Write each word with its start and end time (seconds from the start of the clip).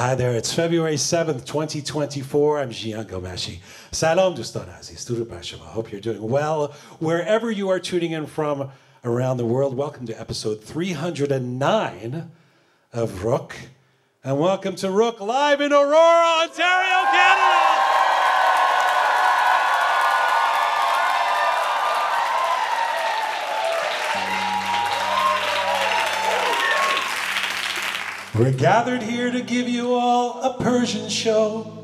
Hi 0.00 0.14
there, 0.14 0.34
it's 0.34 0.50
February 0.50 0.94
7th, 0.94 1.44
2024. 1.44 2.58
I'm 2.58 2.70
Jian 2.70 3.04
Ghomeshi. 3.04 3.58
Salam 3.92 4.34
dostan 4.34 4.66
aziz, 4.78 5.04
shama. 5.46 5.64
Hope 5.64 5.92
you're 5.92 6.00
doing 6.00 6.26
well. 6.26 6.68
Wherever 7.00 7.50
you 7.50 7.68
are 7.68 7.78
tuning 7.78 8.12
in 8.12 8.24
from 8.24 8.70
around 9.04 9.36
the 9.36 9.44
world, 9.44 9.76
welcome 9.76 10.06
to 10.06 10.18
episode 10.18 10.64
309 10.64 12.30
of 12.94 13.10
Roqe. 13.10 13.52
And 14.24 14.40
welcome 14.40 14.74
to 14.76 14.86
Roqe 14.86 15.20
live 15.20 15.60
in 15.60 15.70
Aurora, 15.70 16.44
Ontario, 16.44 17.04
Canada. 17.12 17.49
We're 28.40 28.52
gathered 28.52 29.02
here 29.02 29.30
to 29.30 29.42
give 29.42 29.68
you 29.68 29.92
all 29.92 30.40
a 30.40 30.54
Persian 30.62 31.10
show. 31.10 31.76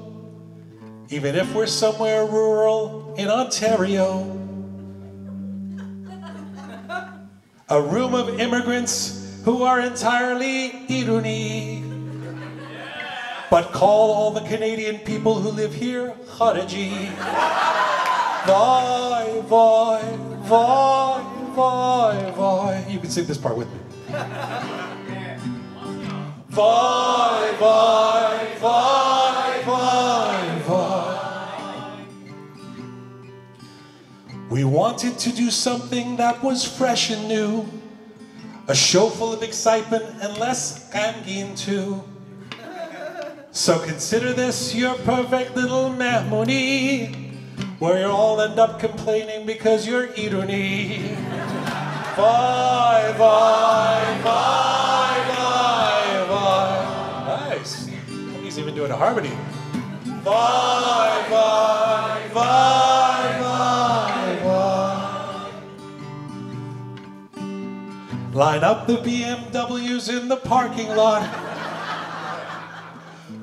Even 1.11 1.35
if 1.35 1.55
we're 1.55 1.67
somewhere 1.67 2.25
rural 2.25 3.15
in 3.19 3.29
Ontario. 3.29 4.23
A 7.69 7.79
room 7.79 8.15
of 8.15 8.41
immigrants 8.41 9.43
who 9.45 9.65
are 9.65 9.81
entirely 9.81 10.71
Iruni. 10.89 11.85
But 13.51 13.73
call 13.73 14.13
all 14.13 14.31
the 14.31 14.49
Canadian 14.49 15.01
people 15.01 15.35
who 15.35 15.51
live 15.51 15.75
here 15.75 16.15
Khariji. 16.39 17.11
Vai, 18.47 19.43
vai, 19.43 20.03
vai, 20.41 21.23
vai, 21.55 22.31
vai. 22.31 22.87
You 22.89 22.99
can 22.99 23.11
sing 23.11 23.27
this 23.27 23.37
part 23.37 23.59
with 23.59 23.69
me. 23.71 24.96
Vai, 26.57 27.53
vai, 27.61 28.57
vai, 28.59 29.63
vai, 29.63 30.59
vai. 30.67 32.07
We 34.49 34.65
wanted 34.65 35.19
to 35.19 35.33
do 35.33 35.51
something 35.51 36.17
that 36.17 36.43
was 36.43 36.65
fresh 36.65 37.11
and 37.11 37.29
new. 37.29 37.67
A 38.69 38.75
show 38.75 39.11
full 39.11 39.35
of 39.35 39.43
excitement 39.43 40.07
and 40.23 40.39
less 40.39 40.89
gangin 40.91 41.55
too. 41.59 42.03
So 43.51 43.79
consider 43.81 44.33
this 44.33 44.75
your 44.75 44.95
perfect 45.05 45.57
little 45.57 45.91
Mahmoudi, 45.91 47.15
where 47.81 48.01
you 48.01 48.07
all 48.07 48.41
end 48.41 48.59
up 48.59 48.81
complaining 48.81 49.45
because 49.45 49.87
you're 49.87 50.09
Iruni. 50.09 51.17
Vai, 52.17 53.13
vai, 53.13 54.21
vai, 54.23 54.96
He's 58.77 58.85
it 58.85 58.91
a 58.91 58.97
harmony. 58.97 59.33
Vai, 60.23 61.25
vai, 61.31 62.29
vai, 62.29 63.39
vai, 63.41 64.37
vai. 64.45 65.53
Line 68.35 68.65
up 68.65 68.87
the 68.87 68.99
BMWs 68.99 70.11
in 70.11 70.29
the 70.29 70.37
parking 70.37 70.95
lot. 70.95 71.23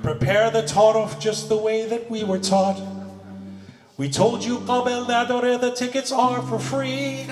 Prepare 0.03 0.51
the 0.51 0.61
tarof 0.61 1.19
just 1.19 1.49
the 1.49 1.57
way 1.57 1.87
that 1.87 2.11
we 2.11 2.23
were 2.23 2.37
taught. 2.37 2.79
We 3.97 4.11
told 4.11 4.45
you 4.45 4.59
Qabel 4.59 5.07
Nadore 5.07 5.59
the 5.59 5.71
tickets 5.71 6.11
are 6.11 6.43
for 6.43 6.59
free. 6.59 7.25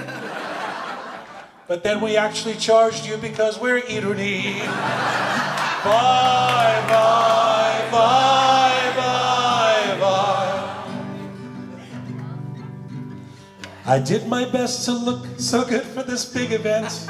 But 1.68 1.84
then 1.84 2.02
we 2.02 2.18
actually 2.18 2.56
charged 2.56 3.06
you 3.06 3.18
because 3.18 3.60
we're 3.62 3.80
Iruni. 3.82 5.61
Bye, 5.84 6.86
bye, 6.90 7.90
bye, 7.92 8.94
bye, 8.96 9.98
bye. 10.00 10.54
I 13.88 13.98
did 13.98 14.28
my 14.28 14.46
best 14.46 14.86
to 14.86 14.92
look 14.92 15.26
so 15.40 15.66
good 15.66 15.82
for 15.82 16.04
this 16.04 16.24
big 16.26 16.52
event. 16.52 17.08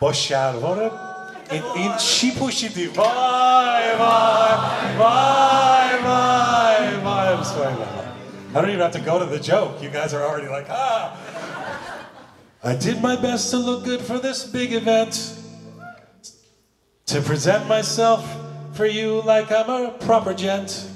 Boşalvarım. 0.00 0.92
In, 1.50 1.62
in 1.76 1.92
Shipushidi. 1.98 2.88
Bye, 2.88 3.96
bye, 3.98 4.58
bye, 4.98 5.98
bye, 6.04 7.04
bye. 7.04 7.32
I'm 7.32 7.44
sorry 7.44 7.72
about 7.72 7.96
that. 7.96 8.14
I 8.54 8.60
don't 8.60 8.70
even 8.70 8.80
have 8.80 8.92
to 8.92 9.00
go 9.00 9.18
to 9.18 9.24
the 9.24 9.40
joke. 9.40 9.82
You 9.82 9.88
guys 9.88 10.12
are 10.12 10.22
already 10.22 10.48
like, 10.48 10.66
ah. 10.68 11.16
I 12.62 12.74
did 12.74 13.00
my 13.00 13.16
best 13.16 13.50
to 13.52 13.56
look 13.56 13.84
good 13.84 14.00
for 14.00 14.18
this 14.18 14.44
big 14.44 14.72
event. 14.74 15.32
To 17.06 17.20
present 17.22 17.68
myself 17.68 18.26
for 18.72 18.84
you 18.84 19.22
like 19.22 19.52
I'm 19.52 19.70
a 19.70 19.90
proper 19.92 20.34
gent. 20.34 20.90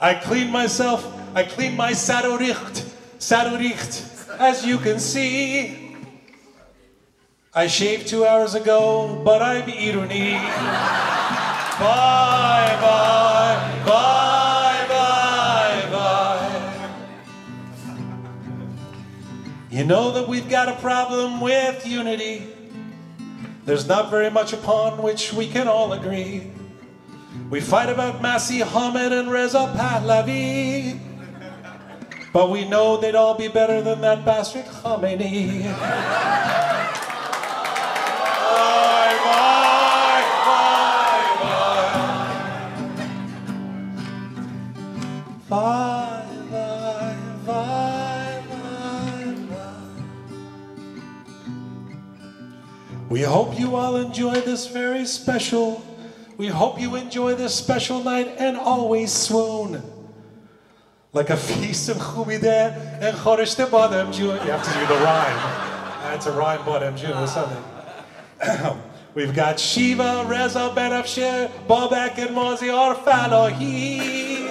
I 0.00 0.20
clean 0.20 0.50
myself, 0.50 1.06
I 1.32 1.44
clean 1.44 1.76
my 1.76 1.92
sadoricht, 1.92 2.84
sadoricht, 3.20 4.38
as 4.40 4.66
you 4.66 4.78
can 4.78 4.98
see. 4.98 5.96
I 7.54 7.68
shaved 7.68 8.08
two 8.08 8.26
hours 8.26 8.54
ago, 8.54 9.22
but 9.24 9.40
I'm 9.42 9.62
Iruni. 9.62 10.32
Bye, 11.78 12.76
bye, 12.80 13.84
bye, 13.86 14.25
You 19.76 19.84
know 19.84 20.10
that 20.12 20.26
we've 20.26 20.48
got 20.48 20.70
a 20.70 20.76
problem 20.80 21.38
with 21.38 21.86
unity. 21.86 22.46
There's 23.66 23.86
not 23.86 24.08
very 24.08 24.30
much 24.30 24.54
upon 24.54 25.02
which 25.02 25.34
we 25.34 25.48
can 25.48 25.68
all 25.68 25.92
agree. 25.92 26.50
We 27.50 27.60
fight 27.60 27.90
about 27.90 28.22
Masih 28.22 28.62
Alinejad 28.62 29.12
and 29.12 29.30
Reza 29.30 29.70
Pahlavi. 29.76 30.98
But 32.32 32.48
we 32.48 32.66
know 32.66 32.96
they'd 32.96 33.14
all 33.14 33.34
be 33.36 33.48
better 33.48 33.82
than 33.82 34.00
that 34.00 34.24
bastard 34.24 34.64
Khomeini. 34.64 35.64
Bye, 35.64 35.76
bye, 39.26 40.24
bye. 40.46 40.72
Bye, 45.50 45.60
bye, 45.60 45.85
We 53.08 53.22
hope 53.22 53.58
you 53.58 53.76
all 53.76 53.96
enjoy 53.96 54.40
this 54.40 54.66
very 54.66 55.06
special. 55.06 55.84
We 56.36 56.48
hope 56.48 56.80
you 56.80 56.96
enjoy 56.96 57.34
this 57.34 57.54
special 57.54 58.02
night 58.02 58.34
and 58.38 58.56
always 58.56 59.12
swoon. 59.12 59.80
Like 61.12 61.30
a 61.30 61.36
feast 61.36 61.88
of 61.88 61.98
Khumide 61.98 62.42
and 63.00 63.16
Khorishte 63.16 63.64
Badem 63.66 64.12
June. 64.12 64.34
You 64.44 64.50
have 64.50 64.64
to 64.64 64.72
do 64.72 64.86
the 64.86 65.00
rhyme. 65.00 65.36
That's 66.02 66.26
a 66.26 66.32
rhyme 66.32 66.58
Badem 66.60 66.96
June 66.96 67.12
or 67.12 67.26
something. 67.28 67.62
We've 69.14 69.34
got 69.34 69.58
Shiva, 69.58 70.24
Reza, 70.26 70.72
Benafshe, 70.74 71.48
Babak, 71.66 72.18
and 72.18 72.36
Mazyar 72.36 72.96
Fallahi. 73.02 74.46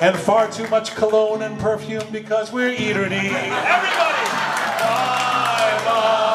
And 0.00 0.16
far 0.16 0.50
too 0.50 0.68
much 0.68 0.94
cologne 0.94 1.42
and 1.42 1.58
perfume 1.58 2.04
because 2.12 2.52
we're 2.52 2.72
Irani. 2.74 3.30
Everybody! 3.30 4.26
Bye, 4.78 5.82
bye, 5.84 6.31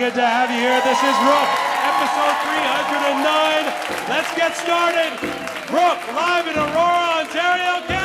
good 0.00 0.14
to 0.14 0.26
have 0.26 0.50
you 0.50 0.56
here. 0.56 0.80
This 0.80 0.96
is 0.96 1.16
Roqe, 1.28 1.60
episode 1.84 2.36
309. 2.40 4.08
Let's 4.08 4.34
get 4.34 4.56
started. 4.56 5.12
Roqe, 5.68 6.14
live 6.16 6.46
in 6.46 6.56
Aurora, 6.56 7.20
Ontario, 7.20 7.86
Canada. 7.86 7.99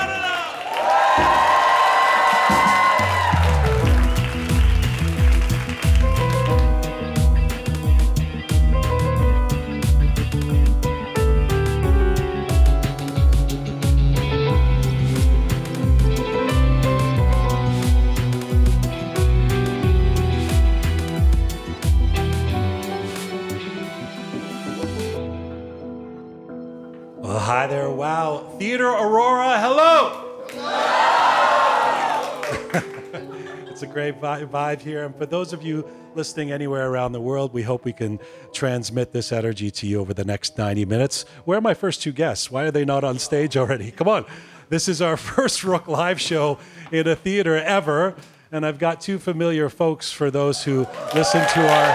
Theater 28.75 28.89
Aurora, 28.89 29.57
hello. 29.62 30.44
It's 33.72 33.83
a 33.83 33.88
great 33.88 34.19
vibe 34.19 34.81
here. 34.81 35.06
And 35.06 35.16
for 35.16 35.25
those 35.25 35.54
of 35.54 35.63
you 35.63 35.88
listening 36.13 36.51
anywhere 36.51 36.89
around 36.89 37.13
the 37.13 37.22
world, 37.22 37.54
we 37.54 37.62
hope 37.62 37.86
we 37.86 37.94
can 37.94 38.19
transmit 38.51 39.13
this 39.13 39.31
energy 39.31 39.72
to 39.72 39.88
you 39.88 40.01
over 40.01 40.13
the 40.13 40.25
next 40.25 40.57
90 40.57 40.83
minutes. 40.83 41.24
Where 41.45 41.57
are 41.57 41.62
my 41.62 41.74
first 41.74 42.01
two 42.01 42.12
guests? 42.12 42.51
Why 42.51 42.63
are 42.63 42.72
they 42.72 42.83
not 42.83 43.06
on 43.06 43.18
stage 43.18 43.56
already? 43.56 43.92
Come 43.92 44.10
on. 44.10 44.25
This 44.68 44.89
is 44.89 45.01
our 45.01 45.16
first 45.31 45.62
Roqe 45.62 45.88
live 45.88 46.19
show 46.19 46.60
in 46.92 47.07
a 47.07 47.16
theater 47.16 47.56
ever. 47.56 48.13
And 48.51 48.66
I've 48.66 48.80
got 48.80 49.00
two 49.00 49.19
familiar 49.19 49.69
folks 49.69 50.12
for 50.12 50.30
those 50.30 50.63
who 50.63 50.86
listen 51.13 51.48
to 51.48 51.62
our 51.62 51.88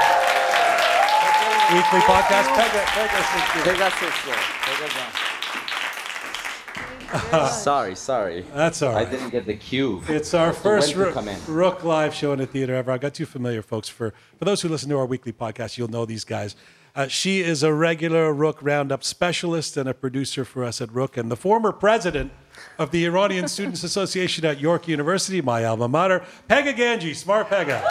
weekly 1.75 2.01
podcast. 2.09 2.47
Pegah, 2.57 2.85
Pegah, 2.85 3.65
Pegah 3.65 3.91
Sixto. 3.91 4.33
Pegah 4.33 4.89
Johnson. 4.89 5.40
sorry, 7.51 7.95
sorry. 7.97 8.45
That's 8.55 8.83
all 8.83 8.91
I 8.93 9.03
right. 9.03 9.11
didn't 9.11 9.31
get 9.31 9.47
the 9.47 9.57
cue. 9.57 10.03
It's 10.09 10.33
our 10.35 10.53
first 10.53 10.97
when 10.97 11.07
to 11.07 11.11
Roqe, 11.11 11.15
come 11.15 11.29
in. 11.29 11.37
Roqe 11.41 11.83
live 11.83 12.15
show 12.15 12.33
in 12.33 12.39
the 12.39 12.47
theater 12.47 12.75
ever. 12.75 12.93
I've 12.93 13.01
got 13.01 13.15
two 13.15 13.27
familiar 13.27 13.63
folks. 13.63 13.89
For, 13.89 14.13
for 14.39 14.45
those 14.45 14.63
who 14.63 14.69
listen 14.69 14.89
to 14.91 14.99
our 14.99 15.07
weekly 15.07 15.33
podcast, 15.33 15.77
you'll 15.79 15.89
know 15.89 16.05
these 16.05 16.25
guys. 16.25 16.55
Uh, 16.95 17.07
she 17.07 17.41
is 17.41 17.63
a 17.63 17.73
regular 17.73 18.35
Roqe 18.35 18.59
Roundup 18.63 19.05
specialist 19.05 19.77
and 19.77 19.89
a 19.89 19.95
producer 19.95 20.45
for 20.45 20.65
us 20.65 20.81
at 20.81 20.89
Roqe, 20.91 21.17
and 21.19 21.31
the 21.31 21.37
former 21.37 21.73
president 21.73 22.33
of 22.79 22.91
the 22.91 23.05
Iranian 23.07 23.49
Students 23.49 23.85
Association 23.85 24.45
at 24.45 24.61
York 24.61 24.89
University, 24.89 25.41
my 25.41 25.65
alma 25.65 25.89
mater, 25.89 26.25
Pegah 26.49 26.75
Ganji, 26.75 27.15
smart 27.15 27.49
Pegah. 27.49 27.83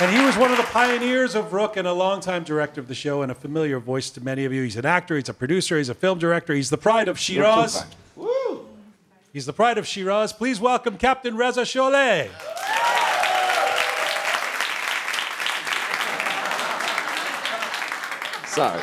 And 0.00 0.16
he 0.16 0.24
was 0.24 0.36
one 0.36 0.52
of 0.52 0.56
the 0.56 0.62
pioneers 0.64 1.34
of 1.34 1.52
Rook 1.52 1.76
and 1.76 1.88
a 1.88 1.92
longtime 1.92 2.44
director 2.44 2.80
of 2.80 2.86
the 2.86 2.94
show 2.94 3.22
and 3.22 3.32
a 3.32 3.34
familiar 3.34 3.80
voice 3.80 4.10
to 4.10 4.20
many 4.20 4.44
of 4.44 4.52
you. 4.52 4.62
He's 4.62 4.76
an 4.76 4.86
actor, 4.86 5.16
he's 5.16 5.28
a 5.28 5.34
producer, 5.34 5.76
he's 5.76 5.88
a 5.88 5.94
film 5.94 6.20
director, 6.20 6.54
he's 6.54 6.70
the 6.70 6.78
pride 6.78 7.08
of 7.08 7.18
Shiraz. 7.18 7.84
He's 9.32 9.44
the 9.44 9.52
pride 9.52 9.76
of 9.76 9.88
Shiraz. 9.88 10.32
Please 10.32 10.60
welcome 10.60 10.98
Captain 10.98 11.36
Reza 11.36 11.62
Sholeh. 11.62 12.30
Sorry. 18.46 18.82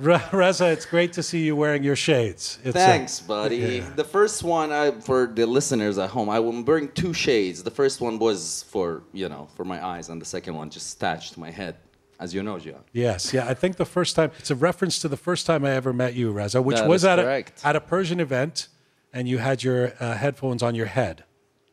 Re- 0.00 0.22
Reza, 0.32 0.66
it's 0.70 0.86
great 0.86 1.12
to 1.12 1.22
see 1.22 1.44
you 1.44 1.54
wearing 1.54 1.82
your 1.82 1.96
shades. 1.96 2.58
It's, 2.64 2.74
Thanks, 2.74 3.20
buddy. 3.20 3.80
The 3.80 4.04
first 4.04 4.42
one, 4.42 4.72
I, 4.72 4.92
for 4.92 5.26
the 5.26 5.46
listeners 5.46 5.98
at 5.98 6.10
home, 6.10 6.30
I 6.30 6.38
am 6.38 6.64
wearing 6.64 6.88
two 6.92 7.12
shades. 7.12 7.62
The 7.62 7.70
first 7.70 8.00
one 8.00 8.18
was 8.18 8.64
for, 8.70 9.02
you 9.12 9.28
know, 9.28 9.48
for 9.56 9.64
my 9.64 9.84
eyes, 9.84 10.08
and 10.08 10.20
the 10.20 10.24
second 10.26 10.54
one 10.54 10.70
just 10.70 10.96
attached 10.96 11.34
to 11.34 11.40
my 11.40 11.50
head, 11.50 11.76
as 12.18 12.32
you 12.34 12.42
know, 12.42 12.54
Jian. 12.56 12.80
yes, 12.92 13.34
yeah. 13.34 13.46
I 13.46 13.52
think 13.52 13.76
the 13.76 13.84
first 13.84 14.16
time, 14.16 14.30
it's 14.38 14.50
a 14.50 14.54
reference 14.54 14.98
to 15.00 15.08
the 15.08 15.18
first 15.18 15.44
time 15.44 15.64
I 15.66 15.72
ever 15.72 15.92
met 15.92 16.14
you, 16.14 16.30
Reza, 16.32 16.62
which 16.62 16.78
That 16.78 16.88
was 16.88 17.04
at 17.04 17.18
a, 17.18 17.44
at 17.62 17.76
a 17.76 17.80
Persian 17.80 18.20
event, 18.20 18.68
and 19.12 19.28
you 19.28 19.36
had 19.38 19.62
your 19.62 19.92
uh, 20.00 20.14
headphones 20.14 20.62
on 20.62 20.74
your 20.74 20.86
head. 20.86 21.24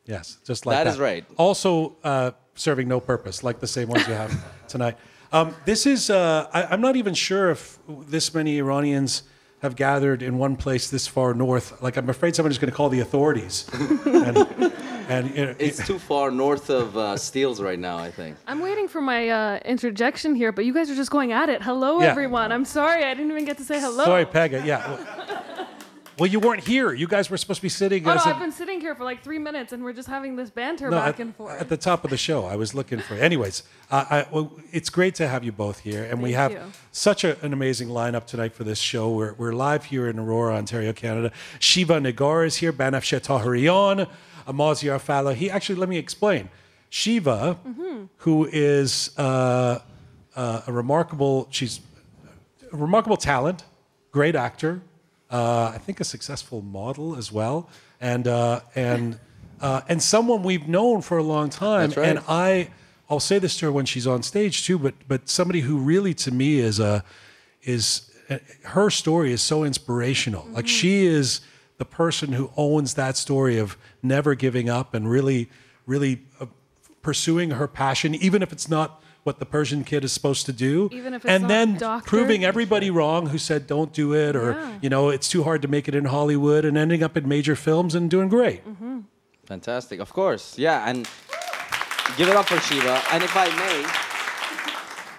Yes, 0.06 0.38
just 0.46 0.66
like 0.66 0.76
that. 0.78 0.84
That 0.86 0.90
is 0.92 1.00
right. 1.00 1.26
Also 1.38 1.96
uh, 2.04 2.32
serving 2.56 2.88
no 2.90 3.00
purpose, 3.00 3.44
like 3.44 3.60
the 3.60 3.68
same 3.68 3.88
ones 3.88 4.06
you 4.08 4.14
have 4.14 4.34
tonight. 4.68 4.98
Um, 5.32 5.56
this 5.66 5.86
is, 5.86 6.10
uh, 6.10 6.48
I, 6.54 6.64
I'm 6.66 6.82
not 6.82 6.96
even 6.96 7.14
sure 7.14 7.52
if 7.52 7.78
this 7.88 8.34
many 8.34 8.58
Iranians 8.60 9.24
have 9.62 9.76
gathered 9.76 10.22
in 10.22 10.38
one 10.38 10.56
place 10.56 10.90
this 10.90 11.08
far 11.08 11.34
north. 11.34 11.82
Like, 11.82 11.98
I'm 11.98 12.10
afraid 12.10 12.36
someone 12.36 12.52
is 12.52 12.58
going 12.60 12.70
to 12.72 12.76
call 12.76 12.90
the 12.90 13.00
authorities. 13.00 13.68
and, 14.06 14.38
and 15.10 15.36
you 15.36 15.46
know, 15.48 15.56
It's 15.58 15.86
too 15.86 15.98
far 16.00 16.30
north 16.32 16.70
of 16.70 16.96
uh, 16.96 17.18
Steeles 17.18 17.60
right 17.60 17.80
now, 17.80 17.98
I 17.98 18.12
think. 18.12 18.38
I'm 18.46 18.60
waiting 18.60 18.88
for 18.88 19.02
my 19.02 19.30
uh, 19.30 19.60
interjection 19.66 20.36
here, 20.36 20.52
but 20.52 20.64
you 20.64 20.74
guys 20.74 20.90
are 20.92 20.96
just 20.96 21.10
going 21.12 21.32
at 21.32 21.50
it. 21.50 21.62
Hello, 21.64 22.00
Yeah. 22.02 22.08
everyone. 22.12 22.52
I'm 22.52 22.66
sorry, 22.66 23.04
I 23.04 23.14
didn't 23.16 23.32
even 23.32 23.46
get 23.46 23.58
to 23.58 23.64
say 23.66 23.80
hello. 23.80 24.06
sorry, 24.06 24.26
Pegah. 24.26 24.64
Yeah. 24.64 25.17
Well, 26.20 26.26
you 26.28 26.40
weren't 26.40 26.64
here. 26.64 26.94
You 26.94 27.08
guys 27.08 27.30
were 27.30 27.38
supposed 27.38 27.60
to 27.60 27.62
be 27.62 27.70
sitting 27.70 28.08
Oh 28.08 28.16
no, 28.16 28.20
a- 28.20 28.26
I've 28.26 28.40
been 28.40 28.52
sitting 28.52 28.82
here 28.82 28.96
for 28.96 29.04
like 29.04 29.24
three 29.24 29.38
minutes, 29.38 29.72
and 29.72 29.84
we're 29.84 29.94
just 29.94 30.08
having 30.08 30.36
this 30.36 30.50
banter 30.50 30.90
No, 30.90 30.98
back 30.98 31.16
at, 31.16 31.20
and 31.20 31.36
forth. 31.36 31.62
at 31.62 31.70
the 31.70 31.78
top 31.78 32.04
of 32.04 32.10
the 32.10 32.18
show. 32.18 32.46
I 32.46 32.56
was 32.56 32.74
looking 32.74 33.00
for. 33.00 33.14
Anyways, 33.14 33.62
uh, 33.92 34.06
I, 34.10 34.26
well, 34.32 34.52
it's 34.72 34.90
great 34.90 35.14
to 35.16 35.28
have 35.28 35.44
you 35.44 35.52
both 35.52 35.80
here, 35.82 36.04
and 36.04 36.22
we 36.24 36.32
have 36.34 36.52
you. 36.54 36.62
such 36.92 37.24
a, 37.24 37.40
an 37.46 37.54
amazing 37.54 37.90
lineup 37.90 38.26
tonight 38.26 38.54
for 38.54 38.64
this 38.64 38.80
show. 38.80 39.12
We're, 39.12 39.34
we're 39.34 39.52
live 39.54 39.86
here 39.86 40.08
in 40.10 40.18
Aurora, 40.18 40.56
Ontario, 40.56 40.92
Canada. 40.92 41.32
Shiva 41.60 42.00
Negar 42.00 42.48
is 42.48 42.56
here. 42.58 42.74
Banafshe 42.74 43.20
Tahirian, 43.22 44.10
Amaziar 44.48 45.00
Fallahi. 45.00 45.52
Actually, 45.52 45.76
let 45.80 45.90
me 45.90 45.98
explain. 45.98 46.50
Shiva, 46.90 47.60
Mm-hmm. 47.68 48.06
who 48.18 48.50
is 48.52 49.12
uh, 49.20 49.80
uh, 50.36 50.62
a 50.66 50.72
remarkable, 50.72 51.48
she's 51.52 51.80
a 52.72 52.76
remarkable 52.78 53.18
talent, 53.18 53.66
great 54.12 54.36
actor, 54.36 54.82
uh, 55.30 55.72
I 55.74 55.78
think 55.78 56.00
a 56.00 56.04
successful 56.04 56.62
model 56.62 57.16
as 57.16 57.32
well, 57.32 57.70
and 58.00 58.28
uh, 58.28 58.62
and 58.76 59.20
uh, 59.62 59.82
and 59.90 60.02
someone 60.02 60.44
we've 60.44 60.68
known 60.68 61.02
for 61.02 61.18
a 61.18 61.24
long 61.24 61.50
time. 61.50 61.90
That's 61.90 61.98
right. 61.98 62.10
And 62.10 62.20
I, 62.28 62.70
I'll 63.10 63.20
say 63.20 63.40
this 63.40 63.58
to 63.60 63.68
her 63.68 63.72
when 63.72 63.86
she's 63.86 64.08
on 64.08 64.24
stage 64.24 64.66
too. 64.66 64.80
But 64.80 64.96
but 65.08 65.30
somebody 65.30 65.62
who 65.62 65.78
really 65.78 66.14
to 66.16 66.32
me 66.32 66.60
is 66.60 66.80
a 66.80 67.04
is 67.64 68.12
uh, 68.30 68.38
her 68.64 68.90
story 68.90 69.32
is 69.32 69.42
so 69.42 69.64
inspirational. 69.64 70.48
Like 70.52 70.68
she 70.68 71.06
is 71.06 71.42
the 71.78 71.86
person 71.86 72.34
who 72.34 72.52
owns 72.58 72.94
that 72.96 73.18
story 73.18 73.58
of 73.58 73.78
never 74.02 74.34
giving 74.36 74.70
up 74.70 74.94
and 74.94 75.10
really 75.10 75.50
really 75.86 76.22
uh, 76.40 76.46
pursuing 77.02 77.52
her 77.52 77.68
passion, 77.68 78.16
even 78.16 78.42
if 78.42 78.52
it's 78.52 78.70
not 78.70 79.02
what 79.28 79.38
the 79.40 79.46
Persian 79.46 79.84
kid 79.84 80.04
is 80.06 80.12
supposed 80.14 80.46
to 80.46 80.54
do. 80.54 80.90
Even 80.92 81.14
if 81.14 81.24
it's 81.26 81.30
and 81.32 81.50
then 81.50 81.78
doctor. 81.78 82.08
proving 82.10 82.46
everybody 82.46 82.90
wrong 82.90 83.28
who 83.28 83.38
said 83.38 83.68
don't 83.68 83.92
do 83.94 84.16
it 84.16 84.36
or 84.36 84.54
Yeah. 84.54 84.80
you 84.82 84.90
know 84.90 85.10
it's 85.10 85.28
too 85.28 85.44
hard 85.44 85.62
to 85.62 85.68
make 85.68 85.88
it 85.90 85.94
in 85.94 86.06
Hollywood 86.06 86.64
and 86.66 86.78
ending 86.78 87.04
up 87.04 87.16
in 87.18 87.28
major 87.28 87.56
films 87.56 87.94
and 87.94 88.10
doing 88.10 88.30
great. 88.30 88.66
Mm-hmm. 88.66 89.00
Fantastic, 89.46 90.00
of 90.00 90.12
course. 90.14 90.58
Yeah, 90.58 90.90
and 90.90 91.08
give 92.18 92.28
it 92.30 92.36
up 92.36 92.48
for 92.48 92.60
Shiva. 92.60 93.02
And 93.14 93.22
if 93.24 93.36
I 93.36 93.48
may, 93.64 93.78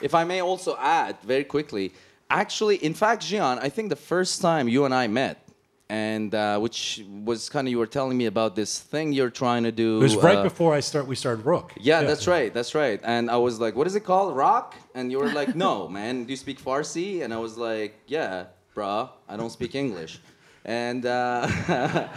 if 0.06 0.14
I 0.14 0.24
may 0.24 0.40
also 0.42 0.76
add 0.80 1.16
very 1.22 1.44
quickly, 1.44 1.92
actually, 2.30 2.76
in 2.76 2.94
fact, 2.94 3.22
Jian, 3.22 3.58
I 3.62 3.68
think 3.68 3.88
the 3.90 3.96
first 4.14 4.40
time 4.42 4.68
you 4.68 4.84
and 4.84 4.94
I 4.94 5.06
met, 5.06 5.47
and 5.90 6.34
uh, 6.34 6.58
which 6.58 7.02
was 7.24 7.48
kind 7.48 7.66
of 7.66 7.70
you 7.70 7.78
were 7.78 7.86
telling 7.86 8.18
me 8.18 8.26
about 8.26 8.54
this 8.54 8.78
thing 8.78 9.12
you're 9.12 9.30
trying 9.30 9.62
to 9.64 9.72
do. 9.72 9.98
It 9.98 10.02
was 10.02 10.16
right 10.16 10.38
uh, 10.38 10.42
before 10.42 10.74
I 10.74 10.80
start 10.80 11.06
we 11.06 11.16
started 11.16 11.44
Roqe. 11.44 11.72
Yeah, 11.80 12.02
that's 12.02 12.26
right. 12.26 12.52
That's 12.52 12.74
right. 12.74 13.00
And 13.02 13.30
I 13.30 13.36
was 13.36 13.58
like, 13.58 13.74
"What 13.74 13.86
is 13.86 13.94
it 13.94 14.04
called? 14.04 14.36
Rock?" 14.36 14.74
And 14.94 15.10
you 15.10 15.18
were 15.18 15.30
like, 15.30 15.56
"No, 15.56 15.88
man. 15.98 16.24
Do 16.24 16.30
you 16.30 16.36
speak 16.36 16.62
Farsi?" 16.62 17.22
And 17.22 17.32
I 17.32 17.38
was 17.38 17.56
like, 17.56 17.98
"Yeah, 18.06 18.46
bruh. 18.74 19.08
I 19.28 19.36
don't 19.36 19.50
speak 19.50 19.74
English." 19.74 20.20
And 20.64 21.06
uh, 21.06 21.48
uh, 21.68 22.08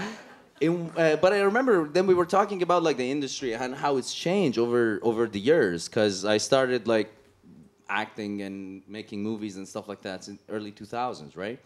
but 0.62 1.32
I 1.32 1.40
remember 1.42 1.88
then 1.88 2.08
we 2.08 2.14
were 2.14 2.26
talking 2.26 2.62
about 2.64 2.84
like 2.84 2.98
the 2.98 3.10
industry 3.10 3.54
and 3.54 3.74
how 3.74 3.96
it's 3.96 4.14
changed 4.14 4.58
over 4.58 5.00
over 5.02 5.28
the 5.28 5.40
years. 5.40 5.88
Because 5.88 6.26
I 6.26 6.38
started 6.38 6.88
like 6.88 7.10
acting 7.88 8.42
and 8.42 8.82
making 8.88 9.22
movies 9.22 9.56
and 9.58 9.68
stuff 9.68 9.88
like 9.88 10.02
that 10.02 10.28
in 10.28 10.40
early 10.50 10.72
2000s, 10.72 11.36
right? 11.36 11.60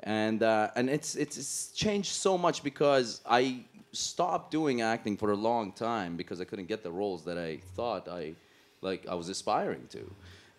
And 0.00 0.42
uh, 0.42 0.70
and 0.76 0.90
it's, 0.90 1.14
it's 1.16 1.36
it's 1.38 1.70
changed 1.72 2.12
so 2.12 2.36
much 2.36 2.62
because 2.62 3.20
I 3.26 3.64
stopped 3.92 4.50
doing 4.50 4.82
acting 4.82 5.16
for 5.16 5.32
a 5.32 5.36
long 5.36 5.72
time 5.72 6.16
because 6.16 6.40
I 6.40 6.44
couldn't 6.44 6.66
get 6.66 6.82
the 6.82 6.90
roles 6.90 7.24
that 7.24 7.38
I 7.38 7.58
thought 7.74 8.06
I 8.08 8.34
like 8.82 9.06
I 9.08 9.14
was 9.14 9.28
aspiring 9.28 9.86
to. 9.90 10.10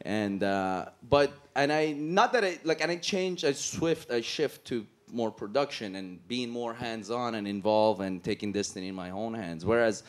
And 0.02 0.44
uh, 0.44 0.86
but 1.10 1.32
and 1.56 1.72
I 1.72 1.92
not 1.94 2.34
that 2.34 2.44
I 2.44 2.60
like 2.64 2.82
and 2.82 2.92
I 2.92 2.96
changed 2.98 3.46
I 3.46 3.52
swift 3.54 4.12
I 4.12 4.22
shift 4.22 4.66
to 4.66 4.86
more 5.14 5.32
production 5.32 5.96
and 5.96 6.28
being 6.28 6.50
more 6.50 6.74
hands-on 6.74 7.36
and 7.36 7.48
involved 7.48 8.02
and 8.02 8.22
taking 8.24 8.52
destiny 8.52 8.88
in 8.90 8.96
my 8.96 9.12
own 9.12 9.34
hands. 9.34 9.66
Whereas 9.66 10.04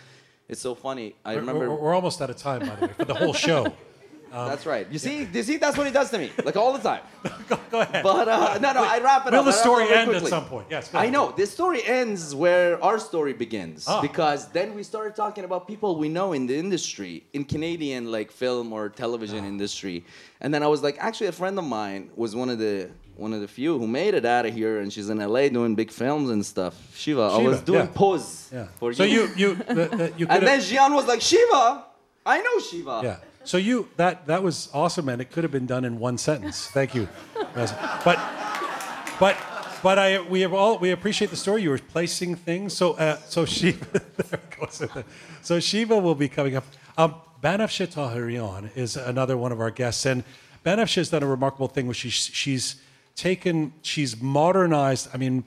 it's 0.49 0.61
so 0.61 0.75
funny. 0.75 1.15
I 1.25 1.35
We're, 1.35 1.41
remember 1.41 1.69
we're- 1.69 1.81
we're 1.83 1.95
almost 1.95 2.21
out 2.23 2.31
of 2.31 2.37
time, 2.37 2.61
by 2.67 2.75
the 2.75 2.87
way, 2.87 2.93
for 2.95 3.05
the 3.05 3.15
whole 3.15 3.35
show. 3.35 3.73
that's 4.31 4.67
right. 4.67 4.87
You 4.91 4.99
see, 4.99 5.29
you 5.33 5.43
see, 5.43 5.57
that's 5.57 5.77
what 5.77 5.87
he 5.87 5.93
does 5.93 6.11
to 6.11 6.19
me, 6.19 6.31
like 6.45 6.57
all 6.57 6.73
the 6.73 6.79
time. 6.81 7.01
go, 7.49 7.59
go 7.71 7.81
ahead. 7.81 8.03
But 8.03 8.29
uh, 8.29 8.59
no, 8.61 8.73
no, 8.73 8.85
I 8.85 8.99
wrap 9.01 9.27
it 9.27 9.33
Will 9.33 9.41
up. 9.41 9.45
the 9.45 9.51
wrap 9.51 9.57
it 9.57 9.59
story 9.59 9.85
end 9.93 10.11
at 10.13 10.27
some 10.27 10.45
point? 10.47 10.67
Yes. 10.71 10.95
I 10.95 11.09
know. 11.11 11.33
The 11.37 11.47
story 11.47 11.83
ends 11.85 12.35
where 12.35 12.83
our 12.83 12.99
story 12.99 13.33
begins 13.33 13.85
Ah. 13.89 14.01
because 14.01 14.49
then 14.49 14.75
we 14.75 14.83
started 14.83 15.15
talking 15.17 15.45
about 15.45 15.67
people 15.67 15.97
we 15.97 16.09
know 16.09 16.33
in 16.33 16.47
the 16.47 16.57
industry, 16.57 17.25
in 17.33 17.45
Canadian 17.45 18.11
like 18.11 18.31
film 18.31 18.73
or 18.73 18.89
television 18.89 19.45
Ah. 19.45 19.49
industry, 19.55 20.05
and 20.41 20.53
then 20.55 20.63
I 20.63 20.67
was 20.69 20.83
like, 20.83 20.97
actually, 21.01 21.29
a 21.29 21.33
friend 21.33 21.59
of 21.59 21.65
mine 21.65 22.11
was 22.17 22.35
one 22.37 22.51
of 22.51 22.59
the 22.59 22.91
one 23.17 23.33
of 23.33 23.41
the 23.41 23.49
few 23.49 23.77
who 23.81 23.87
made 23.89 24.15
it 24.15 24.25
out 24.25 24.47
of 24.47 24.55
here, 24.55 24.79
and 24.79 24.93
she's 24.93 25.09
in 25.11 25.19
LA 25.19 25.49
doing 25.49 25.75
big 25.75 25.91
films 25.91 26.31
and 26.31 26.47
stuff. 26.47 26.75
Shiva, 26.95 27.23
I 27.23 27.39
was 27.39 27.61
doing 27.63 27.87
yeah. 27.87 28.03
pose 28.03 28.49
Yeah. 28.53 28.67
for 28.79 28.93
so 28.93 29.03
you. 29.03 29.23
you 29.37 29.49
you 29.49 29.55
the, 29.57 29.75
the, 30.01 30.13
you 30.19 30.27
and 30.31 30.47
then 30.47 30.61
Jian 30.61 30.95
was 30.95 31.07
like, 31.09 31.21
Shiva, 31.21 31.85
I 32.25 32.41
know 32.41 32.57
Shiva. 32.61 33.01
yeah. 33.03 33.17
So 33.45 33.57
you 33.57 33.89
that 33.97 34.27
that 34.27 34.43
was 34.43 34.69
awesome, 34.75 35.09
and 35.09 35.23
it 35.23 35.31
could 35.31 35.45
have 35.45 35.53
been 35.53 35.67
done 35.67 35.85
in 35.85 35.99
one 35.99 36.19
sentence. 36.19 36.67
Thank 36.67 36.95
you, 36.95 37.09
but 37.55 37.75
but 39.21 39.37
but 39.83 39.99
I 39.99 40.21
we 40.21 40.41
have 40.43 40.53
all 40.53 40.79
we 40.79 40.91
appreciate 40.91 41.31
the 41.31 41.37
story. 41.37 41.63
You 41.63 41.71
were 41.71 41.79
placing 41.79 42.37
things. 42.37 42.75
So 42.75 42.93
uh, 42.93 43.17
so 43.29 43.45
Shiva 43.45 44.03
goes. 44.59 44.83
So 45.43 45.61
Shiva 45.61 45.99
will 45.99 46.15
be 46.15 46.29
coming 46.29 46.57
up. 46.57 46.65
Um, 46.97 47.15
Banafshe 47.43 47.87
Tahirian 47.87 48.77
is 48.77 48.97
another 48.97 49.37
one 49.37 49.53
of 49.53 49.61
our 49.61 49.71
guests, 49.71 50.05
and 50.05 50.25
Banafshe 50.65 50.97
has 50.97 51.11
done 51.11 51.23
a 51.23 51.27
remarkable 51.27 51.69
thing, 51.69 51.87
which 51.87 51.99
she's 51.99 52.31
she's 52.33 52.77
taken 53.15 53.73
she's 53.83 54.21
modernized. 54.21 55.09
I 55.13 55.17
mean. 55.17 55.45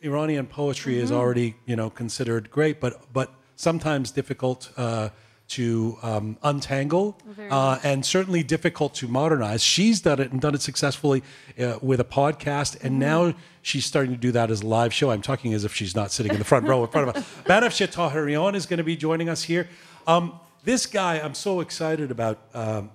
Iranian 0.00 0.46
poetry 0.46 0.96
is 1.00 1.10
already 1.10 1.56
you 1.66 1.74
know 1.74 1.90
considered 1.90 2.52
great, 2.52 2.78
but 2.78 3.12
but 3.12 3.34
sometimes 3.56 4.12
difficult 4.12 4.70
uh, 4.76 5.08
to 5.48 5.96
um, 6.02 6.36
untangle, 6.42 7.18
uh, 7.50 7.78
and 7.82 8.04
certainly 8.04 8.42
difficult 8.42 8.94
to 8.94 9.08
modernize. 9.08 9.62
She's 9.62 10.00
done 10.00 10.20
it 10.20 10.30
and 10.30 10.40
done 10.40 10.54
it 10.54 10.60
successfully 10.60 11.22
uh, 11.58 11.78
with 11.80 12.00
a 12.00 12.04
podcast, 12.04 12.82
and 12.84 12.98
now 12.98 13.34
she's 13.62 13.86
starting 13.86 14.12
to 14.12 14.18
do 14.18 14.30
that 14.32 14.50
as 14.50 14.60
a 14.60 14.66
live 14.66 14.92
show. 14.92 15.10
I'm 15.10 15.22
talking 15.22 15.54
as 15.54 15.64
if 15.64 15.74
she's 15.74 15.96
not 15.96 16.12
sitting 16.12 16.32
in 16.32 16.38
the 16.38 16.44
front 16.44 16.66
row 16.66 16.84
in 16.84 16.90
front 16.90 17.08
of 17.08 17.16
us. 17.16 17.24
Banafsheh 17.44 17.92
Tahirian 17.92 18.54
is 18.54 18.66
going 18.66 18.78
to 18.78 18.84
be 18.84 18.96
joining 18.96 19.28
us 19.28 19.42
here. 19.42 19.68
Um, 20.06 20.38
this 20.64 20.84
guy, 20.84 21.18
I'm 21.18 21.34
so 21.34 21.60
excited 21.60 22.10
about. 22.10 22.38
Um, 22.52 22.90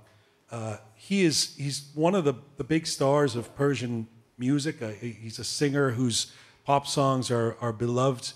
uh, 0.52 0.78
he 0.96 1.24
is 1.24 1.56
he's 1.56 1.90
one 1.96 2.14
of 2.14 2.24
the, 2.24 2.36
the 2.58 2.64
big 2.64 2.86
stars 2.86 3.36
of 3.36 3.56
Persian 3.56 4.08
music. 4.38 4.82
Uh, 4.82 4.90
he's 4.90 5.40
a 5.40 5.44
singer 5.44 5.92
whose 5.92 6.32
pop 6.66 6.88
songs 6.88 7.32
are, 7.32 7.58
are 7.60 7.74
beloved 7.74 8.34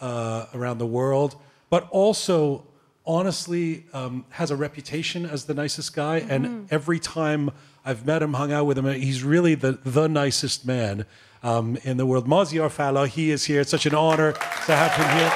uh, 0.00 0.46
around 0.54 0.78
the 0.78 0.86
world, 0.86 1.36
but 1.70 1.88
also 1.90 2.66
honestly 3.10 3.84
um, 3.92 4.24
has 4.30 4.50
a 4.52 4.56
reputation 4.56 5.26
as 5.26 5.44
the 5.46 5.54
nicest 5.54 5.94
guy. 5.94 6.18
And 6.18 6.68
every 6.70 7.00
time 7.00 7.50
I've 7.84 8.06
met 8.06 8.22
him, 8.22 8.34
hung 8.34 8.52
out 8.52 8.66
with 8.66 8.78
him, 8.78 8.86
he's 8.86 9.24
really 9.24 9.56
the, 9.56 9.72
the 9.84 10.08
nicest 10.08 10.64
man 10.64 11.06
um, 11.42 11.76
in 11.82 11.96
the 11.96 12.06
world. 12.06 12.28
Mazyar 12.28 12.70
Fallahi 12.70 13.30
is 13.30 13.44
here. 13.44 13.62
It's 13.62 13.70
such 13.70 13.86
an 13.86 13.94
honor 13.94 14.32
to 14.32 14.76
have 14.76 14.92
him 14.94 15.10
here. 15.18 15.32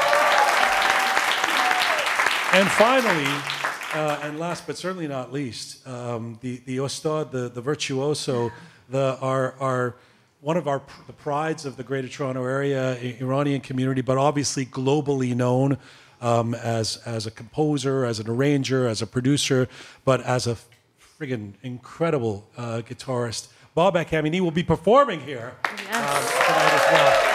And 2.61 2.71
finally, 2.71 3.27
uh, 3.95 4.21
and 4.23 4.39
last 4.39 4.67
but 4.67 4.77
certainly 4.77 5.09
not 5.09 5.33
least, 5.33 5.85
um, 5.89 6.39
the 6.41 6.63
the 6.67 6.77
Ostad, 6.77 7.33
the 7.33 7.49
the 7.49 7.61
virtuoso, 7.61 8.53
the 8.89 9.19
our 9.21 9.57
our 9.59 9.97
one 10.41 10.57
of 10.57 10.69
our 10.69 10.81
the 11.09 11.13
prides 11.13 11.65
of 11.65 11.77
the 11.77 11.83
Greater 11.83 12.07
Toronto 12.07 12.45
Area 12.45 12.97
Iranian 13.21 13.61
community, 13.61 14.03
but 14.03 14.19
obviously 14.19 14.67
globally 14.67 15.35
known 15.35 15.79
um, 16.25 16.55
as 16.55 16.97
as 17.05 17.27
a 17.27 17.31
composer, 17.31 18.05
as 18.07 18.19
an 18.19 18.29
arranger, 18.29 18.89
as 18.89 19.03
a 19.03 19.07
producer, 19.07 19.69
but 20.05 20.23
as 20.23 20.47
a 20.47 20.57
friggin' 21.19 21.53
incredible 21.63 22.49
uh, 22.57 22.81
guitarist. 22.89 23.49
Babak 23.77 24.09
Amini 24.09 24.41
will 24.41 24.51
be 24.51 24.63
performing 24.63 25.21
here 25.21 25.53
um, 25.65 26.23
tonight 26.49 26.73
as 26.81 26.93
well. 26.93 27.31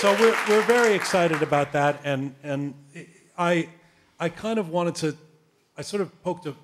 So 0.00 0.12
we're, 0.18 0.36
we're 0.48 0.66
very 0.66 0.94
excited 0.94 1.42
about 1.42 1.72
that, 1.72 2.00
and 2.04 2.34
and 2.42 2.74
I 3.38 3.68
I 4.18 4.28
kind 4.28 4.58
of 4.58 4.70
wanted 4.70 4.96
to 4.96 5.16
I 5.78 5.82
sort 5.82 6.02
of 6.02 6.22
poked 6.24 6.46
a, 6.46 6.54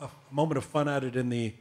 a, 0.00 0.06
a 0.06 0.10
moment 0.32 0.58
of 0.58 0.64
fun 0.64 0.88
at 0.88 1.04
it 1.04 1.14
in 1.14 1.28
the 1.28 1.54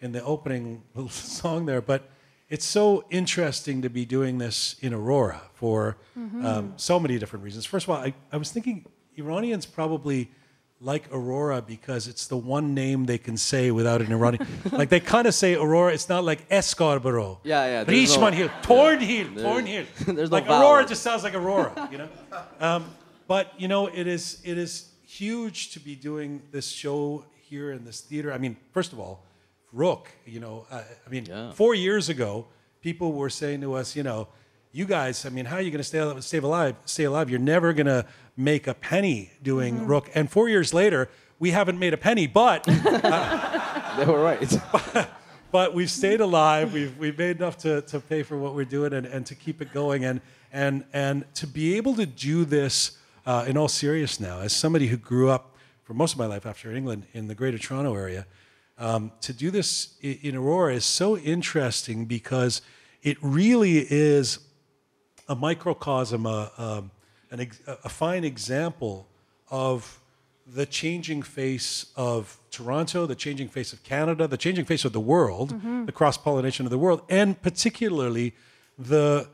in 0.00 0.10
the 0.10 0.24
opening 0.24 0.82
little 0.94 1.10
song 1.40 1.66
there, 1.66 1.80
but 1.80 2.10
it's 2.52 2.66
so 2.66 3.02
interesting 3.08 3.80
to 3.80 3.88
be 3.88 4.04
doing 4.04 4.36
this 4.36 4.76
in 4.82 4.92
Aurora 4.92 5.40
for 5.54 5.96
um, 6.14 6.74
so 6.76 7.00
many 7.00 7.18
different 7.18 7.42
reasons. 7.46 7.64
First 7.64 7.86
of 7.86 7.90
all, 7.90 7.96
I, 7.96 8.12
I 8.30 8.36
was 8.36 8.50
thinking 8.52 8.84
Iranians 9.16 9.64
probably 9.64 10.30
like 10.78 11.04
Aurora 11.10 11.62
because 11.62 12.08
it's 12.08 12.26
the 12.26 12.36
one 12.36 12.74
name 12.74 13.06
they 13.06 13.16
can 13.16 13.38
say 13.38 13.70
without 13.70 14.02
an 14.02 14.12
Iranian. 14.12 14.46
like 14.72 14.90
they 14.90 15.00
kind 15.00 15.26
of 15.26 15.34
say 15.34 15.54
Aurora. 15.54 15.94
It's 15.94 16.10
not 16.10 16.24
like 16.24 16.46
Escarborough. 16.50 17.40
Yeah, 17.42 17.64
yeah, 17.64 17.84
there's 17.84 18.18
no- 18.18 18.26
Richmond 18.26 18.34
Hill, 18.36 18.50
Thornhill, 18.62 19.28
There's- 19.28 19.42
Thornhill. 19.42 19.86
there's 20.14 20.30
no 20.30 20.36
like 20.36 20.46
Aurora 20.46 20.84
just 20.84 21.02
sounds 21.02 21.22
like 21.22 21.34
Aurora, 21.34 21.88
you 21.90 21.98
know. 21.98 22.08
Um, 22.60 22.84
but 23.28 23.50
you 23.56 23.66
know, 23.66 23.86
it 23.86 24.06
is 24.06 24.42
it 24.44 24.58
is 24.58 24.90
huge 25.06 25.70
to 25.70 25.80
be 25.80 25.96
doing 25.96 26.42
this 26.50 26.68
show 26.68 27.24
here 27.48 27.72
in 27.72 27.86
this 27.86 28.02
theater. 28.02 28.30
I 28.30 28.36
mean, 28.36 28.58
first 28.72 28.92
of 28.92 29.00
all, 29.00 29.24
Roqe. 29.74 30.06
You 30.26 30.40
know, 30.40 30.66
uh, 30.70 30.82
I 31.06 31.10
mean, 31.10 31.26
Yeah. 31.26 31.52
four 31.52 31.74
years 31.74 32.08
ago, 32.08 32.46
people 32.80 33.12
were 33.12 33.30
saying 33.30 33.60
to 33.62 33.74
us, 33.74 33.96
you 33.96 34.02
know, 34.02 34.28
you 34.72 34.86
guys. 34.86 35.26
I 35.26 35.28
mean, 35.28 35.44
how 35.46 35.56
are 35.56 35.60
you 35.60 35.70
going 35.70 35.78
to 35.78 35.84
stay 35.84 35.98
alive, 35.98 36.24
stay 36.24 36.38
alive? 36.38 36.76
Stay 36.86 37.04
alive? 37.04 37.28
You're 37.30 37.38
never 37.40 37.72
going 37.72 37.86
to 37.86 38.06
make 38.36 38.66
a 38.66 38.74
penny 38.74 39.32
doing 39.42 39.80
Roqe. 39.86 40.08
And 40.14 40.30
four 40.30 40.48
years 40.48 40.72
later, 40.72 41.08
we 41.38 41.50
haven't 41.50 41.78
made 41.78 41.92
a 41.92 41.98
penny, 41.98 42.26
but 42.26 42.64
They 43.96 44.06
were 44.06 44.22
right. 44.22 44.52
but 45.52 45.74
we've 45.74 45.90
stayed 45.90 46.20
alive. 46.22 46.72
We've, 46.72 46.96
we've 46.96 47.18
made 47.18 47.36
enough 47.36 47.58
to, 47.58 47.82
to 47.82 48.00
pay 48.00 48.22
for 48.22 48.38
what 48.38 48.54
we're 48.54 48.64
doing 48.64 48.94
and, 48.94 49.06
and 49.06 49.26
to 49.26 49.34
keep 49.34 49.60
it 49.60 49.72
going. 49.72 50.04
And, 50.04 50.20
and, 50.52 50.84
and 50.94 51.24
to 51.34 51.46
be 51.46 51.76
able 51.76 51.94
to 51.96 52.06
do 52.06 52.44
this 52.46 52.96
uh, 53.26 53.44
in 53.46 53.56
all 53.58 53.68
seriousness 53.68 54.26
now, 54.26 54.40
as 54.40 54.54
somebody 54.54 54.86
who 54.86 54.96
grew 54.96 55.28
up 55.28 55.54
for 55.84 55.92
most 55.94 56.12
of 56.14 56.18
my 56.18 56.26
life 56.26 56.46
after 56.46 56.72
England 56.74 57.06
in 57.12 57.28
the 57.28 57.34
Greater 57.34 57.58
Toronto 57.58 57.94
area, 57.94 58.26
um, 58.82 59.12
to 59.20 59.32
do 59.32 59.50
this 59.50 59.94
in 60.00 60.34
Aurora 60.34 60.74
is 60.74 60.84
so 60.84 61.16
interesting 61.16 62.04
because 62.04 62.62
it 63.02 63.16
really 63.20 63.78
is 63.78 64.40
a 65.28 65.36
microcosm, 65.36 66.26
a, 66.26 66.50
um, 66.58 66.90
an 67.30 67.48
a 67.66 67.88
fine 67.88 68.24
example 68.24 69.06
of 69.50 70.00
the 70.46 70.66
changing 70.66 71.22
face 71.22 71.86
of 71.94 72.40
Toronto, 72.50 73.06
the 73.06 73.14
changing 73.14 73.48
face 73.48 73.72
of 73.72 73.84
Canada, 73.84 74.26
the 74.26 74.36
changing 74.36 74.64
face 74.64 74.84
of 74.84 74.92
the 74.92 75.00
world, 75.00 75.54
the 75.86 75.92
cross 75.92 76.18
pollination 76.18 76.66
of 76.66 76.70
the 76.70 76.78
world, 76.78 77.02
and 77.08 77.40
particularly 77.40 78.34
the 78.76 79.28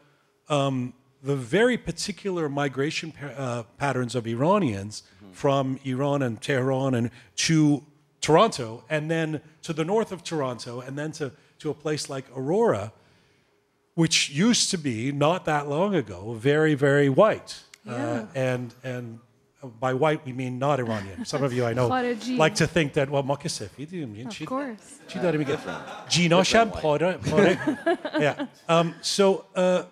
um, 0.51 0.93
the 1.23 1.35
very 1.37 1.77
particular 1.77 2.49
migration 2.49 3.13
pa- 3.13 3.27
uh, 3.27 3.63
patterns 3.79 4.15
of 4.15 4.27
Iranians 4.27 5.03
from 5.33 5.81
Iran 5.85 6.23
and 6.23 6.41
Tehran 6.41 6.95
and 6.95 7.11
to 7.37 7.83
Toronto, 8.21 8.85
and 8.89 9.11
then 9.11 9.41
to 9.63 9.73
the 9.73 9.85
north 9.85 10.13
of 10.13 10.23
Toronto, 10.25 10.81
and 10.81 10.99
then 10.99 11.13
to, 11.13 11.33
to 11.61 11.71
a 11.71 11.75
place 11.75 12.11
like 12.11 12.25
Aurora, 12.37 12.93
which 13.95 14.31
used 14.31 14.71
to 14.71 14.79
be, 14.79 15.13
not 15.13 15.45
that 15.45 15.69
long 15.69 15.95
ago, 15.95 16.35
very, 16.35 16.75
very 16.75 17.09
white. 17.09 17.63
Uh, 17.89 17.93
yeah. 17.93 17.97
Uh, 17.97 18.27
and, 18.35 18.75
and 18.85 19.19
uh, 19.63 19.67
by 19.67 19.93
white, 19.93 20.25
we 20.25 20.33
mean 20.33 20.59
not 20.59 20.79
Iranian. 20.79 21.25
Some 21.25 21.43
of 21.43 21.53
you 21.53 21.65
I 21.65 21.73
know 21.79 21.89
like 22.37 22.55
to 22.57 22.67
think 22.67 22.93
that, 22.95 23.11
well, 23.11 23.23
Makasif, 23.23 23.71
you 23.77 24.07
mean 24.07 24.29
Of 24.29 24.47
course. 24.47 25.01
She 25.09 25.19
didn't 25.19 25.35
even 25.35 25.47
get 25.47 25.61
Yeah. 28.21 28.47
Um, 28.69 28.95
so, 29.01 29.47
uh, 29.55 29.85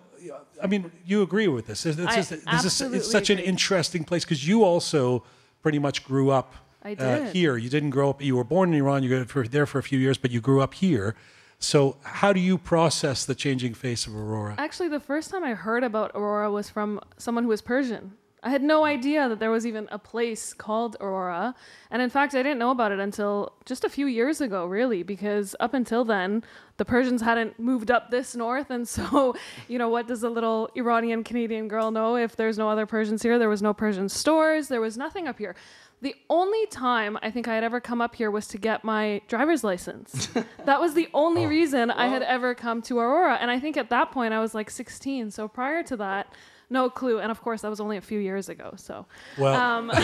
I 0.61 0.67
mean, 0.67 0.91
you 1.05 1.21
agree 1.21 1.47
with 1.47 1.67
this. 1.67 1.85
It's, 1.85 1.97
it's, 1.99 2.29
This 2.29 2.81
it's 2.81 3.11
such 3.11 3.29
an 3.29 3.39
interesting 3.39 4.03
place 4.03 4.23
because 4.23 4.47
you 4.47 4.63
also 4.63 5.23
pretty 5.61 5.79
much 5.79 6.03
grew 6.03 6.29
up 6.29 6.55
I 6.87 6.93
uh, 6.93 7.31
here 7.31 7.57
you 7.57 7.69
didn't 7.69 7.89
grow 7.91 8.09
up 8.11 8.21
you 8.21 8.35
were 8.35 8.43
born 8.43 8.73
in 8.73 8.79
Iran 8.79 9.03
you 9.03 9.25
were 9.33 9.47
there 9.47 9.65
for 9.65 9.79
a 9.79 9.83
few 9.83 9.99
years 9.99 10.17
but 10.17 10.31
you 10.31 10.41
grew 10.41 10.61
up 10.61 10.73
here 10.73 11.15
so 11.59 11.97
how 12.03 12.33
do 12.33 12.39
you 12.39 12.57
process 12.57 13.25
the 13.25 13.35
changing 13.35 13.73
face 13.73 14.05
of 14.07 14.15
Aurora 14.15 14.55
Actually, 14.57 14.89
the 14.89 14.99
first 14.99 15.31
time 15.31 15.43
I 15.43 15.53
heard 15.53 15.83
about 15.83 16.11
Aurora 16.13 16.51
was 16.51 16.69
from 16.69 16.99
someone 17.17 17.43
who 17.43 17.49
was 17.49 17.61
Persian. 17.61 18.13
I 18.43 18.49
had 18.49 18.61
no 18.61 18.85
idea 18.85 19.27
that 19.27 19.39
there 19.39 19.49
was 19.49 19.65
even 19.65 19.87
a 19.91 19.97
place 19.97 20.53
called 20.53 20.95
Aurora. 21.01 21.55
And 21.89 22.01
in 22.01 22.09
fact, 22.09 22.35
I 22.35 22.43
didn't 22.43 22.59
know 22.59 22.69
about 22.69 22.91
it 22.91 22.99
until 22.99 23.53
just 23.65 23.83
a 23.83 23.89
few 23.89 24.05
years 24.05 24.41
ago, 24.41 24.65
really, 24.67 25.01
because 25.01 25.55
up 25.59 25.73
until 25.73 26.05
then, 26.05 26.43
the 26.77 26.85
Persians 26.85 27.21
hadn't 27.21 27.59
moved 27.59 27.89
up 27.89 28.11
this 28.11 28.35
north. 28.35 28.69
And 28.69 28.87
so, 28.97 29.35
you 29.67 29.79
know, 29.79 29.89
what 29.89 30.07
does 30.07 30.23
a 30.23 30.29
little 30.29 30.69
Iranian 30.75 31.23
Canadian 31.23 31.67
girl 31.67 31.89
know 31.89 32.15
if 32.15 32.35
there's 32.35 32.57
no 32.57 32.69
other 32.69 32.85
Persians 32.85 33.23
here? 33.23 33.39
There 33.39 33.49
was 33.49 33.63
no 33.63 33.73
Persian 33.73 34.07
stores, 34.07 34.67
there 34.67 34.81
was 34.81 34.97
nothing 34.97 35.27
up 35.27 35.39
here. 35.39 35.55
The 36.01 36.15
only 36.29 36.65
time 36.67 37.17
I 37.23 37.31
think 37.31 37.47
I 37.47 37.55
had 37.55 37.63
ever 37.63 37.79
come 37.79 38.01
up 38.01 38.13
here 38.13 38.29
was 38.29 38.47
to 38.49 38.59
get 38.59 38.83
my 38.83 39.21
driver's 39.27 39.63
license. 39.63 40.27
that 40.65 40.79
was 40.79 40.93
the 40.93 41.09
only 41.13 41.47
reason 41.47 41.89
I 41.89 42.07
had 42.07 42.21
ever 42.21 42.53
come 42.53 42.83
to 42.83 42.99
Aurora. 42.99 43.35
And 43.41 43.49
I 43.49 43.59
think 43.59 43.77
at 43.77 43.89
that 43.89 44.11
point 44.11 44.33
I 44.33 44.39
was 44.39 44.53
like 44.53 44.69
16. 44.69 45.31
So 45.31 45.47
prior 45.47 45.81
to 45.83 45.97
that, 45.97 46.31
no 46.69 46.89
clue. 46.89 47.19
And 47.19 47.31
of 47.31 47.41
course, 47.41 47.61
that 47.61 47.69
was 47.69 47.79
only 47.79 47.97
a 47.97 48.01
few 48.01 48.19
years 48.19 48.47
ago. 48.47 48.73
So, 48.75 49.07
well 49.39 49.55
um, 49.55 49.91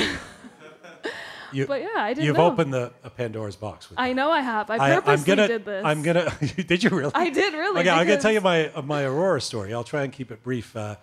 you, 1.52 1.68
but 1.68 1.82
yeah, 1.82 1.90
I 1.96 2.14
didn't 2.14 2.26
you've 2.26 2.38
know. 2.38 2.48
opened 2.48 2.74
the 2.74 2.92
a 3.04 3.10
Pandora's 3.10 3.56
box 3.56 3.90
with 3.90 4.00
I 4.00 4.14
know 4.14 4.32
I 4.32 4.42
have. 4.42 4.70
I 4.70 4.76
I, 4.76 4.96
purposely 4.96 5.14
I'm 5.14 5.24
gonna, 5.38 5.48
did 5.48 5.66
this. 5.66 5.86
I'm 5.86 6.02
gonna. 6.02 6.32
did 6.68 6.84
you 6.84 6.90
really? 6.90 7.12
I 7.14 7.30
did 7.30 7.54
really. 7.54 7.82
Okay, 7.82 7.90
I'm 7.90 8.08
gonna 8.08 8.22
tell 8.22 8.32
you 8.32 8.42
my 8.42 8.70
uh, 8.70 8.82
my 8.82 9.04
Aurora 9.04 9.42
story. 9.42 9.74
I'll 9.74 9.84
try 9.84 10.04
and 10.04 10.12
keep 10.12 10.32
it 10.32 10.42
brief, 10.44 10.76
uh, 10.76 10.96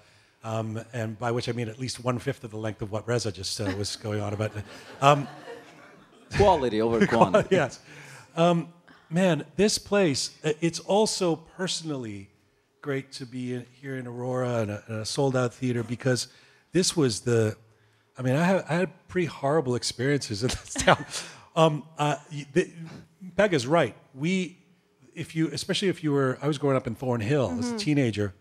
um, 0.45 0.81
and 0.93 1.19
by 1.19 1.31
which 1.31 1.49
I 1.49 1.53
mean 1.53 1.69
at 1.69 1.79
least 1.79 2.03
one 2.05 2.19
fifth 2.19 2.45
of 2.45 2.51
the 2.51 2.57
length 2.57 2.83
of 2.83 2.91
what 2.93 3.07
Reza 3.07 3.31
just 3.33 3.61
uh, 3.61 3.73
was 3.79 3.97
going 3.97 4.21
on 4.21 4.33
about. 4.33 4.53
Quality 6.37 6.81
over 6.81 7.05
quantity. 7.09 7.49
yes, 7.57 7.81
um, 8.37 8.69
man, 9.11 9.45
this 9.57 9.79
place. 9.79 10.39
uh, 10.45 10.53
It's 10.61 10.79
also 10.79 11.35
personally 11.37 12.31
great 12.83 13.11
to 13.13 13.27
be 13.27 13.55
in, 13.55 13.67
here 13.73 13.97
in 13.97 14.07
Aurora 14.07 14.59
and 14.61 14.71
a, 14.71 15.01
a 15.01 15.05
sold 15.05 15.37
out 15.37 15.53
theater 15.53 15.83
because 15.83 16.29
this 16.73 16.97
was 16.97 17.21
the. 17.23 17.57
I 18.17 18.23
mean, 18.23 18.37
I, 18.37 18.45
have, 18.45 18.65
I 18.69 18.75
had 18.75 19.09
pretty 19.09 19.27
horrible 19.27 19.75
experiences 19.75 20.43
in 20.45 20.49
this 20.51 20.75
town. 20.79 21.05
Um, 21.57 21.83
uh, 21.99 22.17
y- 22.31 22.47
the, 22.53 22.71
Pegah's 23.37 23.67
right. 23.67 23.97
We, 24.15 24.59
if 25.15 25.35
you, 25.35 25.49
especially 25.49 25.89
if 25.89 26.05
you 26.05 26.13
were, 26.13 26.39
I 26.43 26.47
was 26.47 26.59
growing 26.59 26.77
up 26.77 26.87
in 26.87 26.95
Thornhill 26.95 27.57
as 27.59 27.73
a 27.73 27.79
teenager, 27.79 28.35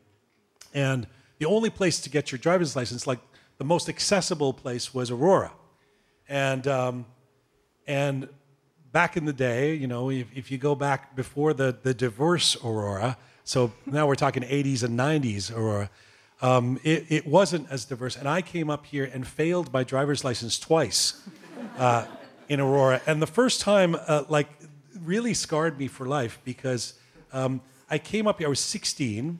and 0.75 1.07
the 1.39 1.45
only 1.45 1.69
place 1.69 1.99
to 2.01 2.09
get 2.09 2.31
your 2.31 2.39
driver's 2.39 2.75
license, 2.75 3.07
like 3.07 3.19
the 3.57 3.65
most 3.65 3.89
accessible 3.89 4.53
place, 4.53 4.93
was 4.93 5.09
Aurora, 5.11 5.51
and 6.27 6.67
um, 6.67 7.05
and 7.87 8.29
back 8.91 9.17
in 9.17 9.25
the 9.25 9.33
day, 9.33 9.73
you 9.73 9.87
know, 9.87 10.09
if, 10.09 10.27
if 10.35 10.51
you 10.51 10.57
go 10.57 10.75
back 10.75 11.15
before 11.15 11.53
the, 11.53 11.75
the 11.81 11.93
diverse 11.93 12.55
Aurora, 12.63 13.17
So 13.43 13.71
now 13.87 14.05
we're 14.05 14.13
talking 14.13 14.43
80s 14.43 14.83
and 14.83 14.97
90s 14.97 15.51
Aurora. 15.51 15.89
Um, 16.39 16.79
it, 16.83 17.05
it 17.09 17.27
wasn't 17.27 17.67
as 17.71 17.85
diverse. 17.85 18.15
And 18.15 18.29
I 18.29 18.43
came 18.43 18.69
up 18.69 18.85
here 18.85 19.09
and 19.11 19.25
failed 19.25 19.73
my 19.73 19.83
driver's 19.83 20.23
license 20.23 20.59
twice 20.59 21.27
uh, 21.79 22.05
in 22.47 22.59
Aurora. 22.59 23.01
And 23.07 23.21
the 23.21 23.27
first 23.27 23.59
time, 23.61 23.95
uh, 24.07 24.25
like, 24.29 24.49
really 25.03 25.33
scarred 25.33 25.79
me 25.79 25.87
for 25.87 26.05
life 26.05 26.39
because 26.43 26.93
um, 27.33 27.61
I 27.89 27.97
came 27.97 28.27
up 28.27 28.37
here, 28.37 28.47
I 28.47 28.49
was 28.49 28.59
16. 28.59 29.39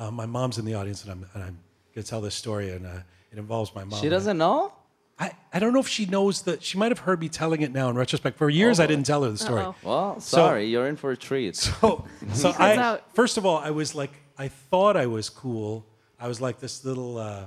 Uh, 0.00 0.10
my 0.10 0.24
mom's 0.24 0.56
in 0.58 0.64
the 0.64 0.72
audience, 0.74 1.02
and 1.02 1.12
I'm, 1.12 1.26
and 1.34 1.42
I'm 1.42 1.58
going 1.94 2.02
to 2.02 2.08
tell 2.08 2.22
this 2.22 2.34
story, 2.34 2.70
and 2.70 2.86
uh, 2.86 3.00
it 3.30 3.36
involves 3.38 3.74
my 3.74 3.84
mom. 3.84 4.00
She 4.00 4.08
doesn't 4.08 4.38
know? 4.38 4.72
I, 5.18 5.32
I 5.52 5.58
don't 5.58 5.74
know 5.74 5.80
if 5.80 5.88
she 5.88 6.06
knows 6.06 6.40
that. 6.42 6.62
She 6.62 6.78
might 6.78 6.90
have 6.90 7.00
heard 7.00 7.20
me 7.20 7.28
telling 7.28 7.60
it 7.60 7.70
now 7.70 7.90
in 7.90 7.96
retrospect. 7.96 8.38
For 8.38 8.48
years, 8.48 8.80
I 8.80 8.86
didn't 8.86 9.04
tell 9.04 9.22
her 9.24 9.30
the 9.30 9.36
story. 9.36 9.60
Uh-oh. 9.60 9.74
Well, 9.82 10.20
So- 10.20 10.38
sorry, 10.38 10.64
you're 10.66 10.86
in 10.88 10.96
for 10.96 11.10
a 11.10 11.16
treat. 11.18 11.54
So, 11.80 12.06
so 12.32 12.54
I, 12.58 13.00
first 13.12 13.36
of 13.36 13.44
all, 13.44 13.58
I 13.58 13.70
was 13.70 13.94
like, 13.94 14.12
I 14.38 14.48
thought 14.48 14.96
I 14.96 15.04
was 15.04 15.28
cool. 15.28 15.84
I 16.18 16.28
was 16.28 16.40
like 16.40 16.60
this 16.60 16.82
little 16.86 17.18
uh, 17.18 17.46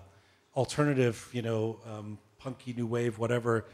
alternative, 0.55 1.27
you 1.33 1.41
know, 1.41 1.79
um, 1.91 2.19
punky 2.37 2.73
new 2.73 2.85
wave, 2.85 3.17
whatever, 3.17 3.65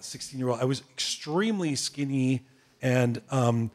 16 0.00 0.40
year 0.40 0.48
old. 0.48 0.60
I 0.60 0.64
was 0.64 0.82
extremely 0.92 1.76
skinny. 1.76 2.42
And, 2.82 3.22
um, 3.30 3.70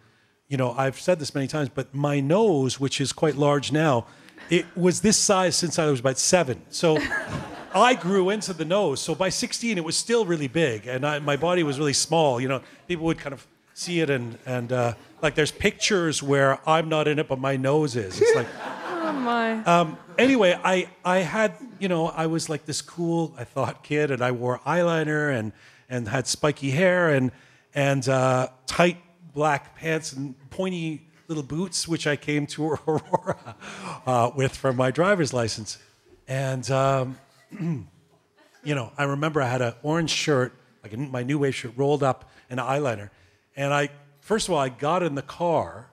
you 0.50 0.58
know, 0.58 0.74
I've 0.74 1.00
said 1.00 1.20
this 1.20 1.34
many 1.34 1.48
times, 1.48 1.70
but 1.70 1.94
my 1.96 2.20
nose, 2.20 2.78
which 2.80 3.00
is 3.00 3.14
quite 3.14 3.36
large 3.36 3.72
now, 3.72 4.06
it 4.50 4.66
was 4.76 5.02
this 5.02 5.18
size 5.18 5.56
since 5.56 5.78
I 5.80 5.86
was 5.88 6.00
about 6.00 6.18
seven. 6.18 6.62
So 6.70 6.98
I 7.74 7.94
grew 7.94 8.30
into 8.30 8.54
the 8.54 8.66
nose. 8.66 9.02
So 9.02 9.14
by 9.16 9.30
16, 9.30 9.78
it 9.78 9.84
was 9.84 9.96
still 9.98 10.26
really 10.26 10.48
big. 10.48 10.88
And 10.88 11.06
I, 11.06 11.20
my 11.20 11.36
body 11.36 11.64
was 11.64 11.78
really 11.80 11.94
small. 11.94 12.42
You 12.42 12.48
know, 12.48 12.62
people 12.88 13.06
would 13.06 13.20
kind 13.20 13.34
of 13.34 13.46
see 13.74 14.02
it 14.02 14.10
and, 14.10 14.38
and 14.46 14.72
uh, 14.74 14.94
like 15.22 15.36
there's 15.36 15.52
pictures 15.52 16.22
where 16.22 16.60
I'm 16.68 16.90
not 16.90 17.08
in 17.08 17.20
it, 17.20 17.28
but 17.28 17.40
my 17.40 17.56
nose 17.56 17.96
is. 17.96 18.20
It's 18.22 18.36
like, 18.36 18.48
Oh 19.02 19.14
my. 19.14 19.64
um, 19.64 19.98
anyway, 20.18 20.60
I, 20.64 20.90
I 21.04 21.20
had, 21.20 21.54
you 21.80 21.88
know, 21.88 22.08
I 22.08 22.28
was 22.28 22.48
like 22.50 22.66
this 22.66 22.82
cool, 22.82 23.34
I 23.38 23.44
thought, 23.44 23.84
kid, 23.84 24.12
and 24.12 24.22
I 24.22 24.32
wore 24.32 24.60
eyeliner 24.68 25.34
and, 25.34 25.52
and 25.90 26.08
had 26.08 26.28
spiky 26.28 26.70
hair 26.72 27.10
and, 27.10 27.32
and 27.74 28.08
uh, 28.08 28.50
tight 28.68 28.98
black 29.34 29.76
pants 29.76 30.14
and 30.14 30.36
pointy 30.52 31.08
little 31.30 31.44
boots, 31.44 31.88
which 31.88 32.08
I 32.08 32.16
came 32.16 32.48
to 32.48 32.72
Aurora 32.88 33.56
uh, 34.06 34.32
with 34.36 34.56
from 34.56 34.76
my 34.76 34.90
driver's 34.92 35.32
license. 35.32 35.78
And, 36.28 36.70
um, 36.72 37.18
you 38.64 38.76
know, 38.76 38.92
I 38.98 39.04
remember 39.04 39.42
I 39.42 39.48
had 39.48 39.62
an 39.62 39.76
orange 39.84 40.10
shirt, 40.10 40.54
like 40.84 40.98
my 40.98 41.24
new 41.24 41.38
wave 41.38 41.56
shirt, 41.56 41.74
rolled 41.78 42.04
up 42.04 42.30
and 42.50 42.60
eyeliner. 42.60 43.12
And 43.56 43.74
I, 43.74 43.90
first 44.22 44.48
of 44.48 44.56
all, 44.56 44.60
I 44.60 44.70
got 44.70 45.04
in 45.04 45.14
the 45.14 45.22
car 45.22 45.92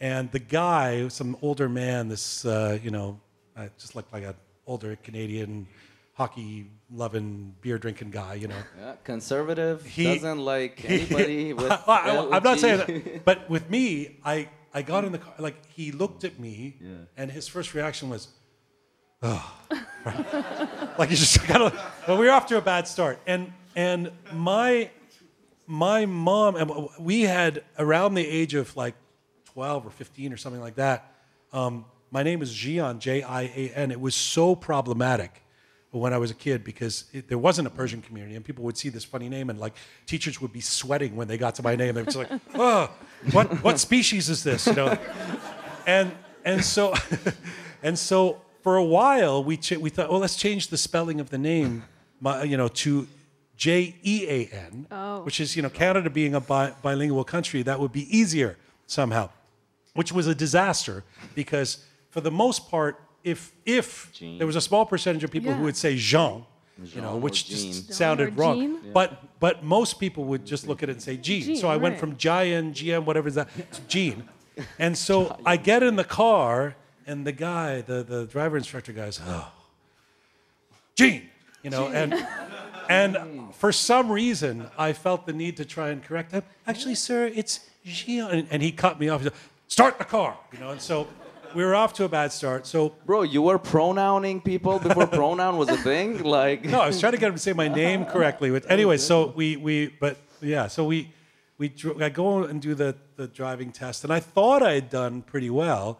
and 0.00 0.30
the 0.30 0.38
guy, 0.38 1.08
some 1.08 1.36
older 1.40 1.68
man, 1.68 2.08
this, 2.08 2.44
uh, 2.44 2.78
you 2.82 2.90
know, 2.90 3.18
uh, 3.56 3.68
just 3.78 3.96
looked 3.96 4.12
like 4.12 4.22
an 4.22 4.34
older 4.66 4.96
Canadian 5.02 5.66
hockey 6.12 6.66
loving, 6.92 7.54
beer 7.60 7.78
drinking 7.78 8.10
guy, 8.10 8.34
you 8.34 8.48
know. 8.48 8.56
Yeah, 8.78 8.94
conservative 9.04 9.84
He- 9.86 10.04
doesn't 10.04 10.40
like 10.40 10.84
anybody 10.88 11.52
with. 11.54 11.70
I, 11.88 12.10
am 12.32 12.42
not 12.42 12.58
saying 12.58 12.78
that, 12.78 13.24
but 13.24 13.48
with 13.48 13.70
me, 13.70 14.18
I, 14.24 14.48
I 14.74 14.82
got 14.82 15.04
in 15.04 15.12
the 15.12 15.18
car, 15.18 15.34
like, 15.38 15.56
he 15.70 15.92
looked 15.92 16.24
at 16.24 16.38
me, 16.38 16.76
and 17.16 17.30
his 17.30 17.48
first 17.48 17.74
reaction 17.74 18.10
was, 18.10 18.28
oh. 19.22 19.54
like, 20.98 21.10
you 21.10 21.16
just 21.16 21.40
kind 21.40 21.62
of, 21.62 21.94
well, 22.06 22.18
we 22.18 22.26
were 22.26 22.32
off 22.32 22.46
to 22.46 22.58
a 22.58 22.60
bad 22.60 22.86
start. 22.86 23.18
And, 23.26 23.52
and 23.74 24.10
my, 24.32 24.90
my 25.66 26.06
mom, 26.06 26.56
and 26.56 26.88
we 26.98 27.22
had 27.22 27.62
around 27.78 28.14
the 28.14 28.26
age 28.26 28.54
of 28.54 28.76
like 28.76 28.94
12 29.46 29.86
or 29.86 29.90
15 29.90 30.32
or 30.32 30.36
something 30.36 30.60
like 30.60 30.76
that. 30.76 31.12
Um, 31.52 31.84
my 32.10 32.22
name 32.22 32.42
is 32.42 32.52
Jian, 32.52 32.98
J 32.98 33.22
I 33.22 33.42
A 33.42 33.72
N. 33.74 33.90
It 33.90 34.00
was 34.00 34.14
so 34.14 34.56
problematic 34.56 35.42
when 35.90 36.12
I 36.12 36.18
was 36.18 36.30
a 36.30 36.34
kid 36.34 36.64
because 36.64 37.04
it, 37.12 37.28
there 37.28 37.38
wasn't 37.38 37.66
a 37.66 37.70
Persian 37.70 38.02
community, 38.02 38.36
and 38.36 38.44
people 38.44 38.64
would 38.64 38.76
see 38.76 38.88
this 38.90 39.04
funny 39.04 39.28
name, 39.28 39.48
and 39.50 39.58
like 39.58 39.74
teachers 40.06 40.40
would 40.40 40.52
be 40.52 40.60
sweating 40.60 41.16
when 41.16 41.28
they 41.28 41.38
got 41.38 41.54
to 41.56 41.62
my 41.62 41.76
name. 41.76 41.94
They 41.94 42.02
would 42.02 42.12
be 42.12 42.18
like, 42.18 42.30
"Oh, 42.54 42.90
what 43.32 43.62
what 43.64 43.78
species 43.80 44.28
is 44.28 44.44
this?" 44.44 44.66
You 44.66 44.74
know, 44.74 44.98
and 45.86 46.12
and 46.44 46.64
so 46.64 46.94
and 47.82 47.98
so 47.98 48.42
for 48.62 48.76
a 48.76 48.84
while 48.84 49.42
we 49.42 49.56
ch- 49.56 49.78
we 49.78 49.88
thought, 49.90 50.10
well, 50.10 50.20
let's 50.20 50.36
change 50.36 50.68
the 50.68 50.76
spelling 50.76 51.20
of 51.20 51.30
the 51.30 51.38
name, 51.38 51.84
my, 52.20 52.42
you 52.42 52.56
know, 52.56 52.68
to 52.68 53.06
J 53.56 53.94
E 54.02 54.26
A 54.28 54.46
N, 54.54 54.86
Oh. 54.90 55.22
which 55.22 55.40
is 55.40 55.56
you 55.56 55.62
know 55.62 55.70
Canada 55.70 56.10
being 56.10 56.34
a 56.34 56.40
bi- 56.40 56.72
bilingual 56.82 57.24
country, 57.24 57.62
that 57.62 57.80
would 57.80 57.92
be 57.92 58.04
easier 58.16 58.56
somehow, 58.86 59.30
which 59.94 60.12
was 60.12 60.26
a 60.26 60.34
disaster 60.34 61.02
because 61.34 61.84
for 62.10 62.20
the 62.20 62.30
most 62.30 62.68
part, 62.70 63.00
if 63.24 63.52
if 63.66 64.12
Jean. 64.12 64.38
there 64.38 64.46
was 64.46 64.56
a 64.56 64.60
small 64.60 64.86
percentage 64.86 65.24
of 65.24 65.30
people 65.30 65.52
who 65.52 65.64
would 65.64 65.76
say 65.76 65.96
Jean, 65.96 66.44
you 66.82 67.00
know, 67.00 67.16
which 67.16 67.46
Jean. 67.46 67.56
just 67.56 67.86
Jean 67.86 67.92
sounded 67.92 68.38
wrong, 68.38 68.60
Jean? 68.60 68.92
but 68.92 69.38
but 69.40 69.64
most 69.64 69.98
people 69.98 70.24
would 70.24 70.46
just 70.46 70.66
look 70.66 70.82
at 70.82 70.88
it 70.88 70.92
and 70.92 71.02
say 71.02 71.16
Jean. 71.16 71.42
Jean, 71.42 71.56
so 71.56 71.68
I 71.68 71.76
went 71.76 71.94
right. 71.94 72.00
from 72.00 72.16
Jian, 72.16 72.72
GM, 72.72 73.04
whatever 73.04 73.28
is 73.28 73.34
that, 73.34 73.48
to 73.72 73.80
Jean. 73.82 74.28
And 74.78 74.96
so 74.96 75.38
I 75.46 75.56
get 75.56 75.82
in 75.82 75.96
the 75.96 76.04
car, 76.04 76.76
and 77.06 77.26
the 77.26 77.32
guy, 77.32 77.80
the, 77.80 78.02
the 78.02 78.26
driver 78.26 78.56
instructor 78.56 78.92
goes, 78.92 79.20
oh, 79.24 79.50
Jean, 80.94 81.28
you 81.62 81.70
know, 81.70 81.88
and 81.88 82.14
and 82.88 83.54
for 83.54 83.72
some 83.72 84.10
reason 84.10 84.68
I 84.76 84.92
felt 84.92 85.26
the 85.26 85.32
need 85.32 85.56
to 85.58 85.64
try 85.64 85.90
and 85.90 86.02
correct 86.02 86.32
him. 86.32 86.42
Actually, 86.66 86.94
sir, 86.94 87.30
it's 87.34 87.68
Jean, 87.84 88.24
and, 88.30 88.48
and 88.50 88.62
he 88.62 88.72
cut 88.72 88.98
me 88.98 89.08
off. 89.08 89.20
He 89.20 89.28
said, 89.28 89.38
Start 89.68 89.98
the 89.98 90.04
car, 90.04 90.38
you 90.52 90.58
know, 90.58 90.70
and 90.70 90.80
so 90.80 91.06
we 91.54 91.64
were 91.64 91.74
off 91.74 91.92
to 91.94 92.04
a 92.04 92.08
bad 92.08 92.32
start. 92.32 92.66
So 92.66 92.94
Bro, 93.06 93.22
you 93.22 93.42
were 93.42 93.58
pronouncing 93.58 94.40
people 94.40 94.78
before 94.78 95.06
pronoun 95.20 95.56
was 95.56 95.68
a 95.68 95.76
thing? 95.76 96.22
Like. 96.22 96.64
no, 96.64 96.80
I 96.80 96.86
was 96.86 97.00
trying 97.00 97.12
to 97.12 97.18
get 97.18 97.28
him 97.28 97.34
to 97.34 97.40
say 97.40 97.52
my 97.52 97.68
name 97.68 98.04
correctly. 98.04 98.50
With 98.50 98.70
anyway, 98.70 98.96
so 98.98 99.32
we 99.34 99.56
we 99.56 99.88
but 100.00 100.16
yeah, 100.40 100.66
so 100.68 100.84
we 100.84 101.12
we 101.58 101.68
dr- 101.68 102.00
I 102.02 102.08
go 102.08 102.44
and 102.44 102.60
do 102.62 102.74
the 102.74 102.96
the 103.16 103.26
driving 103.26 103.72
test, 103.72 104.04
and 104.04 104.12
I 104.12 104.20
thought 104.20 104.62
I 104.62 104.72
had 104.74 104.90
done 104.90 105.22
pretty 105.22 105.50
well, 105.50 105.98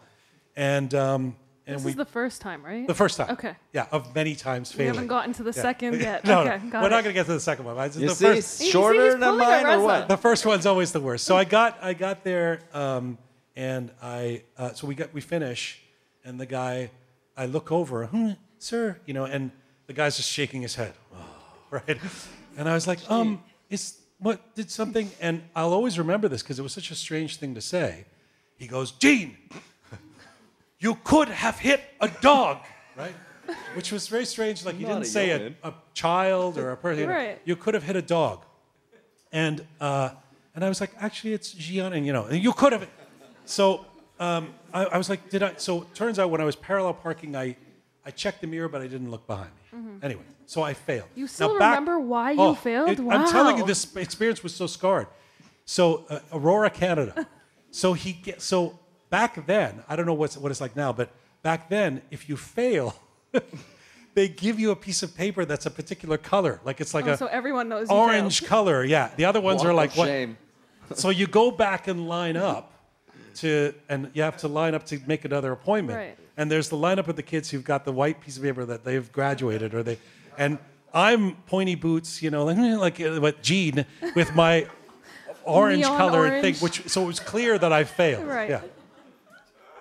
and 0.57 0.95
um 0.95 1.37
and 1.67 1.77
This 1.77 1.85
we 1.85 1.91
is 1.91 1.97
the 1.97 2.05
first 2.07 2.41
time, 2.41 2.65
right? 2.65 2.87
the 2.87 2.95
first 2.95 3.19
time. 3.19 3.31
Okay. 3.33 3.55
Yeah, 3.75 3.87
of 3.93 4.15
many 4.15 4.35
times 4.35 4.73
failing. 4.73 4.93
We 4.93 4.97
haven't 4.97 5.09
gotten 5.09 5.33
to 5.35 5.43
the 5.43 5.53
Yeah. 5.55 5.63
second 5.63 6.01
yet. 6.01 6.25
no, 6.25 6.41
okay, 6.41 6.65
no, 6.65 6.71
got 6.71 6.81
we're 6.81 6.87
it. 6.87 6.91
not 6.91 7.05
going 7.05 7.13
to 7.15 7.21
get 7.21 7.27
to 7.27 7.33
the 7.35 7.41
second 7.41 7.67
one. 7.67 7.77
I 7.77 7.89
just, 7.89 7.99
You 8.01 8.09
the 8.09 8.15
see, 8.15 8.25
first 8.25 8.37
You 8.61 8.67
see, 8.67 8.71
shorter 8.71 9.05
he's 9.05 9.19
than 9.19 9.37
mine 9.37 9.67
or 9.67 9.81
what? 9.81 10.09
the 10.09 10.17
first 10.17 10.47
one's 10.47 10.65
always 10.65 10.93
the 10.93 11.01
worst. 11.01 11.27
So 11.27 11.37
I 11.37 11.45
got 11.45 11.77
I 11.83 11.93
got 11.93 12.25
there, 12.25 12.61
um, 12.73 13.19
and 13.59 13.91
I 14.01 14.43
uh, 14.57 14.73
so 14.73 14.87
we 14.87 14.95
got 14.95 15.13
we 15.13 15.21
finish, 15.21 15.83
and 16.25 16.39
the 16.39 16.47
guy 16.47 16.91
I 17.37 17.47
look 17.47 17.73
over, 17.73 18.07
hmm, 18.07 18.31
sir, 18.59 18.99
you 19.05 19.13
know, 19.13 19.25
and 19.25 19.51
the 19.89 19.93
guy's 19.93 20.17
just 20.17 20.31
shaking 20.31 20.63
his 20.63 20.77
head, 20.77 20.95
right, 21.71 21.99
and 22.57 22.69
I 22.69 22.75
was 22.75 22.87
like, 22.87 23.01
um, 23.11 23.43
is 23.69 23.99
what 24.21 24.55
did 24.55 24.71
something, 24.71 25.11
and 25.21 25.43
I'll 25.57 25.73
always 25.73 25.99
remember 25.99 26.29
this 26.29 26.43
because 26.43 26.61
it 26.61 26.63
was 26.63 26.73
such 26.73 26.93
a 26.93 26.95
strange 26.95 27.37
thing 27.39 27.57
to 27.57 27.61
say. 27.61 28.05
He 28.57 28.69
goes, 28.69 28.93
Gene, 28.93 29.37
you 30.79 30.95
could 31.03 31.29
have 31.29 31.59
hit 31.59 31.81
a 32.01 32.09
dog, 32.21 32.59
right? 32.97 33.15
Which 33.75 33.91
was 33.91 34.07
very 34.07 34.25
strange. 34.25 34.65
Like 34.65 34.77
he 34.77 34.85
Not 34.85 34.91
didn't 34.91 35.03
a 35.03 35.07
say 35.07 35.31
a, 35.31 35.69
a 35.69 35.75
child 35.95 36.59
or 36.59 36.71
a 36.71 36.77
person. 36.77 37.01
you 37.01 37.07
know. 37.07 37.13
Right. 37.13 37.41
You 37.45 37.57
could 37.57 37.75
have 37.75 37.83
hit 37.83 37.97
a 37.97 38.03
dog. 38.03 38.45
And 39.33 39.67
uh, 39.81 40.11
and 40.55 40.65
I 40.65 40.69
was 40.69 40.81
like, 40.81 40.91
actually, 41.01 41.33
it's 41.35 41.55
Jian, 41.55 41.93
and 41.97 42.05
you 42.07 42.13
know, 42.13 42.29
you 42.31 42.53
could 42.53 42.73
have. 42.73 42.87
So 43.49 43.87
um, 44.21 44.55
I, 44.75 44.85
I 44.85 44.99
was 44.99 45.09
like, 45.09 45.31
did 45.31 45.43
I? 45.43 45.55
So 45.57 45.83
it 45.83 45.95
turns 45.95 46.19
out 46.19 46.31
when 46.31 46.41
I 46.41 46.45
was 46.45 46.55
parallel 46.55 46.93
parking, 46.95 47.35
I 47.35 47.57
I 48.05 48.11
checked 48.11 48.43
the 48.43 48.47
mirror, 48.47 48.69
but 48.69 48.83
I 48.83 48.87
didn't 48.87 49.11
look 49.11 49.27
behind 49.27 49.51
me. 49.73 49.79
Anyway, 50.03 50.23
so 50.47 50.63
I 50.63 50.75
failed. 50.75 51.09
Mm-hmm. 51.11 51.21
You 51.21 51.27
still 51.27 51.53
Now, 51.55 51.59
back- 51.59 51.71
remember 51.79 51.99
why 51.99 52.33
you 52.33 52.55
failed? 52.55 52.99
Wow! 53.01 53.17
I'm 53.17 53.31
telling 53.31 53.57
you, 53.59 53.67
this 53.67 53.97
experience 53.97 54.43
was 54.43 54.55
so 54.55 54.67
scarred. 54.67 55.07
So 55.65 56.05
uh, 56.11 56.21
Aurora, 56.33 56.71
Canada. 56.71 57.27
so 57.71 57.95
he 57.95 58.13
get, 58.13 58.43
so 58.43 58.79
back 59.11 59.47
then, 59.47 59.83
I 59.89 59.97
don't 59.97 60.07
know 60.07 60.15
what's 60.15 60.37
what 60.37 60.51
it's 60.51 60.61
like 60.61 60.77
now, 60.77 60.93
but 60.93 61.11
back 61.43 61.69
then, 61.69 62.03
if 62.11 62.29
you 62.29 62.37
fail. 62.37 62.95
They 64.15 64.27
give 64.27 64.59
you 64.59 64.73
a 64.73 64.77
piece 64.77 65.05
of 65.05 65.15
paper 65.15 65.45
that's 65.45 65.67
a 65.67 65.71
particular 65.71 66.19
color, 66.19 66.61
like 66.65 66.81
it's 66.81 66.93
like 66.93 67.07
Oh, 67.07 67.13
a 67.13 67.17
so 67.17 67.27
everyone 67.27 67.69
knows 67.69 67.89
orange 67.89 68.45
color. 68.45 68.83
Yeah, 68.83 69.11
the 69.15 69.27
other 69.27 69.41
ones 69.41 69.59
Walk 69.59 69.67
are 69.69 69.71
of 69.71 69.77
like 69.77 69.97
what? 69.97 70.07
shame. 70.07 70.37
So 70.95 71.11
you 71.11 71.29
go 71.29 71.53
back 71.53 71.87
and 71.87 72.09
line 72.09 72.37
up 72.37 72.73
to, 73.37 73.75
and 73.89 74.11
you 74.15 74.23
have 74.23 74.37
to 74.39 74.49
line 74.49 74.75
up 74.75 74.85
to 74.87 75.01
make 75.07 75.25
another 75.25 75.53
appointment. 75.53 75.99
Right. 75.99 76.19
And 76.37 76.51
there's 76.51 76.69
the 76.69 76.77
lineup 76.77 77.09
of 77.09 77.17
the 77.17 77.23
kids 77.23 77.51
who've 77.51 77.65
got 77.65 77.85
the 77.85 77.93
white 77.93 78.21
piece 78.21 78.37
of 78.37 78.43
paper 78.43 78.65
that 78.65 78.85
they've 78.85 79.11
graduated, 79.11 79.75
or 79.75 79.83
they, 79.83 79.99
and 80.37 80.59
I'm 80.95 81.35
pointy 81.47 81.75
boots, 81.75 82.23
you 82.23 82.31
know, 82.31 82.45
like 82.45 82.57
like 82.99 83.01
uh, 83.01 83.21
what 83.21 83.43
Gene 83.43 83.85
with 84.15 84.35
my 84.35 84.67
orange 85.45 85.83
Neon 85.83 85.97
colored 85.97 86.19
orange. 86.19 86.43
thing, 86.43 86.55
which 86.57 86.89
so 86.89 87.03
it 87.03 87.07
was 87.07 87.21
clear 87.21 87.59
that 87.59 87.73
I 87.73 87.85
failed. 87.85 88.27
Right. 88.27 88.51
Yeah. 88.51 88.61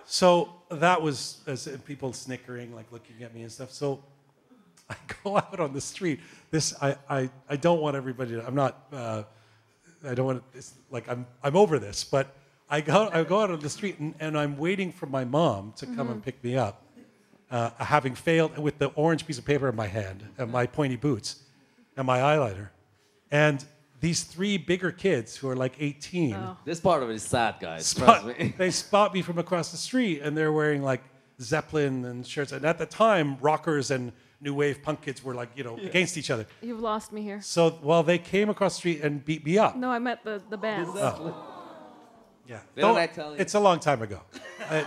So 0.05 0.53
that 0.69 1.01
was 1.01 1.39
as 1.47 1.67
people 1.85 2.13
snickering, 2.13 2.73
like 2.73 2.91
looking 2.91 3.23
at 3.23 3.33
me 3.33 3.43
and 3.43 3.51
stuff. 3.51 3.71
So 3.71 4.03
I 4.89 4.95
go 5.23 5.37
out 5.37 5.59
on 5.59 5.73
the 5.73 5.81
street. 5.81 6.19
This 6.51 6.73
I 6.81 6.95
I, 7.09 7.29
I 7.49 7.55
don't 7.55 7.81
want 7.81 7.95
everybody. 7.95 8.31
To, 8.31 8.45
I'm 8.45 8.55
not. 8.55 8.87
Uh, 8.91 9.23
I 10.05 10.13
don't 10.13 10.25
want 10.25 10.51
to. 10.51 10.57
It's 10.57 10.73
like 10.91 11.09
I'm 11.09 11.25
I'm 11.43 11.55
over 11.55 11.79
this, 11.79 12.03
but 12.03 12.35
I 12.69 12.81
go, 12.81 13.09
I 13.11 13.23
go 13.23 13.41
out 13.41 13.51
on 13.51 13.59
the 13.59 13.69
street 13.69 13.99
and, 13.99 14.13
and 14.19 14.37
I'm 14.37 14.57
waiting 14.57 14.91
for 14.91 15.05
my 15.05 15.23
mom 15.23 15.73
to 15.77 15.85
come 15.85 16.09
and 16.09 16.21
pick 16.21 16.43
me 16.43 16.57
up, 16.57 16.83
uh, 17.49 17.69
having 17.77 18.13
failed 18.13 18.57
with 18.57 18.77
the 18.77 18.87
orange 18.87 19.25
piece 19.25 19.37
of 19.37 19.45
paper 19.45 19.69
in 19.69 19.75
my 19.75 19.87
hand 19.87 20.27
and 20.37 20.51
my 20.51 20.65
pointy 20.65 20.97
boots 20.97 21.43
and 21.95 22.05
my 22.05 22.19
eyeliner. 22.19 22.69
And 23.31 23.63
these 23.99 24.23
three 24.23 24.57
bigger 24.57 24.91
kids 24.91 25.35
who 25.37 25.49
are 25.49 25.55
like 25.55 25.75
18 25.79 26.37
This 26.65 26.79
part 26.79 27.03
of 27.03 27.09
it 27.09 27.13
is 27.15 27.23
sad, 27.23 27.55
guys. 27.59 27.93
Trust 27.95 28.25
me. 28.25 28.53
they 28.57 28.69
spot 28.69 29.13
me 29.13 29.21
from 29.21 29.37
across 29.37 29.71
the 29.71 29.77
street 29.77 30.21
and 30.21 30.37
they're 30.37 30.51
wearing 30.51 30.83
like 30.83 31.01
Zeppelin 31.41 32.03
and 32.05 32.25
shirts. 32.27 32.51
And 32.51 32.65
at 32.65 32.77
the 32.77 32.85
time, 32.85 33.37
rockers 33.39 33.91
and 33.91 34.11
new 34.41 34.53
wave 34.53 34.83
punk 34.83 35.01
kids 35.01 35.23
were 35.23 35.33
like, 35.33 35.49
you 35.55 35.63
know, 35.63 35.77
against 35.77 36.17
each 36.17 36.29
other. 36.29 36.45
You've 36.61 36.81
lost 36.81 37.11
me 37.11 37.21
here. 37.21 37.41
So, 37.41 37.79
well, 37.81 38.03
they 38.03 38.17
came 38.17 38.49
across 38.49 38.73
the 38.73 38.79
street 38.79 39.01
and 39.01 39.23
beat 39.23 39.45
me 39.45 39.57
up. 39.57 39.75
No, 39.75 39.89
I 39.89 39.99
meant 39.99 40.23
the, 40.23 40.41
the 40.49 40.57
band. 40.57 40.89
Yeah. 42.47 42.59
They 42.75 42.81
don't 42.81 42.93
Don't- 42.93 43.03
act 43.03 43.17
Italian. 43.17 43.41
It's 43.41 43.53
a 43.53 43.59
long 43.59 43.79
time 43.79 44.01
ago. 44.01 44.21
Uh, 44.69 44.83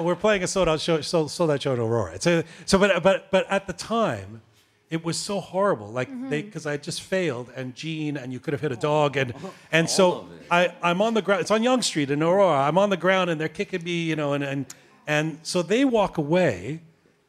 we're 0.00 0.16
playing 0.16 0.42
a 0.42 0.48
sold 0.48 0.68
out 0.68 0.80
show, 0.80 1.00
sold, 1.00 1.30
sold 1.30 1.48
out 1.48 1.62
show 1.62 1.74
at 1.74 1.78
Aurora. 1.78 2.12
It's 2.14 2.26
a, 2.26 2.42
so, 2.66 2.76
but, 2.76 3.00
but, 3.04 3.30
but 3.30 3.46
at 3.48 3.68
the 3.68 3.72
time, 3.72 4.42
it 4.90 5.04
was 5.04 5.16
so 5.16 5.38
horrible. 5.38 5.86
Like 5.92 6.08
they, 6.28 6.42
because 6.42 6.66
I 6.66 6.76
just 6.76 7.02
failed, 7.02 7.52
and 7.54 7.72
Gene, 7.72 8.16
and 8.16 8.32
you 8.32 8.40
could 8.40 8.52
have 8.52 8.60
hit 8.60 8.72
a 8.72 8.76
dog, 8.76 9.16
and 9.16 9.32
and 9.70 9.88
so. 9.88 10.26
I, 10.50 10.74
I'm 10.82 11.00
on 11.00 11.14
the 11.14 11.22
ground. 11.22 11.40
It's 11.40 11.52
on 11.52 11.62
Yonge 11.62 11.84
Street 11.84 12.10
in 12.10 12.20
Aurora. 12.20 12.66
I'm 12.66 12.76
on 12.78 12.90
the 12.90 12.96
ground, 12.96 13.30
and 13.30 13.40
they're 13.40 13.48
kicking 13.48 13.84
me, 13.84 14.02
you 14.02 14.16
know, 14.16 14.32
and 14.32 14.42
and 14.42 14.66
and 15.06 15.38
so 15.44 15.62
they 15.62 15.84
walk 15.84 16.18
away, 16.18 16.80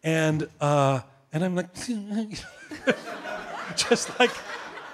and 0.04 0.50
uh, 0.60 1.02
and 1.32 1.44
I'm 1.46 1.56
like, 1.56 1.70
just 3.76 4.18
like 4.20 4.32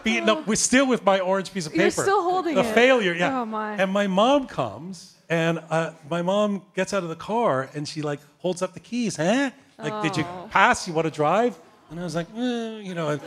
beaten 0.03 0.29
up. 0.29 0.47
We're 0.47 0.55
still 0.55 0.87
with 0.87 1.03
my 1.03 1.19
orange 1.19 1.53
piece 1.53 1.65
of 1.65 1.71
paper. 1.73 1.83
You're 1.83 1.91
still 1.91 2.21
holding 2.23 2.55
the 2.55 2.61
it. 2.61 2.73
failure. 2.73 3.13
Yeah. 3.13 3.41
Oh, 3.41 3.45
my. 3.45 3.73
And 3.75 3.91
my 3.91 4.07
mom 4.07 4.47
comes, 4.47 5.15
and 5.29 5.59
uh, 5.69 5.91
my 6.09 6.21
mom 6.21 6.63
gets 6.75 6.93
out 6.93 7.03
of 7.03 7.09
the 7.09 7.15
car, 7.15 7.69
and 7.73 7.87
she 7.87 8.01
like 8.01 8.19
holds 8.39 8.61
up 8.61 8.73
the 8.73 8.79
keys. 8.79 9.15
Huh? 9.17 9.51
Like, 9.77 10.01
did 10.03 10.17
you 10.17 10.23
Oh. 10.27 10.47
pass? 10.51 10.87
You 10.87 10.93
want 10.93 11.05
to 11.05 11.11
drive? 11.11 11.57
And 11.89 11.99
I 11.99 12.03
was 12.03 12.13
like, 12.15 12.27
eh, 12.35 12.79
you 12.79 12.93
know, 12.93 13.09
and 13.09 13.21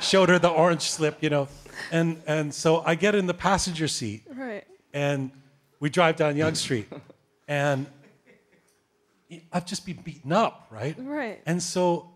showed 0.00 0.28
her 0.28 0.38
the 0.38 0.48
orange 0.48 0.82
slip, 0.82 1.22
you 1.22 1.30
know, 1.30 1.48
and 1.90 2.22
and 2.26 2.54
so 2.54 2.82
I 2.84 2.94
get 2.94 3.14
in 3.14 3.26
the 3.26 3.34
passenger 3.34 3.88
seat, 3.88 4.22
Right. 4.34 4.64
and 4.92 5.30
we 5.80 5.88
drive 5.90 6.16
down 6.16 6.36
Yonge 6.36 6.56
Street, 6.56 6.88
and 7.48 7.86
I've 9.52 9.64
just 9.66 9.86
been 9.86 9.96
beaten 10.02 10.32
up, 10.32 10.66
right? 10.70 10.94
Right. 10.98 11.40
And 11.46 11.62
so 11.62 12.10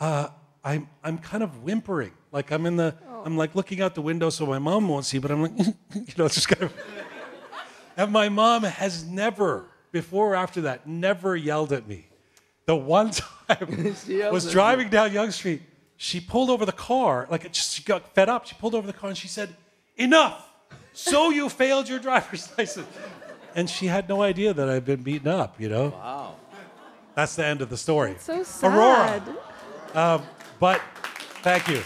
uh, 0.00 0.28
I'm 0.64 0.88
I'm 1.04 1.18
kind 1.18 1.42
of 1.42 1.62
whimpering, 1.62 2.12
like 2.36 2.50
I'm 2.52 2.66
in 2.66 2.76
the 2.76 2.94
I'm 3.24 3.36
like 3.36 3.54
looking 3.54 3.80
out 3.80 3.94
the 3.94 4.02
window 4.02 4.28
so 4.28 4.44
my 4.44 4.58
mom 4.58 4.86
won't 4.88 5.06
see, 5.06 5.18
but 5.18 5.30
I'm 5.30 5.42
like, 5.42 5.58
you 5.58 6.14
know, 6.18 6.26
it's 6.26 6.34
just 6.34 6.48
kind 6.48 6.64
of. 6.64 6.72
And 7.96 8.12
my 8.12 8.28
mom 8.28 8.62
has 8.62 9.06
never, 9.06 9.64
before 9.90 10.32
or 10.32 10.36
after 10.36 10.60
that, 10.62 10.86
never 10.86 11.34
yelled 11.34 11.72
at 11.72 11.88
me. 11.88 12.08
The 12.66 12.76
one 12.76 13.10
time 13.48 13.94
She 14.06 14.22
was 14.22 14.52
driving 14.52 14.90
down 14.90 15.12
Yonge 15.12 15.32
Street, 15.32 15.62
she 15.96 16.20
pulled 16.20 16.50
over 16.50 16.66
the 16.66 16.72
car, 16.72 17.26
like 17.30 17.46
it 17.46 17.54
just, 17.54 17.72
she 17.74 17.82
got 17.82 18.14
fed 18.14 18.28
up. 18.28 18.46
She 18.46 18.54
pulled 18.54 18.74
over 18.74 18.86
the 18.86 18.92
car 18.92 19.08
and 19.08 19.18
she 19.18 19.28
said, 19.28 19.56
"Enough! 19.96 20.46
So 20.92 21.30
you 21.30 21.48
failed 21.48 21.88
your 21.88 21.98
driver's 21.98 22.52
license." 22.58 22.86
And 23.54 23.70
she 23.70 23.86
had 23.86 24.06
no 24.10 24.20
idea 24.20 24.52
that 24.52 24.68
I'd 24.68 24.84
been 24.84 25.02
beaten 25.02 25.28
up. 25.28 25.58
You 25.58 25.70
know. 25.70 25.88
Wow. 25.88 26.34
That's 27.14 27.34
the 27.34 27.46
end 27.46 27.62
of 27.62 27.70
the 27.70 27.78
story. 27.78 28.16
So 28.18 28.42
sad. 28.42 29.22
Aurora. 29.94 30.22
But 30.60 30.82
thank 31.42 31.66
you. 31.68 31.82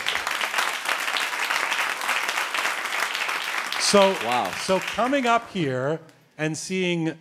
So 3.91 4.13
Wow. 4.25 4.53
So 4.53 4.79
coming 4.79 5.27
up 5.27 5.51
here 5.51 5.99
and 6.39 6.57
seeing 6.57 7.19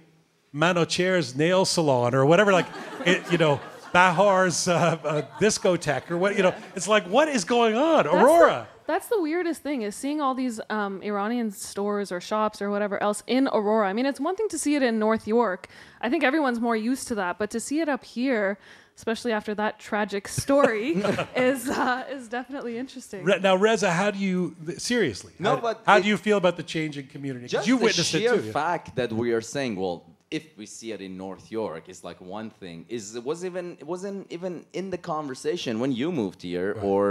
Manocher's 0.53 1.35
nail 1.35 1.65
salon 1.65 2.13
or 2.13 2.27
whatever, 2.27 2.53
like 2.53 2.67
it, 3.07 3.23
you 3.31 3.39
know, 3.39 3.59
Bahar's 3.91 4.67
uh, 4.67 4.99
uh, 5.03 5.21
discotheque 5.39 6.11
or 6.11 6.19
what, 6.19 6.37
you 6.37 6.43
know, 6.43 6.53
it's 6.75 6.87
like 6.87 7.05
what 7.05 7.27
is 7.27 7.43
going 7.43 7.75
on, 7.75 8.03
That's 8.03 8.15
Aurora? 8.15 8.67
The, 8.71 8.83
that's 8.85 9.07
the 9.07 9.19
weirdest 9.19 9.63
thing 9.63 9.81
is 9.81 9.95
seeing 9.95 10.21
all 10.21 10.35
these 10.35 10.61
um, 10.69 11.01
Iranian 11.01 11.49
stores 11.49 12.11
or 12.11 12.21
shops 12.21 12.61
or 12.61 12.69
whatever 12.69 13.01
else 13.01 13.23
in 13.25 13.47
Aurora. 13.47 13.89
I 13.89 13.93
mean, 13.93 14.05
it's 14.05 14.19
one 14.19 14.35
thing 14.35 14.47
to 14.49 14.59
see 14.59 14.75
it 14.75 14.83
in 14.83 14.99
North 14.99 15.27
York. 15.27 15.69
I 16.01 16.09
think 16.11 16.23
everyone's 16.23 16.59
more 16.59 16.75
used 16.75 17.07
to 17.07 17.15
that, 17.15 17.39
but 17.39 17.49
to 17.49 17.59
see 17.59 17.79
it 17.79 17.89
up 17.89 18.03
here, 18.03 18.59
especially 18.99 19.31
after 19.39 19.53
that 19.55 19.73
tragic 19.89 20.27
story, 20.27 20.87
is 21.49 21.61
uh, 21.69 22.03
is 22.17 22.27
definitely 22.27 22.73
interesting. 22.83 23.21
Re- 23.23 23.39
Now, 23.49 23.55
Reza, 23.55 23.89
how 24.01 24.09
do 24.15 24.19
you 24.29 24.37
seriously? 24.77 25.33
No, 25.39 25.51
how, 25.55 25.61
but 25.67 25.75
how 25.89 25.97
it- 25.97 26.03
do 26.03 26.07
you 26.13 26.17
feel 26.27 26.37
about 26.43 26.55
the 26.61 26.67
changing 26.75 27.07
community? 27.15 27.45
Just 27.47 27.67
you 27.69 27.77
the 27.77 27.85
witnessed 27.85 28.11
sheer 28.11 28.33
it 28.33 28.41
too. 28.41 28.47
yeah. 28.47 28.63
fact 28.65 28.85
that 28.99 29.09
we 29.21 29.27
are 29.37 29.45
saying, 29.55 29.73
well, 29.83 29.97
if 30.39 30.45
we 30.59 30.65
see 30.77 30.89
it 30.95 31.01
in 31.07 31.13
North 31.25 31.45
York, 31.59 31.83
it's 31.91 32.03
like 32.09 32.19
one 32.39 32.49
thing. 32.61 32.77
Is 32.97 33.03
it 33.19 33.23
was 33.31 33.39
even 33.49 33.65
it 33.83 33.87
wasn't 33.95 34.19
even 34.37 34.53
in 34.79 34.85
the 34.95 35.01
conversation 35.15 35.73
when 35.83 35.91
you 35.99 36.07
moved 36.21 36.41
here, 36.51 36.69
or 36.89 37.03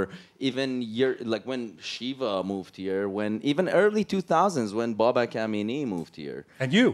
even 0.48 0.68
your 1.00 1.12
like 1.34 1.44
when 1.52 1.62
Shiva 1.90 2.32
moved 2.52 2.74
here, 2.84 3.02
when 3.18 3.32
even 3.50 3.64
early 3.82 4.04
2000s 4.04 4.74
when 4.78 4.90
Babak 4.94 5.32
Amini 5.44 5.80
moved 5.96 6.14
here. 6.24 6.40
And 6.60 6.70
you? 6.78 6.88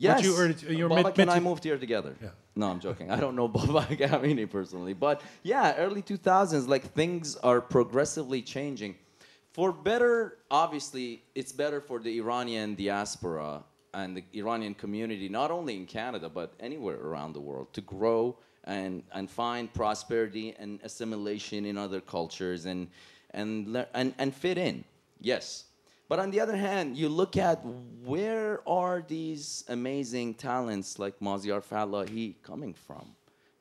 Yes, 0.00 0.22
Weren't 0.24 0.62
you, 0.62 0.68
or 0.68 0.72
you're 0.80 0.88
Baba 0.88 1.08
mid, 1.08 1.18
and 1.18 1.30
I 1.38 1.40
moved 1.40 1.64
here 1.64 1.76
together. 1.86 2.12
Yeah. 2.22 2.28
No, 2.58 2.68
I'm 2.68 2.80
joking. 2.80 3.08
I 3.16 3.20
don't 3.20 3.36
know 3.36 3.48
Babak 3.48 3.98
Amini 3.98 4.50
personally, 4.50 4.92
but 4.92 5.22
yeah, 5.44 5.76
early 5.76 6.02
2000s, 6.02 6.66
like 6.66 6.92
things 6.92 7.36
are 7.36 7.60
progressively 7.60 8.42
changing. 8.42 8.96
For 9.52 9.72
better, 9.72 10.38
obviously, 10.50 11.22
it's 11.36 11.52
better 11.52 11.80
for 11.80 12.00
the 12.00 12.18
Iranian 12.18 12.74
diaspora 12.74 13.62
and 13.94 14.16
the 14.16 14.24
Iranian 14.34 14.74
community, 14.74 15.28
not 15.28 15.52
only 15.52 15.76
in 15.76 15.86
Canada 15.86 16.28
but 16.28 16.52
anywhere 16.58 17.00
around 17.00 17.32
the 17.32 17.40
world, 17.40 17.72
to 17.74 17.80
grow 17.80 18.36
and 18.64 19.04
and 19.12 19.30
find 19.30 19.72
prosperity 19.72 20.54
and 20.58 20.80
assimilation 20.82 21.64
in 21.64 21.78
other 21.78 22.00
cultures 22.00 22.66
and 22.66 22.88
and 23.30 23.86
and, 23.94 24.14
and 24.18 24.34
fit 24.34 24.58
in. 24.58 24.84
Yes. 25.20 25.67
But 26.08 26.18
on 26.18 26.30
the 26.30 26.40
other 26.40 26.56
hand, 26.56 26.96
you 26.96 27.08
look 27.10 27.36
at 27.36 27.60
where 28.04 28.66
are 28.66 29.04
these 29.06 29.64
amazing 29.68 30.34
talents 30.34 30.98
like 30.98 31.20
Mazyar 31.20 31.62
Fallahi 31.62 32.36
coming 32.42 32.72
from? 32.72 33.14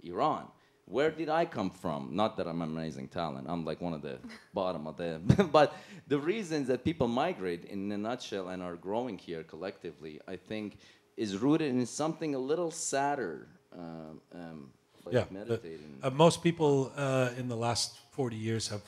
Iran. 0.04 0.48
Where 0.86 1.12
did 1.12 1.28
I 1.28 1.44
come 1.44 1.70
from? 1.70 2.12
Not 2.14 2.38
that 2.38 2.48
I'm 2.48 2.62
an 2.62 2.70
amazing 2.70 3.10
talent. 3.10 3.48
I'm 3.50 3.66
like 3.66 3.82
one 3.82 3.94
of 3.94 4.02
the 4.02 4.20
bottom 4.54 4.88
of 4.88 4.96
the. 4.96 5.20
but 5.52 5.74
the 6.08 6.18
reasons 6.18 6.70
that 6.70 6.86
people 6.86 7.10
migrate 7.10 7.66
in 7.66 7.92
a 7.92 7.98
nutshell 7.98 8.48
and 8.48 8.64
are 8.64 8.78
growing 8.78 9.18
here 9.18 9.44
collectively, 9.44 10.22
I 10.26 10.38
think, 10.38 10.78
is 11.18 11.38
rooted 11.38 11.70
in 11.76 11.86
something 11.86 12.34
a 12.36 12.40
little 12.40 12.72
sadder. 12.72 13.50
Um, 13.78 14.22
um, 14.34 14.70
like 15.04 15.14
Yeah, 15.16 15.26
the- 15.44 15.60
uh, 16.04 16.10
most 16.12 16.42
people 16.42 16.94
uh, 16.96 17.32
in 17.38 17.50
the 17.50 17.58
last 17.58 17.98
40 18.12 18.38
years 18.38 18.70
have, 18.70 18.84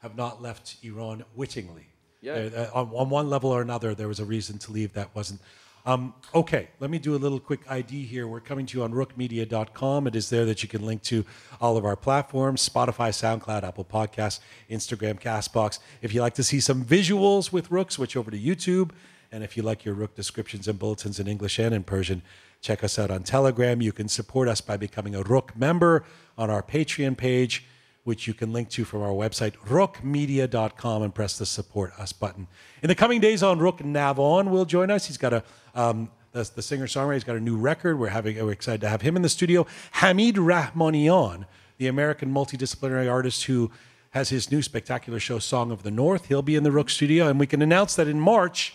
have 0.00 0.14
not 0.16 0.42
left 0.42 0.76
Iran 0.82 1.24
wittingly. 1.34 1.86
Yeah. 2.20 2.34
Uh, 2.34 2.70
on, 2.74 2.90
on 2.94 3.10
one 3.10 3.30
level 3.30 3.50
or 3.50 3.62
another, 3.62 3.94
there 3.94 4.08
was 4.08 4.20
a 4.20 4.24
reason 4.24 4.58
to 4.58 4.72
leave 4.72 4.92
that 4.94 5.14
wasn't. 5.14 5.40
Um, 5.86 6.12
okay, 6.34 6.68
let 6.80 6.90
me 6.90 6.98
do 6.98 7.14
a 7.14 7.16
little 7.16 7.40
quick 7.40 7.60
ID 7.70 8.04
here. 8.04 8.26
We're 8.26 8.40
coming 8.40 8.66
to 8.66 8.76
you 8.76 8.84
on 8.84 8.92
roqemedia.com. 8.92 10.06
It 10.06 10.16
is 10.16 10.28
there 10.28 10.44
that 10.44 10.62
you 10.62 10.68
can 10.68 10.84
link 10.84 11.02
to 11.04 11.24
all 11.62 11.78
of 11.78 11.84
our 11.86 11.96
platforms 11.96 12.68
Spotify, 12.68 13.08
SoundCloud, 13.10 13.62
Apple 13.62 13.84
Podcasts, 13.86 14.40
Instagram, 14.70 15.18
Castbox. 15.18 15.78
If 16.02 16.12
you 16.12 16.20
like 16.20 16.34
to 16.34 16.42
see 16.42 16.60
some 16.60 16.84
visuals 16.84 17.52
with 17.52 17.70
Roqe, 17.70 17.92
switch 17.92 18.16
over 18.16 18.30
to 18.30 18.38
YouTube. 18.38 18.90
And 19.32 19.42
if 19.42 19.56
you 19.56 19.62
like 19.62 19.84
your 19.84 19.94
Roqe 19.94 20.14
descriptions 20.14 20.68
and 20.68 20.78
bulletins 20.78 21.20
in 21.20 21.26
English 21.26 21.58
and 21.58 21.74
in 21.74 21.84
Persian, 21.84 22.22
check 22.60 22.82
us 22.82 22.98
out 22.98 23.10
on 23.10 23.22
Telegram. 23.22 23.80
You 23.80 23.92
can 23.92 24.08
support 24.08 24.48
us 24.48 24.60
by 24.60 24.76
becoming 24.76 25.14
a 25.14 25.22
Roqe 25.22 25.56
member 25.56 26.04
on 26.36 26.50
our 26.50 26.62
Patreon 26.62 27.16
page, 27.16 27.64
which 28.08 28.26
you 28.26 28.32
can 28.32 28.54
link 28.54 28.70
to 28.70 28.86
from 28.86 29.02
our 29.02 29.10
website, 29.10 29.52
roqemedia.com, 29.66 31.02
and 31.02 31.14
press 31.14 31.36
the 31.36 31.44
support 31.44 31.92
us 31.98 32.10
button. 32.10 32.46
In 32.82 32.88
the 32.88 32.94
coming 32.94 33.20
days 33.20 33.42
on 33.42 33.58
Roqe 33.58 33.82
Navon 33.82 34.48
will 34.48 34.64
join 34.64 34.90
us. 34.90 35.04
He's 35.04 35.18
got 35.18 35.34
a 35.34 35.44
um, 35.74 36.10
the, 36.32 36.50
the 36.54 36.62
singer 36.62 36.86
songwriter. 36.86 37.14
He's 37.14 37.24
got 37.24 37.36
a 37.36 37.40
new 37.40 37.58
record. 37.58 37.98
We're 37.98 38.08
having 38.08 38.42
we're 38.42 38.50
excited 38.50 38.80
to 38.80 38.88
have 38.88 39.02
him 39.02 39.14
in 39.14 39.20
the 39.20 39.28
studio. 39.28 39.66
Hamid 39.92 40.36
Rahmanian, 40.36 41.44
the 41.76 41.86
American 41.86 42.32
multidisciplinary 42.32 43.12
artist 43.12 43.44
who 43.44 43.70
has 44.12 44.30
his 44.30 44.50
new 44.50 44.62
spectacular 44.62 45.20
show, 45.20 45.38
Song 45.38 45.70
of 45.70 45.82
the 45.82 45.90
North. 45.90 46.28
He'll 46.28 46.40
be 46.40 46.56
in 46.56 46.62
the 46.62 46.70
Roqe 46.70 46.88
studio, 46.88 47.28
and 47.28 47.38
we 47.38 47.46
can 47.46 47.60
announce 47.60 47.94
that 47.96 48.08
in 48.08 48.18
March. 48.18 48.74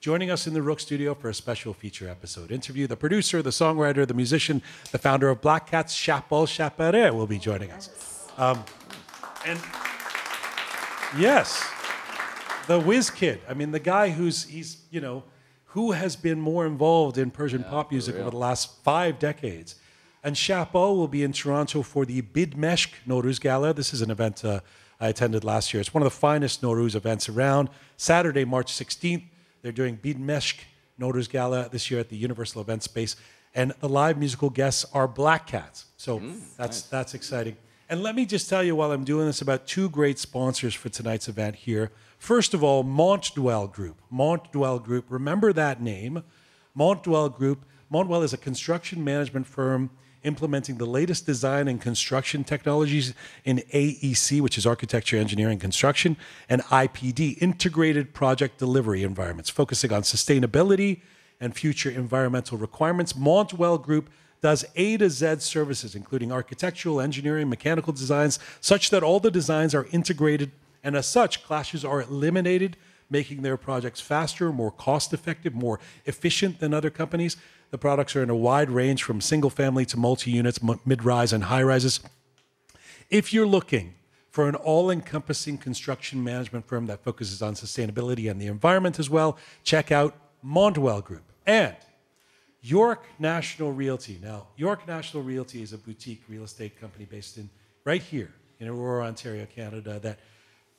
Joining 0.00 0.28
us 0.28 0.48
in 0.48 0.54
the 0.54 0.60
Roqe 0.60 0.80
studio 0.80 1.14
for 1.14 1.28
a 1.28 1.34
special 1.34 1.72
feature 1.72 2.08
episode. 2.08 2.50
Interview 2.50 2.88
the 2.88 2.96
producer, 2.96 3.42
the 3.42 3.50
songwriter, 3.50 4.04
the 4.04 4.12
musician, 4.12 4.60
the 4.90 4.98
founder 4.98 5.28
of 5.28 5.40
Black 5.40 5.70
Cats, 5.70 5.94
Shahram 5.96 6.48
Shabpareh, 6.48 7.14
will 7.14 7.28
be 7.28 7.38
joining 7.38 7.70
us. 7.70 8.11
Um, 8.38 8.64
and 9.46 9.60
yes, 11.18 11.62
the 12.66 12.80
whiz 12.80 13.10
kid. 13.10 13.40
I 13.48 13.54
mean, 13.54 13.72
the 13.72 13.80
guy 13.80 14.10
who's, 14.10 14.44
he's, 14.44 14.82
you 14.90 15.00
know, 15.00 15.24
who 15.66 15.92
has 15.92 16.16
been 16.16 16.40
more 16.40 16.66
involved 16.66 17.18
in 17.18 17.30
Persian 17.30 17.64
pop 17.64 17.90
music 17.90 18.16
over 18.16 18.30
the 18.30 18.36
last 18.36 18.82
five 18.82 19.18
decades. 19.18 19.76
And 20.22 20.36
Chapeau 20.36 20.94
will 20.94 21.08
be 21.08 21.22
in 21.22 21.32
Toronto 21.32 21.82
for 21.82 22.04
the 22.04 22.22
Bidmeshk 22.22 22.90
Nowruz 23.08 23.40
Gala. 23.40 23.72
This 23.74 23.92
is 23.92 24.02
an 24.02 24.10
event 24.10 24.44
uh, 24.44 24.60
I 25.00 25.08
attended 25.08 25.42
last 25.42 25.74
year. 25.74 25.80
It's 25.80 25.92
one 25.92 26.02
of 26.02 26.06
the 26.06 26.16
finest 26.16 26.62
Nowruz 26.62 26.94
events 26.94 27.28
around. 27.28 27.70
Saturday, 27.96 28.44
March 28.44 28.72
16th, 28.72 29.24
they're 29.62 29.72
doing 29.72 29.96
Bidmeshk 29.96 30.60
Nowruz 31.00 31.28
Gala 31.28 31.68
this 31.70 31.90
year 31.90 31.98
at 31.98 32.08
the 32.08 32.16
Universal 32.16 32.60
Event 32.60 32.82
Space. 32.82 33.16
And 33.54 33.72
the 33.80 33.88
live 33.88 34.16
musical 34.16 34.50
guests 34.50 34.84
are 34.94 35.08
Black 35.08 35.46
Cats. 35.46 35.86
So 35.96 36.22
that's, 36.56 36.82
that's 36.82 37.14
exciting. 37.14 37.56
And 37.92 38.02
let 38.02 38.14
me 38.14 38.24
just 38.24 38.48
tell 38.48 38.62
you 38.62 38.74
while 38.74 38.90
I'm 38.90 39.04
doing 39.04 39.26
this 39.26 39.42
about 39.42 39.66
two 39.66 39.90
great 39.90 40.18
sponsors 40.18 40.72
for 40.72 40.88
tonight's 40.88 41.28
event 41.28 41.56
here. 41.56 41.90
First 42.16 42.54
of 42.54 42.64
all, 42.64 42.82
Montdwell 42.82 43.70
Group. 43.70 44.00
Montdwell 44.10 44.82
Group, 44.82 45.04
remember 45.10 45.52
that 45.52 45.82
name. 45.82 46.22
Montdwell 46.74 47.36
Group. 47.36 47.66
Montdwell 47.92 48.24
is 48.24 48.32
a 48.32 48.38
construction 48.38 49.04
management 49.04 49.46
firm 49.46 49.90
implementing 50.22 50.78
the 50.78 50.86
latest 50.86 51.26
design 51.26 51.68
and 51.68 51.82
construction 51.82 52.44
technologies 52.44 53.12
in 53.44 53.58
AEC, 53.74 54.40
which 54.40 54.56
is 54.56 54.64
architecture, 54.64 55.18
engineering, 55.18 55.58
construction, 55.58 56.16
and 56.48 56.62
IPD, 56.62 57.42
integrated 57.42 58.14
project 58.14 58.56
delivery 58.56 59.02
environments, 59.02 59.50
focusing 59.50 59.92
on 59.92 60.00
sustainability 60.00 61.02
and 61.38 61.54
future 61.54 61.90
environmental 61.90 62.56
requirements. 62.56 63.12
Montwell 63.12 63.82
Group 63.82 64.08
does 64.42 64.64
A 64.76 64.96
to 64.98 65.08
Z 65.08 65.36
services, 65.38 65.94
including 65.94 66.32
architectural, 66.32 67.00
engineering, 67.00 67.48
mechanical 67.48 67.92
designs, 67.92 68.38
such 68.60 68.90
that 68.90 69.02
all 69.02 69.20
the 69.20 69.30
designs 69.30 69.74
are 69.74 69.86
integrated, 69.92 70.50
and 70.84 70.96
as 70.96 71.06
such, 71.06 71.44
clashes 71.44 71.84
are 71.84 72.02
eliminated, 72.02 72.76
making 73.08 73.42
their 73.42 73.56
projects 73.56 74.00
faster, 74.00 74.52
more 74.52 74.72
cost 74.72 75.12
effective, 75.12 75.54
more 75.54 75.78
efficient 76.06 76.58
than 76.58 76.74
other 76.74 76.90
companies. 76.90 77.36
The 77.70 77.78
products 77.78 78.16
are 78.16 78.22
in 78.22 78.30
a 78.30 78.36
wide 78.36 78.68
range 78.68 79.02
from 79.02 79.20
single 79.20 79.50
family 79.50 79.86
to 79.86 79.96
multi 79.96 80.32
units, 80.32 80.60
mid 80.84 81.04
rise, 81.04 81.32
and 81.32 81.44
high 81.44 81.62
rises. 81.62 82.00
If 83.10 83.32
you're 83.32 83.46
looking 83.46 83.94
for 84.30 84.48
an 84.48 84.54
all 84.54 84.90
encompassing 84.90 85.58
construction 85.58 86.24
management 86.24 86.66
firm 86.66 86.86
that 86.86 87.04
focuses 87.04 87.42
on 87.42 87.54
sustainability 87.54 88.30
and 88.30 88.40
the 88.40 88.46
environment 88.46 88.98
as 88.98 89.08
well, 89.08 89.36
check 89.62 89.92
out 89.92 90.16
Montwell 90.42 91.04
Group. 91.04 91.22
And 91.46 91.76
York 92.62 93.04
National 93.18 93.72
Realty. 93.72 94.18
Now, 94.22 94.46
York 94.56 94.86
National 94.86 95.22
Realty 95.24 95.62
is 95.62 95.72
a 95.72 95.78
boutique 95.78 96.22
real 96.28 96.44
estate 96.44 96.80
company 96.80 97.04
based 97.04 97.36
in 97.36 97.50
right 97.84 98.00
here 98.00 98.32
in 98.60 98.68
Aurora, 98.68 99.06
Ontario, 99.06 99.46
Canada, 99.46 99.98
that 99.98 100.20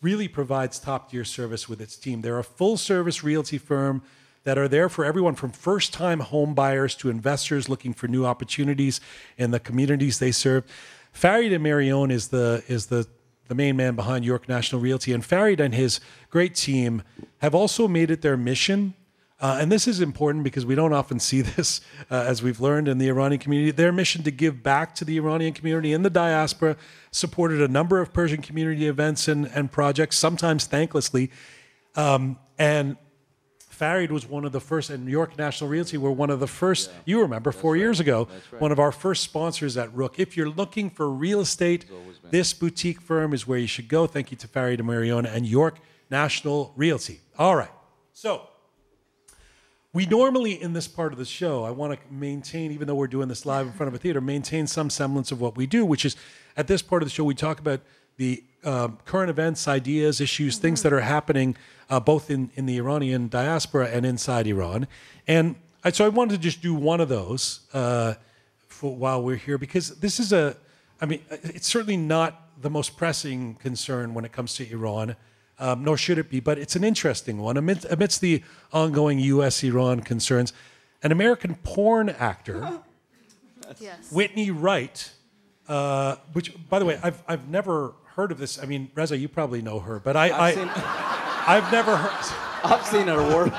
really 0.02 0.30
provides 0.30 0.80
top 0.80 1.12
tier 1.12 1.26
service 1.26 1.68
with 1.68 1.82
its 1.82 1.98
team. 1.98 2.22
They're 2.22 2.40
a 2.40 2.44
full 2.44 2.78
service 2.78 3.24
realty 3.24 3.58
firm 3.58 4.02
that 4.46 4.58
are 4.58 4.70
there 4.70 4.88
for 4.88 5.04
everyone 5.04 5.36
from 5.36 5.52
first 5.52 5.94
time 5.94 6.22
home 6.22 6.54
buyers 6.54 6.96
to 6.96 7.10
investors 7.10 7.68
looking 7.68 7.94
for 7.94 8.08
new 8.08 8.26
opportunities 8.26 9.02
in 9.38 9.52
the 9.52 9.60
communities 9.60 10.20
they 10.20 10.32
serve. 10.32 10.64
Farid 11.12 11.52
and 11.52 11.64
Marion 11.64 12.12
is 12.12 12.30
the 12.30 12.64
is 12.68 12.88
the 12.88 13.08
the 13.50 13.56
main 13.56 13.76
man 13.76 13.96
behind 13.96 14.24
York 14.24 14.48
National 14.48 14.82
Realty, 14.82 15.12
and 15.12 15.24
Farid 15.24 15.60
and 15.60 15.76
his 15.76 16.00
great 16.30 16.56
team 16.56 17.04
have 17.40 17.54
also 17.54 17.90
made 17.90 18.10
it 18.10 18.22
their 18.22 18.38
mission 18.38 18.94
uh, 19.44 19.58
and 19.60 19.70
this 19.70 19.90
is 19.90 20.00
important 20.00 20.42
because 20.42 20.66
we 20.66 20.74
don't 20.74 20.94
often 20.94 21.20
see 21.20 21.42
this, 21.56 21.82
uh, 22.10 22.16
as 22.16 22.42
we've 22.42 22.62
learned 22.62 22.88
in 22.88 22.98
the 22.98 23.10
Iranian 23.10 23.40
community. 23.40 23.72
Their 23.72 23.92
mission 23.92 24.24
to 24.24 24.32
give 24.32 24.64
back 24.64 24.96
to 24.96 25.06
the 25.06 25.18
Iranian 25.18 25.54
community 25.54 25.92
in 25.92 26.02
the 26.02 26.10
diaspora 26.10 26.78
supported 27.12 27.62
a 27.62 27.68
number 27.68 28.00
of 28.00 28.14
Persian 28.14 28.42
community 28.42 28.88
events 28.88 29.28
and, 29.28 29.48
and 29.48 29.70
projects, 29.70 30.18
sometimes 30.18 30.66
thanklessly. 30.66 31.30
Um, 31.96 32.40
and 32.58 32.96
Farid 33.68 34.14
was 34.14 34.26
one 34.26 34.46
of 34.46 34.54
the 34.54 34.62
first, 34.62 34.90
and 34.90 35.04
New 35.04 35.12
York 35.12 35.38
National 35.38 35.70
Realty 35.70 35.98
were 35.98 36.12
one 36.12 36.30
of 36.30 36.40
the 36.40 36.48
first, 36.48 36.90
yeah. 36.90 37.00
you 37.04 37.20
remember, 37.20 37.52
That's 37.52 37.62
four 37.62 37.74
right. 37.74 37.80
years 37.80 38.00
ago, 38.00 38.30
right. 38.50 38.62
one 38.62 38.72
of 38.72 38.80
our 38.80 38.94
first 38.94 39.24
sponsors 39.24 39.76
at 39.76 39.94
Roqe. 39.94 40.20
If 40.20 40.38
you're 40.38 40.50
looking 40.50 40.90
for 40.90 41.10
real 41.10 41.42
estate, 41.42 41.86
this 42.32 42.54
boutique 42.54 43.02
firm 43.02 43.34
is 43.34 43.46
where 43.46 43.60
you 43.60 43.68
should 43.68 43.90
go. 43.90 44.08
Thank 44.08 44.32
you 44.32 44.38
to 44.38 44.48
Farid 44.48 44.80
and 44.80 44.88
Mariona 44.88 45.36
and 45.36 45.46
York 45.46 45.80
National 46.10 46.72
Realty. 46.78 47.20
All 47.38 47.58
right. 47.58 47.72
So, 48.14 48.48
we 49.94 50.08
normally 50.08 50.60
in 50.60 50.74
this 50.74 50.88
part 50.88 51.14
of 51.14 51.20
the 51.20 51.26
show 51.26 51.64
i 51.64 51.72
want 51.72 51.94
to 51.94 52.14
maintain 52.14 52.72
even 52.72 52.88
though 52.88 52.96
we're 52.96 53.08
doing 53.08 53.28
this 53.28 53.46
live 53.46 53.68
in 53.68 53.74
front 53.74 53.88
of 53.88 53.94
a 53.94 53.98
theater 53.98 54.20
maintain 54.20 54.68
some 54.68 54.90
semblance 54.90 55.32
of 55.32 55.40
what 55.40 55.56
we 55.56 55.66
do 55.66 55.86
which 55.86 56.04
is 56.04 56.16
at 56.58 56.68
this 56.68 56.82
part 56.82 57.02
of 57.02 57.08
the 57.08 57.14
show 57.14 57.24
we 57.24 57.36
talk 57.36 57.60
about 57.60 57.80
the 58.18 58.44
uh, 58.64 58.90
current 59.06 59.30
events 59.30 59.68
ideas 59.68 60.20
issues 60.20 60.58
things 60.58 60.82
that 60.82 60.92
are 60.92 61.02
happening 61.02 61.56
uh, 61.90 62.00
both 62.00 62.30
in, 62.30 62.50
in 62.56 62.66
the 62.66 62.78
iranian 62.78 63.28
diaspora 63.28 63.88
and 63.88 64.06
inside 64.06 64.48
iran. 64.48 64.88
And 65.28 65.56
I, 65.84 65.92
so 65.92 66.06
i 66.06 66.10
wanted 66.10 66.34
to 66.34 66.40
just 66.40 66.62
do 66.62 66.74
one 66.74 67.00
of 67.00 67.10
those 67.10 67.62
uh, 67.74 68.16
for, 68.68 68.96
while 68.96 69.22
we're 69.22 69.36
here 69.36 69.58
because 69.58 70.00
this 70.00 70.20
is 70.20 70.34
a 70.34 70.58
i 71.02 71.06
mean 71.06 71.22
it's 71.30 71.68
certainly 71.68 71.98
not 71.98 72.50
the 72.62 72.70
most 72.70 72.98
pressing 72.98 73.56
concern 73.56 74.14
when 74.14 74.26
it 74.26 74.32
comes 74.32 74.56
to 74.56 74.72
iran 74.72 75.16
um, 75.60 75.84
nor 75.84 75.98
should 75.98 76.18
it 76.18 76.30
be, 76.30 76.40
but 76.40 76.58
it's 76.58 76.76
an 76.76 76.84
interesting 76.84 77.38
one. 77.38 77.58
Amidst, 77.58 77.86
amidst 77.90 78.22
the 78.22 78.44
ongoing 78.72 79.20
U.S. 79.20 79.64
Iran 79.64 80.02
concerns, 80.02 80.54
an 81.04 81.12
American 81.12 81.56
porn 81.64 82.10
actor, 82.10 82.82
yes. 83.80 84.12
Whitney 84.12 84.52
Wright, 84.52 85.12
uh, 85.68 86.16
which, 86.34 86.54
by 86.70 86.80
the 86.80 86.86
way, 86.86 87.00
I've, 87.04 87.22
I've 87.28 87.48
never 87.50 87.94
heard 88.16 88.32
of 88.32 88.38
this. 88.38 88.62
I 88.62 88.66
mean, 88.66 88.92
Reza, 88.96 89.18
you 89.18 89.28
probably 89.28 89.62
know 89.62 89.80
her, 89.80 90.00
but 90.00 90.16
I, 90.16 90.26
I've, 90.26 90.58
I, 90.58 91.44
I've 91.48 91.72
never 91.72 91.96
heard. 91.96 92.36
I've 92.64 92.86
seen 92.86 93.08
her 93.08 93.18
work. 93.18 93.54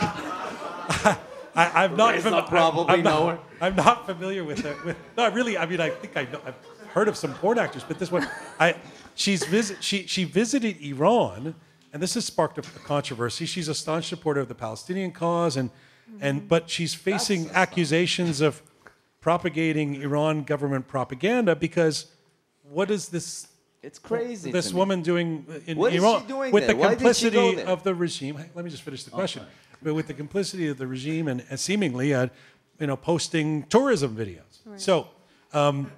I, 1.57 1.85
am 1.85 1.97
not. 1.97 2.15
Reza 2.15 2.31
fam- 2.31 2.45
probably 2.47 2.85
I'm, 2.85 2.99
I'm 2.99 3.03
know 3.05 3.27
not, 3.27 3.37
her. 3.37 3.41
I'm 3.61 3.77
not 3.77 4.07
familiar 4.07 4.45
with 4.45 4.61
her. 4.61 4.77
With, 4.85 4.97
no, 5.17 5.31
really. 5.31 5.59
I 5.59 5.67
mean, 5.67 5.81
I 5.81 5.91
think 5.91 6.17
I 6.17 6.25
know. 6.25 6.41
I've 6.47 6.57
heard 6.93 7.09
of 7.09 7.17
some 7.17 7.35
porn 7.35 7.59
actors, 7.59 7.85
but 7.87 7.99
this 7.99 8.11
one, 8.11 8.27
I, 8.59 8.77
she's 9.15 9.45
visit. 9.45 9.83
She 9.85 10.07
she 10.07 10.25
visited 10.25 10.81
Iran 10.81 11.55
and 11.95 12.03
this 12.03 12.15
has 12.15 12.25
sparked 12.27 12.59
a, 12.59 12.63
controversy. 12.63 13.47
She's 13.47 13.69
a 13.69 13.75
staunch 13.75 14.09
supporter 14.09 14.41
of 14.41 14.49
the 14.49 14.55
Palestinian 14.55 15.13
cause, 15.13 15.57
and, 15.57 15.71
and 16.21 16.47
but 16.49 16.69
she's 16.69 16.93
facing 16.93 17.49
accusations 17.53 18.41
of 18.41 18.61
propagating 19.21 20.03
Iran 20.03 20.43
government 20.43 20.89
propaganda 20.89 21.55
because 21.55 22.07
what 22.65 22.91
is 22.91 23.09
this? 23.09 23.47
It's 23.81 24.01
crazy. 24.01 24.51
This 24.51 24.73
woman 24.73 25.03
doing 25.03 25.47
in 25.67 25.79
what 25.79 25.95
Iran 25.95 26.27
doing 26.27 26.53
with 26.53 26.67
there? 26.67 26.75
the 26.75 26.89
complicity 26.89 27.63
of 27.63 27.85
the 27.85 27.95
regime. 27.95 28.45
Let 28.55 28.65
me 28.65 28.71
just 28.73 28.83
finish 28.83 29.05
the 29.05 29.11
question. 29.11 29.43
Okay. 29.43 29.51
But 29.81 29.95
with 29.95 30.09
the 30.09 30.15
complicity 30.15 30.67
of 30.69 30.79
the 30.79 30.89
regime 30.89 31.29
and, 31.29 31.45
and 31.49 31.61
seemingly, 31.61 32.13
uh, 32.13 32.27
you 32.81 32.89
know, 32.89 32.97
posting 32.97 33.63
tourism 33.65 34.17
videos. 34.17 34.59
Right. 34.67 34.81
So. 34.81 35.09
Um, 35.53 35.93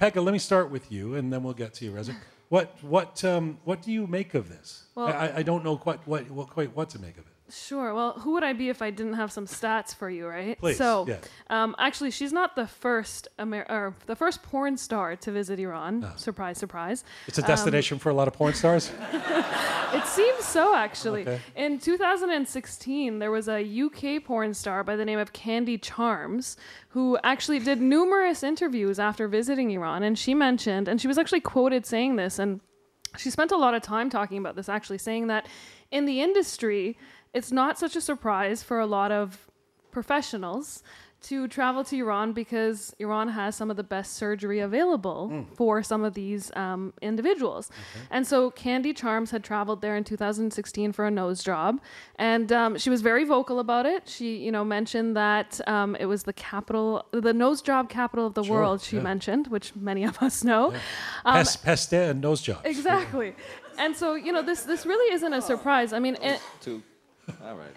Pegah, 0.00 0.24
let 0.24 0.30
me 0.30 0.38
start 0.38 0.70
with 0.70 0.92
you, 0.92 1.16
and 1.16 1.32
then 1.32 1.42
we'll 1.42 1.54
get 1.54 1.74
to 1.74 1.84
you, 1.84 1.90
Reza. 1.90 2.14
What 2.48 2.82
what 2.82 3.24
um, 3.24 3.58
what 3.64 3.82
do 3.82 3.92
you 3.92 4.06
make 4.06 4.34
of 4.34 4.48
this? 4.48 4.84
Well, 4.94 5.08
I, 5.08 5.32
I 5.36 5.42
don't 5.42 5.64
know 5.64 5.76
quite 5.76 6.06
what, 6.06 6.30
what 6.30 6.48
quite 6.48 6.74
what 6.74 6.88
to 6.90 6.98
make 6.98 7.18
of 7.18 7.26
it. 7.26 7.37
Sure. 7.50 7.94
Well, 7.94 8.12
who 8.12 8.32
would 8.32 8.44
I 8.44 8.52
be 8.52 8.68
if 8.68 8.82
I 8.82 8.90
didn't 8.90 9.14
have 9.14 9.32
some 9.32 9.46
stats 9.46 9.94
for 9.94 10.10
you, 10.10 10.26
right? 10.26 10.58
Please. 10.58 10.76
So, 10.76 11.06
yeah. 11.08 11.16
um, 11.48 11.74
actually, 11.78 12.10
she's 12.10 12.32
not 12.32 12.56
the 12.56 12.66
first 12.66 13.28
Amer- 13.38 13.66
or 13.68 13.94
the 14.06 14.16
first 14.16 14.42
porn 14.42 14.76
star 14.76 15.16
to 15.16 15.32
visit 15.32 15.58
Iran. 15.58 16.04
Oh. 16.04 16.12
Surprise, 16.16 16.58
surprise. 16.58 17.04
It's 17.26 17.38
a 17.38 17.42
destination 17.42 17.96
um, 17.96 18.00
for 18.00 18.10
a 18.10 18.14
lot 18.14 18.28
of 18.28 18.34
porn 18.34 18.52
stars. 18.52 18.90
it 19.12 20.06
seems 20.06 20.44
so, 20.44 20.74
actually. 20.74 21.22
Okay. 21.22 21.40
In 21.56 21.78
2016, 21.78 23.18
there 23.18 23.30
was 23.30 23.48
a 23.48 23.60
UK 23.82 24.22
porn 24.22 24.52
star 24.52 24.84
by 24.84 24.96
the 24.96 25.04
name 25.04 25.18
of 25.18 25.32
Candy 25.32 25.78
Charms 25.78 26.56
who 26.90 27.18
actually 27.24 27.60
did 27.60 27.80
numerous 27.80 28.42
interviews 28.42 28.98
after 28.98 29.26
visiting 29.26 29.70
Iran, 29.70 30.02
and 30.02 30.18
she 30.18 30.34
mentioned, 30.34 30.88
and 30.88 31.00
she 31.00 31.08
was 31.08 31.16
actually 31.16 31.40
quoted 31.40 31.86
saying 31.86 32.16
this, 32.16 32.38
and 32.38 32.60
she 33.16 33.30
spent 33.30 33.52
a 33.52 33.56
lot 33.56 33.74
of 33.74 33.82
time 33.82 34.10
talking 34.10 34.38
about 34.38 34.56
this, 34.56 34.68
actually 34.68 34.98
saying 34.98 35.28
that 35.28 35.46
in 35.90 36.04
the 36.04 36.20
industry 36.20 36.96
it's 37.38 37.52
not 37.52 37.78
such 37.78 37.94
a 37.96 38.00
surprise 38.00 38.62
for 38.62 38.80
a 38.80 38.86
lot 38.86 39.12
of 39.12 39.48
professionals 39.92 40.82
to 41.20 41.48
travel 41.48 41.82
to 41.82 41.96
Iran 41.96 42.32
because 42.32 42.94
Iran 43.00 43.28
has 43.28 43.56
some 43.56 43.70
of 43.70 43.76
the 43.76 43.82
best 43.82 44.14
surgery 44.14 44.60
available 44.60 45.30
mm. 45.32 45.56
for 45.56 45.82
some 45.82 46.04
of 46.04 46.14
these 46.14 46.54
um, 46.54 46.92
individuals. 47.02 47.70
Okay. 47.70 48.06
And 48.10 48.26
so 48.26 48.50
Candy 48.52 48.92
Charms 48.92 49.32
had 49.32 49.42
traveled 49.42 49.80
there 49.82 49.96
in 49.96 50.04
2016 50.04 50.92
for 50.92 51.06
a 51.06 51.10
nose 51.10 51.42
job, 51.42 51.80
and 52.16 52.52
um, 52.52 52.78
she 52.78 52.88
was 52.88 53.02
very 53.02 53.24
vocal 53.24 53.58
about 53.58 53.84
it. 53.84 54.08
She, 54.08 54.36
you 54.36 54.52
know, 54.52 54.64
mentioned 54.64 55.16
that 55.16 55.60
um, 55.66 55.96
it 55.96 56.06
was 56.06 56.22
the 56.22 56.32
capital, 56.32 57.04
the 57.10 57.34
nose 57.34 57.62
job 57.62 57.88
capital 57.88 58.26
of 58.26 58.34
the 58.34 58.44
sure, 58.44 58.54
world. 58.54 58.80
She 58.80 58.96
yeah. 58.96 59.02
mentioned, 59.02 59.48
which 59.48 59.74
many 59.74 60.04
of 60.04 60.22
us 60.22 60.44
know. 60.44 60.72
Yeah. 60.72 60.78
Um, 61.24 61.46
peste 61.64 61.94
and 61.94 62.20
nose 62.20 62.40
jobs. 62.42 62.60
Exactly. 62.64 63.34
and 63.78 63.96
so 63.96 64.14
you 64.14 64.32
know, 64.32 64.42
this 64.42 64.62
this 64.62 64.86
really 64.86 65.12
isn't 65.14 65.32
a 65.32 65.42
surprise. 65.42 65.92
I 65.92 65.98
mean, 65.98 66.16
it, 66.22 66.40
all 67.44 67.56
right. 67.56 67.76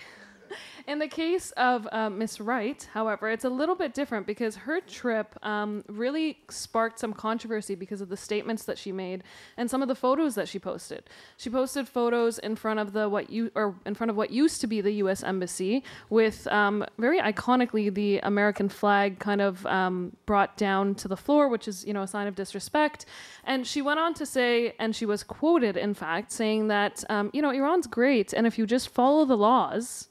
In 0.88 1.00
the 1.00 1.08
case 1.08 1.52
of 1.52 1.88
uh, 1.92 2.10
Miss 2.10 2.40
Wright, 2.40 2.88
however, 2.94 3.30
it's 3.30 3.46
a 3.46 3.50
little 3.50 3.76
bit 3.76 3.94
different 3.94 4.26
because 4.26 4.56
her 4.56 4.80
trip 4.82 5.36
um, 5.44 5.84
really 5.88 6.40
sparked 6.50 7.00
some 7.00 7.14
controversy 7.14 7.76
because 7.76 8.02
of 8.02 8.10
the 8.10 8.18
statements 8.18 8.64
that 8.66 8.78
she 8.78 8.92
made 8.92 9.24
and 9.58 9.70
some 9.70 9.82
of 9.82 9.88
the 9.88 9.96
photos 9.96 10.36
that 10.36 10.48
she 10.48 10.60
posted. 10.60 11.04
She 11.38 11.50
posted 11.50 11.88
photos 11.88 12.40
in 12.40 12.56
front 12.56 12.80
of 12.80 12.94
the 12.94 13.08
what 13.10 13.30
you 13.30 13.52
or 13.56 13.76
in 13.86 13.94
front 13.94 14.10
of 14.10 14.16
what 14.16 14.32
used 14.32 14.62
to 14.62 14.68
be 14.68 14.82
the 14.82 14.92
U.S. 14.94 15.24
embassy 15.24 15.84
with 16.10 16.48
um, 16.48 16.86
very 16.98 17.20
iconically 17.20 17.94
the 17.94 18.20
American 18.20 18.70
flag 18.70 19.20
kind 19.20 19.42
of 19.42 19.66
um, 19.68 20.16
brought 20.26 20.58
down 20.58 20.96
to 20.96 21.08
the 21.08 21.18
floor, 21.18 21.48
which 21.48 21.68
is 21.68 21.86
you 21.86 21.94
know 21.94 22.04
a 22.04 22.08
sign 22.08 22.28
of 22.28 22.36
disrespect. 22.36 23.06
And 23.44 23.68
she 23.68 23.82
went 23.82 24.00
on 24.00 24.14
to 24.16 24.26
say, 24.26 24.74
and 24.80 24.96
she 24.96 25.06
was 25.06 25.24
quoted, 25.24 25.78
in 25.78 25.94
fact, 25.94 26.32
saying 26.32 26.68
that 26.70 27.04
um, 27.10 27.30
you 27.34 27.42
know 27.42 27.52
Iran's 27.52 27.88
great, 27.88 28.34
and 28.34 28.48
if 28.48 28.58
you 28.58 28.66
just 28.66 28.90
follow 28.90 29.26
the 29.26 29.38
laws 29.38 30.08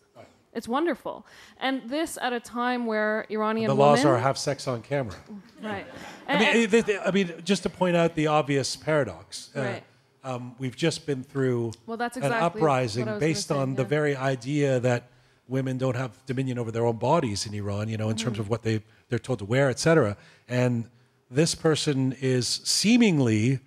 It's 0.53 0.67
wonderful. 0.67 1.25
And 1.61 1.89
this 1.89 2.19
at 2.21 2.33
a 2.33 2.41
time 2.41 2.87
where 2.87 3.25
Iranian 3.31 3.69
The 3.69 3.75
laws 3.75 3.99
women, 4.01 4.15
are 4.15 4.19
have 4.19 4.37
sex 4.37 4.67
on 4.67 4.83
camera. 4.83 5.15
right. 5.63 5.87
I 6.29 6.39
mean, 6.39 6.49
and- 6.65 6.71
they- 6.73 6.81
they- 6.81 6.99
I 6.99 7.11
mean, 7.13 7.33
just 7.45 7.63
to 7.63 7.69
point 7.71 7.97
out 7.97 8.15
the 8.17 8.27
obvious 8.27 8.75
paradox. 8.77 9.51
uh, 9.57 9.61
Right. 9.61 9.83
um, 10.25 10.55
we've 10.59 10.77
just 10.77 11.07
been 11.07 11.23
through 11.23 11.73
Well, 11.87 11.97
that's 11.97 12.17
exactly 12.17 12.41
what 12.41 12.57
uprising 12.57 13.19
based 13.21 13.49
say, 13.49 13.55
on 13.57 13.77
the 13.77 13.85
very 13.85 14.17
idea 14.17 14.81
that 14.81 15.05
women 15.49 15.79
don't 15.79 15.97
have 15.97 16.13
dominion 16.27 16.59
over 16.59 16.71
their 16.73 16.85
own 16.87 16.97
bodies 16.97 17.47
in 17.47 17.55
Iran. 17.55 17.89
You 17.89 17.97
know, 17.97 18.11
in 18.11 18.17
terms 18.17 18.35
Mm-hmm. 18.35 18.41
of 18.43 18.49
what 18.51 18.63
they 18.63 18.83
they're 19.09 19.19
told 19.19 19.39
to 19.41 19.45
wear, 19.45 19.69
etc. 19.71 20.17
And 20.49 20.89
this 21.31 21.55
person 21.55 22.13
is 22.21 22.61
seemingly 22.65 23.61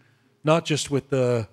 not 0.44 0.66
just 0.66 0.92
with 0.92 1.10
the 1.10 1.48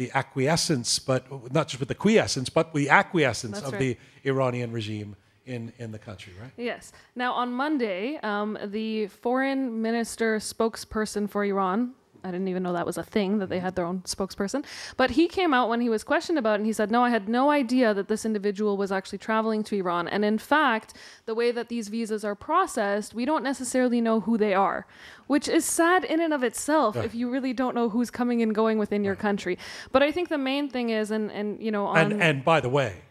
the 0.00 0.10
acquiescence, 0.14 0.98
but 0.98 1.22
not 1.52 1.68
just 1.68 1.78
with 1.78 1.90
the 1.90 1.94
quiescence, 1.94 2.48
but 2.48 2.72
the 2.72 2.88
acquiescence 2.88 3.56
That's 3.60 3.66
of 3.66 3.74
right. 3.74 3.98
the 4.24 4.30
Iranian 4.30 4.72
regime 4.72 5.14
in 5.44 5.74
in 5.76 5.92
the 5.92 5.98
country, 5.98 6.32
right? 6.40 6.52
Yes. 6.56 6.92
Now, 7.14 7.34
on 7.34 7.52
Monday, 7.52 8.18
um, 8.22 8.56
the 8.64 9.08
foreign 9.08 9.82
minister 9.82 10.38
spokesperson 10.38 11.28
for 11.28 11.44
Iran, 11.44 11.92
I 12.24 12.30
didn't 12.30 12.48
even 12.48 12.62
know 12.62 12.72
that 12.72 12.86
was 12.86 12.98
a 12.98 13.02
thing, 13.02 13.38
that 13.38 13.48
they 13.48 13.60
had 13.60 13.76
their 13.76 13.84
own 13.84 14.00
spokesperson, 14.00 14.64
but 14.96 15.12
he 15.12 15.28
came 15.28 15.54
out 15.54 15.68
when 15.68 15.80
he 15.80 15.88
was 15.88 16.04
questioned 16.04 16.38
about 16.38 16.54
it 16.54 16.56
and 16.56 16.66
he 16.66 16.72
said, 16.72 16.90
No, 16.90 17.02
I 17.04 17.10
had 17.10 17.28
no 17.28 17.50
idea 17.50 17.94
that 17.94 18.08
this 18.08 18.24
individual 18.24 18.76
was 18.76 18.92
actually 18.92 19.18
traveling 19.18 19.62
to 19.64 19.76
Iran. 19.76 20.08
And 20.08 20.24
in 20.24 20.38
fact, 20.38 20.94
the 21.26 21.34
way 21.34 21.50
that 21.50 21.68
these 21.68 21.88
visas 21.88 22.24
are 22.24 22.34
processed, 22.34 23.14
we 23.14 23.24
don't 23.24 23.42
necessarily 23.42 24.00
know 24.00 24.20
who 24.20 24.36
they 24.36 24.54
are, 24.54 24.86
which 25.26 25.48
is 25.48 25.64
sad 25.64 26.04
in 26.04 26.20
and 26.20 26.32
of 26.32 26.42
itself 26.42 26.96
if 26.96 27.14
you 27.14 27.30
really 27.30 27.52
don't 27.52 27.74
know 27.74 27.88
who's 27.88 28.10
coming 28.10 28.42
and 28.42 28.54
going 28.54 28.78
within 28.78 29.04
your 29.04 29.16
country. 29.16 29.58
But 29.92 30.02
I 30.02 30.12
think 30.12 30.28
the 30.28 30.38
main 30.38 30.68
thing 30.68 30.90
is, 30.90 31.10
and, 31.10 31.30
and 31.30 31.62
you 31.62 31.70
know, 31.70 31.86
on. 31.86 32.12
And 32.12 32.22
and 32.22 32.44
by 32.44 32.60
the 32.60 32.68
way, 32.68 33.02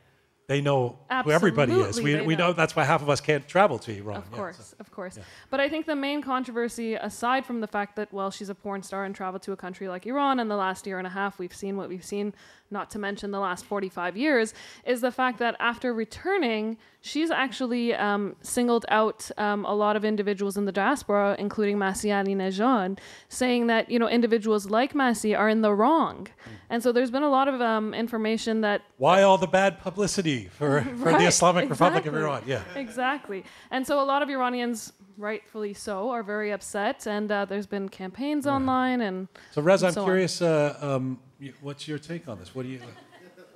they 0.50 0.62
know 0.62 0.98
who 1.24 1.30
everybody 1.32 1.74
is. 1.74 2.02
We, 2.02 2.20
we 2.22 2.36
know. 2.36 2.48
know. 2.48 2.54
that's 2.54 2.76
why 2.76 2.84
half 2.84 3.04
of 3.04 3.10
us 3.10 3.22
can't 3.22 3.48
travel 3.48 3.78
to 3.78 3.96
Iran. 3.96 4.18
Of 4.18 4.30
Yeah, 4.32 4.38
course, 4.38 4.58
so- 4.58 4.76
of 4.80 4.90
course. 4.92 5.20
But 5.52 5.60
I 5.60 5.70
think 5.70 5.86
the 5.86 5.96
main 5.96 6.24
controversy, 6.24 6.96
aside 6.96 7.46
from 7.46 7.62
the 7.62 7.68
fact 7.68 7.96
that, 7.98 8.12
well, 8.12 8.32
she's 8.32 8.50
a 8.50 8.56
porn 8.56 8.82
star 8.82 9.06
and 9.06 9.14
traveled 9.14 9.44
to 9.44 9.52
a 9.52 9.56
country 9.56 9.88
like 9.88 10.08
Iran 10.08 10.40
in 10.40 10.48
the 10.48 10.56
last 10.58 10.88
year 10.88 10.98
and 10.98 11.06
a 11.06 11.12
half, 11.12 11.38
we've 11.38 11.54
seen 11.56 11.78
what 11.78 11.88
we've 11.88 12.04
seen, 12.04 12.34
not 12.72 12.90
to 12.90 12.98
mention 12.98 13.30
the 13.30 13.40
last 13.40 13.64
45 13.64 14.18
years, 14.18 14.56
is 14.86 15.02
the 15.02 15.12
fact 15.12 15.38
that 15.38 15.56
after 15.60 15.94
returning, 15.94 16.78
she's 17.02 17.32
actually 17.32 17.94
um, 17.94 18.36
singled 18.42 18.86
out 18.90 19.30
um, 19.38 19.66
a 19.66 19.74
lot 19.74 19.96
of 19.96 20.04
individuals 20.04 20.58
in 20.58 20.66
the 20.66 20.72
diaspora, 20.72 21.36
including 21.40 21.78
Masih 21.78 22.10
Alinejad, 22.10 23.00
saying 23.30 23.68
that, 23.68 23.90
you 23.90 24.00
know, 24.00 24.08
individuals 24.08 24.70
like 24.70 24.94
Masih 24.94 25.38
are 25.38 25.50
in 25.50 25.62
the 25.62 25.74
wrong. 25.74 26.28
And 26.70 26.84
so 26.84 26.92
there's 26.92 27.12
been 27.12 27.24
a 27.24 27.30
lot 27.30 27.48
of 27.48 27.62
um, 27.62 27.94
information 27.94 28.62
that 28.62 28.82
Why 28.98 29.24
all 29.24 29.38
the 29.38 29.48
bad 29.48 29.80
publicity 29.80 30.46
for, 30.46 30.82
for 31.00 31.06
the 31.06 31.06
Right, 31.06 31.28
Islamic 31.28 31.70
Republic 31.70 32.06
of. 32.06 32.16
Iran? 32.16 32.44
Yeah. 32.46 32.64
Exactly. 32.76 33.44
And 33.72 33.86
so 33.88 34.02
a 34.02 34.06
lot 34.06 34.22
of 34.22 34.30
Iranians, 34.30 34.94
rightfully 35.18 35.74
so, 35.74 36.10
are 36.10 36.24
very 36.24 36.52
upset. 36.52 37.08
And 37.08 37.32
uh, 37.32 37.46
there's 37.46 37.68
been 37.68 37.90
campaigns 37.90 38.46
online 38.46 39.02
and. 39.02 39.28
So 39.52 39.62
Rez, 39.62 39.84
I'm 39.84 39.94
so 39.94 40.02
on. 40.02 40.06
curious. 40.08 40.42
Uh, 40.42 40.78
um, 40.82 41.20
what's 41.62 41.88
your 41.88 41.98
take 41.98 42.28
on 42.28 42.40
this? 42.40 42.54
What 42.54 42.64
do 42.64 42.70
you? 42.70 42.82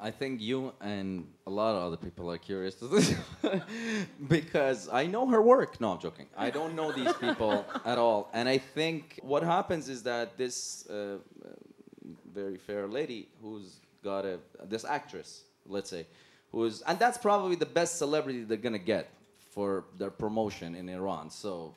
I 0.03 0.11
think 0.11 0.41
you 0.41 0.73
and 0.81 1.25
a 1.47 1.49
lot 1.49 1.75
of 1.75 1.83
other 1.83 1.95
people 1.95 2.29
are 2.29 2.37
curious 2.37 2.75
to 2.75 2.87
this 2.93 3.15
because 4.27 4.89
I 4.91 5.05
know 5.05 5.25
her 5.29 5.41
work. 5.41 5.79
No, 5.79 5.93
I'm 5.93 5.99
joking. 5.99 6.27
I 6.35 6.49
don't 6.49 6.75
know 6.75 6.91
these 6.91 7.13
people 7.13 7.65
at 7.85 7.97
all. 7.97 8.29
And 8.33 8.49
I 8.49 8.57
think 8.57 9.21
what 9.23 9.43
happens 9.43 9.87
is 9.87 10.03
that 10.03 10.37
this 10.37 10.85
uh, 10.89 10.93
uh, 10.93 11.17
very 12.33 12.57
fair 12.57 12.85
lady 12.85 13.29
who's 13.41 13.79
got 14.03 14.25
a 14.25 14.39
this 14.65 14.83
actress, 14.83 15.45
let's 15.65 15.89
say, 15.89 16.05
who's 16.51 16.81
and 16.81 16.99
that's 16.99 17.17
probably 17.17 17.55
the 17.55 17.71
best 17.79 17.97
celebrity 17.97 18.43
they're 18.43 18.57
gonna 18.57 18.77
get 18.95 19.09
for 19.51 19.85
their 19.97 20.11
promotion 20.11 20.75
in 20.75 20.89
Iran. 20.89 21.29
So. 21.29 21.75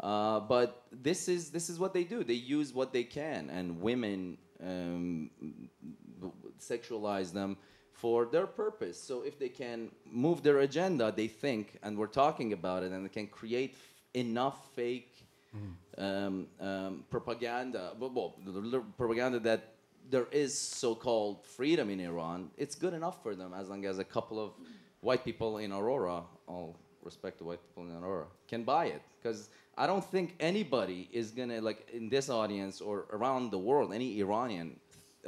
Uh, 0.00 0.38
but 0.38 0.84
this 0.92 1.26
is 1.26 1.50
this 1.50 1.68
is 1.68 1.80
what 1.80 1.92
they 1.92 2.04
do. 2.04 2.22
They 2.22 2.34
use 2.34 2.72
what 2.72 2.92
they 2.92 3.02
can, 3.02 3.50
and 3.50 3.80
women 3.80 4.38
um, 4.64 5.28
sexualize 6.60 7.32
them 7.32 7.56
for 8.00 8.26
their 8.34 8.46
purpose. 8.46 8.96
So 9.08 9.14
if 9.22 9.34
they 9.42 9.48
can 9.62 9.90
move 10.24 10.38
their 10.42 10.58
agenda, 10.68 11.12
they 11.20 11.28
think, 11.44 11.64
and 11.82 11.90
we're 12.00 12.14
talking 12.24 12.52
about 12.52 12.82
it, 12.84 12.92
and 12.92 13.04
they 13.04 13.08
can 13.20 13.26
create 13.40 13.70
f- 13.74 13.80
enough 14.24 14.58
fake 14.74 15.12
um, 15.98 16.46
um, 16.60 17.04
propaganda, 17.10 17.92
well, 17.98 18.12
well, 18.14 18.30
the- 18.44 18.60
the 18.74 18.80
propaganda 18.96 19.38
that 19.40 19.60
there 20.10 20.28
is 20.30 20.56
so-called 20.56 21.36
freedom 21.44 21.90
in 21.90 21.98
Iran. 22.00 22.50
It's 22.56 22.76
good 22.84 22.94
enough 22.94 23.16
for 23.24 23.34
them 23.34 23.52
as 23.60 23.68
long 23.68 23.84
as 23.84 23.98
a 23.98 24.04
couple 24.04 24.38
of 24.44 24.50
white 25.00 25.24
people 25.24 25.58
in 25.58 25.72
Aurora, 25.72 26.22
all 26.46 26.76
respect 27.02 27.38
to 27.38 27.44
white 27.44 27.60
people 27.66 27.84
in 27.90 27.96
Aurora, 28.02 28.26
can 28.46 28.62
buy 28.74 28.84
it. 28.86 29.02
Because 29.20 29.48
I 29.76 29.86
don't 29.86 30.04
think 30.04 30.34
anybody 30.52 31.08
is 31.12 31.30
gonna 31.38 31.60
like 31.60 31.80
in 31.92 32.08
this 32.08 32.28
audience 32.30 32.80
or 32.80 33.06
around 33.10 33.50
the 33.50 33.58
world, 33.58 33.92
any 33.92 34.20
Iranian 34.20 34.68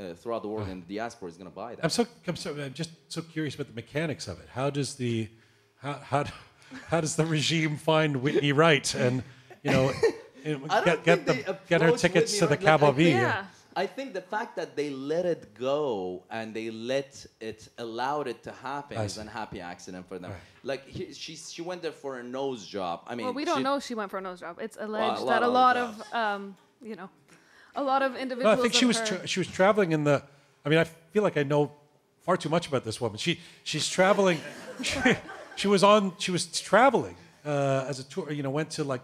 uh, 0.00 0.14
throughout 0.14 0.42
the 0.42 0.48
world 0.48 0.68
and 0.68 0.86
the 0.86 0.96
diaspora 0.96 1.28
is 1.28 1.36
gonna 1.36 1.50
buy 1.50 1.74
that. 1.74 1.84
I'm 1.84 1.90
so 1.90 2.06
I'm 2.26 2.36
so 2.36 2.50
I'm 2.56 2.72
just 2.72 2.90
so 3.08 3.20
curious 3.22 3.54
about 3.54 3.68
the 3.68 3.74
mechanics 3.74 4.28
of 4.28 4.40
it. 4.40 4.48
How 4.52 4.70
does 4.70 4.94
the 4.94 5.28
how 5.76 5.94
how, 5.94 6.24
how 6.88 7.00
does 7.00 7.16
the 7.16 7.26
regime 7.26 7.76
find 7.76 8.16
Whitney 8.22 8.52
Wright 8.52 8.94
and 8.94 9.22
you 9.62 9.70
know 9.72 9.92
and 10.44 10.68
get 10.68 11.04
get 11.04 11.26
the 11.26 11.58
get 11.68 11.80
her 11.82 11.88
approach 11.88 12.00
tickets 12.00 12.38
to 12.38 12.46
Whitney 12.46 12.56
the 12.56 12.64
Wright- 12.66 12.82
like, 12.82 12.82
I 12.82 12.92
think- 12.96 13.20
Yeah. 13.20 13.44
I 13.76 13.86
think 13.86 14.14
the 14.14 14.20
fact 14.20 14.56
that 14.56 14.74
they 14.74 14.90
let 14.90 15.24
it 15.24 15.54
go 15.54 16.24
and 16.28 16.52
they 16.52 16.70
let 16.70 17.24
it 17.40 17.68
allowed 17.78 18.26
it 18.26 18.42
to 18.42 18.50
happen 18.50 18.98
is 18.98 19.16
an 19.16 19.28
a 19.28 19.30
happy 19.30 19.60
accident 19.60 20.08
for 20.08 20.18
them. 20.18 20.32
Right. 20.32 20.40
Like 20.64 20.82
he, 20.88 21.12
she 21.14 21.36
she 21.36 21.62
went 21.62 21.80
there 21.80 21.92
for 21.92 22.18
a 22.18 22.22
nose 22.22 22.66
job. 22.66 23.02
I 23.06 23.14
mean, 23.14 23.26
Well, 23.26 23.32
we 23.34 23.44
don't 23.44 23.58
she- 23.58 23.62
know 23.62 23.76
if 23.76 23.84
she 23.84 23.94
went 23.94 24.10
for 24.10 24.18
a 24.18 24.20
nose 24.20 24.40
job. 24.40 24.58
It's 24.60 24.76
alleged 24.78 25.20
lot 25.22 25.28
that 25.28 25.42
a 25.44 25.48
lot 25.48 25.76
jobs. 25.76 26.00
of, 26.00 26.14
um, 26.14 26.56
you 26.82 26.96
know, 26.96 27.08
a 27.74 27.82
lot 27.82 28.02
of 28.02 28.12
No, 28.12 28.18
individuals. 28.18 28.58
I 28.58 28.62
think 28.62 28.74
she 28.74 28.84
was 28.84 29.00
tra- 29.00 29.26
she 29.26 29.40
was 29.40 29.48
traveling 29.48 29.92
in 29.92 30.04
the. 30.04 30.22
I 30.64 30.68
mean, 30.68 30.78
I 30.78 30.84
feel 30.84 31.22
like 31.22 31.36
I 31.36 31.42
know 31.42 31.72
far 32.22 32.36
too 32.36 32.48
much 32.48 32.66
about 32.68 32.84
this 32.84 33.00
woman. 33.00 33.18
She 33.18 33.40
she's 33.64 33.88
traveling. 33.88 34.38
She, 34.82 34.98
she 35.56 35.68
was 35.68 35.82
on. 35.84 36.14
She 36.18 36.30
was 36.30 36.46
traveling 36.60 37.14
uh, 37.44 37.84
as 37.86 37.98
a 38.00 38.04
tour. 38.04 38.32
You 38.32 38.42
know, 38.42 38.48
went 38.50 38.70
to 38.72 38.84
like. 38.84 39.02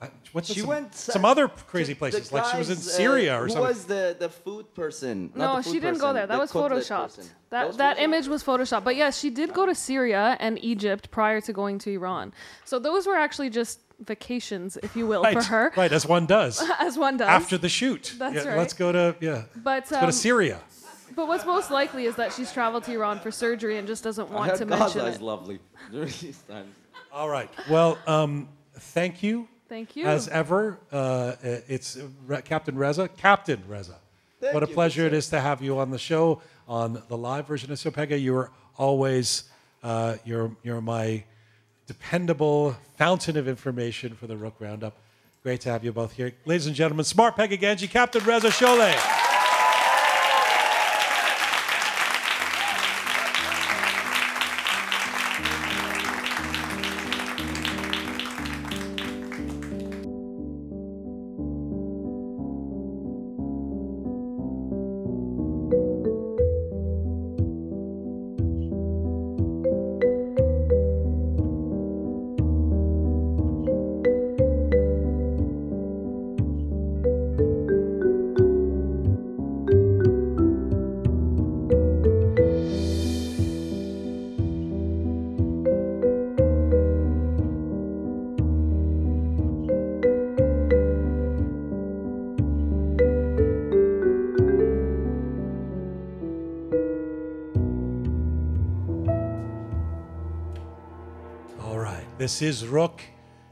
uh, 0.00 0.06
Went 0.32 0.46
to 0.46 0.54
She 0.54 0.60
some, 0.60 0.68
went 0.70 0.94
some 0.94 1.24
other 1.26 1.48
crazy 1.48 1.92
the 1.92 1.98
places. 1.98 2.32
Like 2.32 2.46
she 2.46 2.56
was 2.56 2.70
in 2.70 2.76
guys, 2.76 2.88
uh, 2.88 2.90
Syria 2.92 3.38
or 3.42 3.46
who 3.46 3.60
was 3.60 3.84
the, 3.84 4.16
the 4.18 4.30
food 4.30 4.72
person? 4.74 5.30
Not 5.34 5.36
No, 5.36 5.56
the 5.60 5.62
she 5.70 5.78
didn't 5.80 6.00
go 6.00 6.14
there. 6.14 6.26
That 6.26 6.36
the 6.36 6.40
was 6.40 6.50
photoshopped. 6.50 7.16
person. 7.16 7.24
That 7.50 7.66
was 7.68 7.76
that 7.76 7.98
photoshopped? 7.98 8.00
image 8.00 8.26
was 8.28 8.42
photoshopped. 8.42 8.84
But 8.84 8.96
yes, 8.96 9.18
she 9.18 9.28
did 9.28 9.52
go 9.52 9.66
to 9.66 9.74
Syria 9.74 10.36
and 10.40 10.58
Egypt 10.64 11.10
prior 11.10 11.40
to 11.42 11.52
going 11.52 11.78
to 11.84 11.90
Iran. 11.90 12.32
So 12.64 12.78
those 12.78 13.06
were 13.06 13.16
actually 13.16 13.50
just 13.50 13.80
vacations, 14.04 14.76
if 14.82 14.96
you 14.96 15.06
will, 15.06 15.22
right, 15.28 15.34
for 15.34 15.42
her, 15.44 15.72
right, 15.76 15.92
as 15.92 16.06
one 16.06 16.26
does 16.26 16.62
as 16.78 16.98
one 16.98 17.16
does. 17.16 17.28
after 17.28 17.58
the 17.58 17.68
shoot. 17.68 18.14
That's 18.18 18.34
yeah, 18.36 18.48
right. 18.50 18.58
Let's 18.58 18.74
go 18.74 18.92
to 18.92 19.16
yeah. 19.20 19.44
but 19.56 19.70
Let's 19.70 19.90
go 19.90 20.00
to 20.00 20.06
um, 20.06 20.12
Syria. 20.12 20.60
but 21.14 21.28
what's 21.28 21.44
most 21.46 21.70
likely 21.70 22.06
is 22.06 22.16
that 22.16 22.32
she's 22.32 22.52
traveled 22.52 22.84
to 22.84 22.92
Iran 22.92 23.20
for 23.20 23.30
surgery 23.30 23.78
and 23.78 23.86
just 23.86 24.04
doesn't 24.04 24.30
want 24.30 24.50
heard 24.50 24.58
to 24.58 24.64
Gaza 24.66 24.80
mention 24.80 25.06
is 25.06 25.16
it. 25.16 25.22
lovely 25.22 25.58
during 25.90 26.12
these 26.20 26.38
times. 26.48 26.74
All 27.12 27.28
right. 27.28 27.50
Well, 27.68 27.98
um, 28.06 28.48
thank 28.74 29.22
you. 29.22 29.48
Thank 29.68 29.96
you. 29.96 30.04
As 30.04 30.28
ever, 30.28 30.78
uh, 30.90 31.34
it's 31.42 31.96
uh, 31.96 32.06
Re- 32.26 32.42
Captain 32.42 32.76
Reza. 32.76 33.08
Captain 33.08 33.62
Reza. 33.66 33.96
Thank 34.40 34.54
what 34.54 34.62
a 34.62 34.68
you, 34.68 34.74
pleasure 34.74 35.06
it 35.06 35.12
Mr. 35.12 35.16
is 35.16 35.28
to 35.30 35.40
have 35.40 35.62
you 35.62 35.78
on 35.78 35.90
the 35.90 35.98
show 35.98 36.42
on 36.68 37.02
the 37.08 37.16
live 37.16 37.46
version 37.46 37.70
of 37.70 37.78
Sopega. 37.78 38.22
You're 38.22 38.50
always 38.76 39.44
uh, 39.82 40.16
you're 40.24 40.54
you're 40.62 40.80
my 40.80 41.24
dependable 41.92 42.74
fountain 42.96 43.36
of 43.36 43.46
information 43.46 44.14
for 44.14 44.26
the 44.26 44.34
Roqe 44.34 44.60
Roundup. 44.60 44.96
Great 45.42 45.60
to 45.60 45.68
have 45.68 45.84
you 45.84 45.92
both 45.92 46.12
here, 46.12 46.32
ladies 46.46 46.66
and 46.66 46.74
gentlemen. 46.74 47.04
Smart 47.04 47.36
Peg 47.36 47.50
Pegaganji, 47.50 47.90
Captain 47.90 48.24
Reza 48.24 48.48
Sholeh. 48.48 49.21
This 102.22 102.40
is 102.40 102.62
Roqe, 102.62 103.00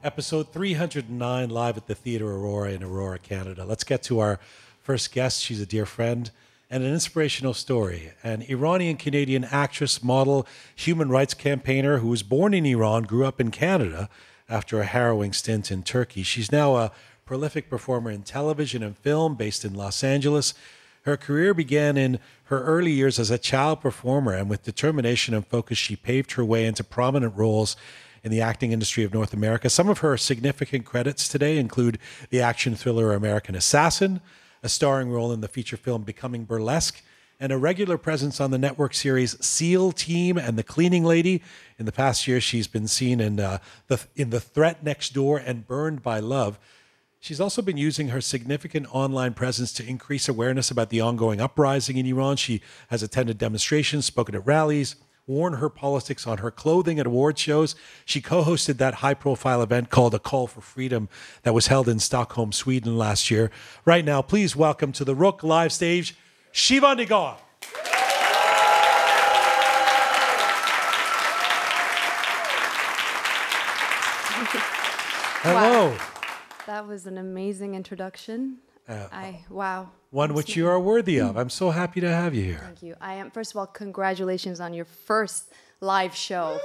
episode 0.05 0.53
309, 0.53 1.51
live 1.51 1.77
at 1.77 1.89
the 1.89 1.95
Theatre 1.97 2.31
Aurora 2.31 2.71
in 2.71 2.85
Aurora, 2.85 3.19
Canada. 3.19 3.65
Let's 3.65 3.83
get 3.83 4.01
to 4.05 4.21
our 4.21 4.39
first 4.79 5.11
guest. 5.11 5.43
She's 5.43 5.61
a 5.61 5.67
dear 5.67 5.85
friend 5.85 6.31
and 6.71 6.85
an 6.85 6.93
inspirational 6.93 7.53
story. 7.53 8.13
An 8.23 8.43
Iranian 8.43 8.97
Canadian 8.97 9.43
actress, 9.43 10.05
model, 10.05 10.47
human 10.77 11.09
rights 11.09 11.35
campaigner 11.35 11.99
who 11.99 12.07
was 12.07 12.23
born 12.23 12.55
in 12.55 12.65
Iran, 12.65 13.03
grew 13.03 13.27
up 13.27 13.41
in 13.41 13.51
Canada 13.51 14.09
after 14.49 14.81
a 14.81 14.87
harrowing 14.87 15.33
stint 15.33 15.73
in 15.73 15.83
Turkey. 15.83 16.23
She's 16.23 16.53
now 16.53 16.77
a 16.77 16.93
prolific 17.25 17.69
performer 17.69 18.13
in 18.13 18.23
television 18.23 18.85
and 18.85 18.97
film 18.97 19.35
based 19.35 19.65
in 19.65 19.75
Los 19.75 20.05
Angeles. 20.05 20.55
Her 21.03 21.17
career 21.17 21.55
began 21.55 21.97
in 21.97 22.21
her 22.45 22.63
early 22.63 22.93
years 22.93 23.19
as 23.19 23.33
a 23.33 23.39
child 23.39 23.81
performer, 23.81 24.33
and 24.33 24.49
with 24.49 24.63
determination 24.63 25.35
and 25.35 25.45
focus, 25.45 25.77
she 25.77 25.97
paved 25.97 26.33
her 26.33 26.45
way 26.45 26.67
into 26.67 26.85
prominent 26.85 27.35
roles 27.35 27.75
in 28.23 28.31
the 28.31 28.41
acting 28.41 28.73
industry 28.73 29.05
of 29.05 29.15
North 29.15 29.33
America. 29.33 29.71
Some 29.71 29.89
of 29.89 29.99
her 29.99 30.17
significant 30.17 30.85
credits 30.85 31.29
today 31.29 31.59
include 31.59 31.99
the 32.31 32.41
action 32.41 32.75
thriller 32.75 33.13
American 33.13 33.55
Assassin, 33.55 34.21
a 34.63 34.69
starring 34.69 35.11
role 35.11 35.33
in 35.33 35.41
the 35.41 35.49
feature 35.49 35.77
film 35.77 36.03
Becoming 36.03 36.45
Burlesque, 36.45 37.03
and 37.39 37.51
a 37.51 37.59
regular 37.59 37.97
presence 37.97 38.39
on 38.41 38.51
the 38.51 38.59
network 38.59 38.93
series 38.93 39.43
SEAL 39.45 39.93
Team 39.93 40.37
and 40.37 40.59
The 40.59 40.63
Cleaning 40.63 41.05
Lady. 41.05 41.43
In 41.79 41.87
the 41.87 41.93
past 41.93 42.29
year, 42.29 42.41
she's 42.41 42.67
been 42.67 42.87
seen 42.87 43.19
in, 43.19 43.41
uh, 43.41 43.59
the, 43.87 43.99
in 44.15 44.29
The 44.29 44.41
Threat 44.41 44.85
Next 44.85 45.15
Door 45.15 45.39
and 45.39 45.67
Burned 45.67 46.03
by 46.03 46.21
Love. 46.21 46.59
She's 47.19 47.41
also 47.41 47.63
been 47.63 47.77
using 47.77 48.09
her 48.09 48.21
significant 48.21 48.95
online 48.95 49.35
presence 49.35 49.73
to 49.75 49.87
increase 49.87 50.29
awareness 50.29 50.71
about 50.71 50.91
the 50.91 51.01
ongoing 51.01 51.41
uprising 51.41 51.97
in 51.97 52.07
Iran. 52.07 52.37
She 52.37 52.61
has 52.89 53.03
attended 53.03 53.39
demonstrations, 53.39 54.07
spoken 54.07 54.35
at 54.35 54.47
rallies, 54.47 54.97
worn 55.31 55.55
her 55.55 55.71
politics 55.71 56.27
on 56.27 56.39
her 56.39 56.51
clothing 56.51 56.99
at 56.99 57.07
award 57.07 57.39
shows. 57.39 57.77
She 58.05 58.21
co 58.21 58.43
hosted 58.43 58.79
that 58.79 58.95
high 58.95 59.15
profile 59.15 59.63
event 59.63 59.89
called 59.89 60.13
A 60.13 60.19
Call 60.19 60.49
for 60.49 60.61
Freedom 60.61 61.09
that 61.45 61.55
was 61.55 61.69
held 61.69 61.89
in 61.89 62.01
Stockholm, 62.01 62.51
Sweden 62.51 62.99
last 62.99 63.31
year. 63.31 63.53
Right 63.85 64.05
now, 64.05 64.23
please 64.23 64.57
welcome 64.57 64.91
to 64.93 65.05
the 65.05 65.15
Roqe 65.15 65.45
live 65.45 65.73
stage, 65.73 66.17
Shiva 66.51 66.97
Negar. 66.97 67.37
Hello. 75.43 75.97
That 76.67 76.89
was 76.89 77.07
an 77.07 77.19
amazing 77.19 77.77
introduction. 77.77 78.59
I 78.89 79.45
wow. 79.49 79.91
One 80.11 80.35
which 80.35 80.57
you 80.57 80.67
are 80.69 80.81
worthy 80.81 81.19
of. 81.19 81.37
I'm 81.41 81.51
so 81.51 81.71
happy 81.71 82.01
to 82.01 82.11
have 82.11 82.35
you 82.35 82.45
here. 82.45 82.61
Thank 82.65 82.83
you. 82.83 82.97
I 83.01 83.15
am 83.15 83.31
first 83.31 83.53
of 83.53 83.57
all 83.59 83.67
congratulations 83.67 84.61
on 84.61 84.75
your 84.75 84.85
first 84.85 85.45
live 85.81 86.15
show. 86.15 86.59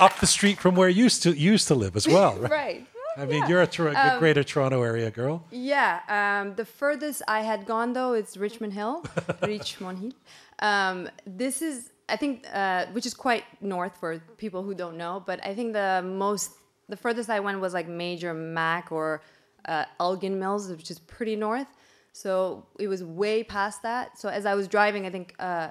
Up 0.00 0.16
the 0.20 0.26
street 0.26 0.58
from 0.58 0.76
where 0.76 0.88
you 0.88 1.04
used 1.04 1.22
to, 1.24 1.32
you 1.32 1.52
used 1.52 1.68
to 1.68 1.74
live 1.74 1.96
as 1.96 2.06
well, 2.06 2.36
right? 2.38 2.50
Right. 2.50 2.86
I 3.16 3.26
mean, 3.26 3.44
you're 3.48 3.62
a 3.62 3.66
Tor- 3.66 3.94
Greater 4.20 4.44
Toronto 4.44 4.80
area 4.82 5.10
girl. 5.10 5.44
Yeah. 5.50 6.00
Um, 6.08 6.54
the 6.54 6.64
furthest 6.64 7.22
I 7.26 7.40
had 7.40 7.66
gone 7.66 7.92
though 7.92 8.14
is 8.14 8.36
Richmond 8.36 8.74
Hill. 8.74 9.04
Richmond 9.42 9.98
Hill. 9.98 10.12
Um, 10.60 11.08
this 11.26 11.60
is 11.60 11.90
I 12.08 12.16
think 12.16 12.46
uh, 12.52 12.86
which 12.92 13.06
is 13.06 13.14
quite 13.14 13.44
north 13.60 13.96
for 13.98 14.18
people 14.36 14.62
who 14.62 14.74
don't 14.74 14.96
know, 14.96 15.22
but 15.26 15.44
I 15.44 15.54
think 15.54 15.72
the 15.72 16.02
most 16.04 16.52
the 16.88 16.96
furthest 16.96 17.30
I 17.30 17.40
went 17.40 17.60
was 17.60 17.74
like 17.74 17.88
Major 17.88 18.34
Mac 18.34 18.90
or 18.92 19.22
uh, 19.66 19.84
Elgin 20.00 20.38
Mills, 20.38 20.68
which 20.70 20.90
is 20.90 20.98
pretty 20.98 21.36
north. 21.36 21.68
So 22.12 22.66
it 22.78 22.88
was 22.88 23.04
way 23.04 23.44
past 23.44 23.82
that. 23.82 24.18
So 24.18 24.28
as 24.28 24.46
I 24.46 24.54
was 24.54 24.66
driving, 24.66 25.06
I 25.06 25.10
think 25.10 25.34
uh, 25.38 25.68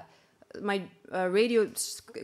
my 0.61 0.83
uh, 1.13 1.27
radio 1.27 1.69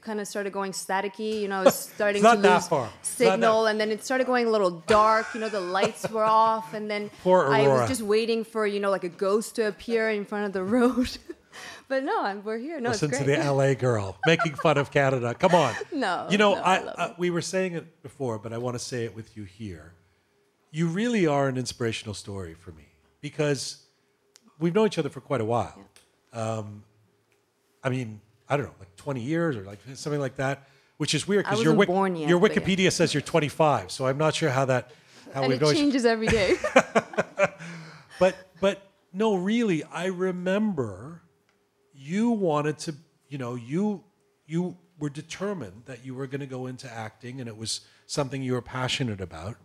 kind 0.02 0.20
of 0.20 0.28
started 0.28 0.54
going 0.54 0.72
staticky. 0.72 1.41
You 1.41 1.48
know, 1.48 1.62
it 1.64 1.66
was 1.66 1.76
starting 1.76 2.22
to 2.22 2.34
lose 2.34 2.68
far. 2.68 2.89
It's 3.00 3.20
not 3.20 3.34
signal, 3.34 3.66
and 3.68 3.80
then 3.80 3.91
it 3.91 4.04
started 4.06 4.28
going 4.28 4.48
a 4.48 4.50
little 4.50 4.84
dark. 4.88 5.28
You 5.34 5.41
know, 5.41 5.50
the 5.50 5.60
lights 5.60 6.10
were 6.10 6.24
off, 6.24 6.74
and 6.74 6.89
then 6.89 7.10
I 7.26 7.68
was 7.68 7.89
just 7.89 8.02
waiting 8.02 8.44
for 8.44 8.66
you 8.66 8.80
know 8.80 8.91
like 8.91 9.04
a 9.04 9.10
ghost 9.10 9.56
to 9.56 9.68
appear 9.68 10.10
in 10.10 10.26
front 10.26 10.46
of 10.46 10.54
the 10.54 10.64
road. 10.64 11.18
but 11.88 12.04
no, 12.04 12.24
I'm, 12.24 12.43
we're 12.43 12.58
here. 12.58 12.80
No, 12.80 12.89
Listen 12.89 13.12
to 13.12 13.24
the 13.24 13.38
LA 13.38 13.74
girl 13.74 14.18
making 14.26 14.56
fun 14.56 14.78
of 14.78 14.91
Canada. 14.91 15.34
Come 15.34 15.56
on. 15.56 15.74
No, 15.91 16.28
You 16.30 16.38
know, 16.38 16.56
no, 16.56 16.62
I, 16.62 16.76
I 16.76 16.80
uh, 16.80 17.14
we 17.18 17.30
were 17.30 17.41
saying 17.41 17.74
it 17.74 18.01
before, 18.04 18.39
but 18.39 18.54
I 18.54 18.58
want 18.58 18.76
to 18.76 18.80
say 18.80 19.06
it 19.06 19.16
with 19.16 19.36
you 19.38 19.43
here. 19.43 19.93
You 20.72 20.88
really 20.88 21.28
are 21.28 21.47
an 21.47 21.58
inspirational 21.58 22.14
story 22.16 22.54
for 22.56 22.72
me 22.72 22.88
because 23.22 23.84
we've 24.60 24.74
known 24.74 24.88
each 24.88 24.97
other 24.97 25.10
for 25.10 25.22
quite 25.22 25.41
a 25.41 25.45
while. 25.45 25.80
Um, 26.34 26.84
I 27.84 27.89
mean, 27.89 28.22
I 28.49 28.58
don't 28.58 28.66
know, 28.66 28.74
like 28.80 28.95
20 28.95 29.22
years 29.22 29.56
or 29.56 29.64
like 29.64 29.80
something 29.93 30.22
like 30.22 30.38
that, 30.38 30.68
which 30.97 31.14
is 31.14 31.28
weird 31.28 31.45
because 31.45 31.64
your, 31.64 31.76
yet, 31.76 32.30
your 32.30 32.39
but 32.39 32.56
yeah. 32.56 32.62
Wikipedia 32.62 32.91
says 32.91 33.14
you're 33.14 33.22
25. 33.22 33.91
So 33.91 34.08
I'm 34.08 34.18
not 34.18 34.34
sure 34.34 34.49
how 34.49 34.66
that, 34.66 34.91
how 35.34 35.43
and 35.43 35.54
it 35.54 35.62
known 35.62 35.76
changes 35.76 36.06
every 36.06 36.28
day. 36.28 36.56
but 38.20 38.36
but 38.62 38.82
no 39.12 39.36
really 39.36 39.84
i 39.86 40.06
remember 40.06 41.22
you 42.04 42.32
wanted 42.32 42.78
to 42.78 42.95
you 43.30 43.38
know 43.38 43.56
you 43.56 44.04
you 44.45 44.78
were 44.99 45.10
determined 45.10 45.84
that 45.86 46.06
you 46.06 46.14
were 46.14 46.28
going 46.28 46.41
to 46.41 46.45
go 46.47 46.68
into 46.68 46.91
acting 46.91 47.39
and 47.39 47.47
it 47.47 47.58
was 47.58 47.82
something 48.06 48.43
you 48.43 48.54
were 48.54 48.62
passionate 48.62 49.22
about. 49.22 49.56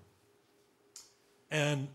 And 1.51 1.89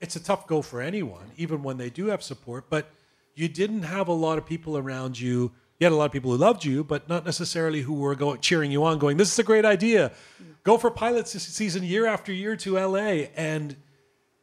it's 0.00 0.16
a 0.16 0.22
tough 0.22 0.46
go 0.46 0.62
for 0.62 0.80
anyone 0.80 1.30
even 1.36 1.62
when 1.62 1.76
they 1.76 1.90
do 1.90 2.06
have 2.06 2.22
support 2.22 2.70
but 2.70 2.90
you 3.34 3.48
didn't 3.48 3.82
have 3.82 4.06
a 4.08 4.12
lot 4.12 4.38
of 4.38 4.46
people 4.46 4.78
around 4.78 5.18
you. 5.18 5.52
You 5.78 5.86
had 5.86 5.92
a 5.92 5.96
lot 5.96 6.06
of 6.06 6.12
people 6.12 6.30
who 6.30 6.36
loved 6.36 6.64
you 6.64 6.84
but 6.84 7.08
not 7.08 7.24
necessarily 7.24 7.82
who 7.82 7.94
were 7.94 8.14
going 8.14 8.40
cheering 8.40 8.70
you 8.70 8.84
on 8.84 8.98
going 8.98 9.16
this 9.16 9.32
is 9.32 9.38
a 9.38 9.44
great 9.44 9.64
idea. 9.64 10.12
Go 10.62 10.78
for 10.78 10.90
pilot 10.90 11.26
season 11.28 11.82
year 11.82 12.06
after 12.06 12.32
year 12.32 12.56
to 12.56 12.78
la 12.78 12.96
and 13.36 13.76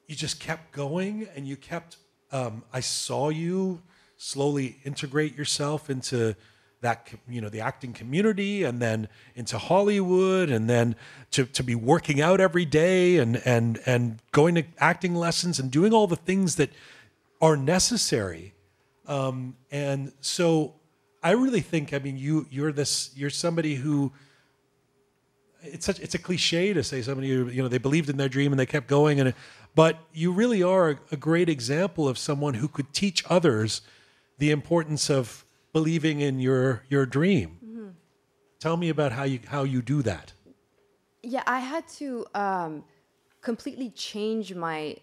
you 0.08 0.16
just 0.16 0.40
kept 0.40 0.72
going 0.72 1.28
and 1.36 1.48
you 1.48 1.56
kept 1.56 1.98
um, 2.34 2.64
i 2.74 2.80
saw 2.80 3.30
you 3.30 3.82
slowly 4.22 4.78
integrate 4.84 5.36
yourself 5.36 5.90
into 5.90 6.36
that 6.82 7.10
you 7.28 7.42
know 7.42 7.50
the 7.50 7.60
acting 7.60 7.92
community 7.92 8.64
and 8.64 8.80
then 8.80 9.08
into 9.34 9.58
hollywood 9.58 10.52
and 10.52 10.70
then 10.70 10.96
to, 11.32 11.46
to 11.46 11.64
be 11.64 11.74
working 11.74 12.22
out 12.22 12.40
every 12.40 12.64
day 12.64 13.18
and 13.18 13.42
and 13.46 13.82
and 13.88 14.20
going 14.32 14.54
to 14.54 14.64
acting 14.78 15.16
lessons 15.16 15.58
and 15.58 15.72
doing 15.72 15.92
all 15.92 16.06
the 16.06 16.16
things 16.16 16.56
that 16.56 16.70
are 17.42 17.58
necessary. 17.58 18.54
Um, 19.08 19.56
and 19.72 20.12
so 20.22 20.76
i 21.24 21.32
really 21.32 21.62
think 21.62 21.94
i 21.94 22.00
mean 22.00 22.18
you 22.18 22.46
you're 22.52 22.72
this 22.72 23.10
you're 23.16 23.32
somebody 23.32 23.76
who 23.76 24.12
it's 25.64 25.86
such 25.86 26.00
it's 26.00 26.14
a 26.14 26.20
cliche 26.20 26.74
to 26.74 26.84
say 26.84 27.02
somebody 27.02 27.30
who 27.30 27.48
you 27.50 27.64
know 27.64 27.68
they 27.68 27.80
believed 27.80 28.10
in 28.10 28.18
their 28.18 28.30
dream 28.30 28.54
and 28.54 28.60
they 28.60 28.68
kept 28.68 28.88
going 28.88 29.20
and 29.20 29.34
but 29.74 29.98
you 30.14 30.32
really 30.32 30.62
are 30.62 30.92
a, 30.92 31.00
a 31.12 31.18
great 31.18 31.50
example 31.50 32.08
of 32.08 32.18
someone 32.18 32.54
who 32.54 32.68
could 32.68 32.94
teach 32.94 33.24
others 33.28 33.82
the 34.42 34.50
importance 34.50 35.08
of 35.12 35.46
believing 35.72 36.20
in 36.20 36.40
your 36.40 36.84
your 36.90 37.06
dream. 37.06 37.50
Tell 38.60 38.76
me 38.76 38.90
about 38.90 39.12
how 39.12 39.26
you 39.34 39.40
how 39.46 39.64
you 39.74 39.82
do 39.82 40.02
that. 40.02 40.34
Yeah, 41.24 41.44
I 41.46 41.60
had 41.60 41.88
to 42.00 42.26
um, 42.34 42.84
completely 43.42 43.90
change 43.92 44.56
my 44.56 44.98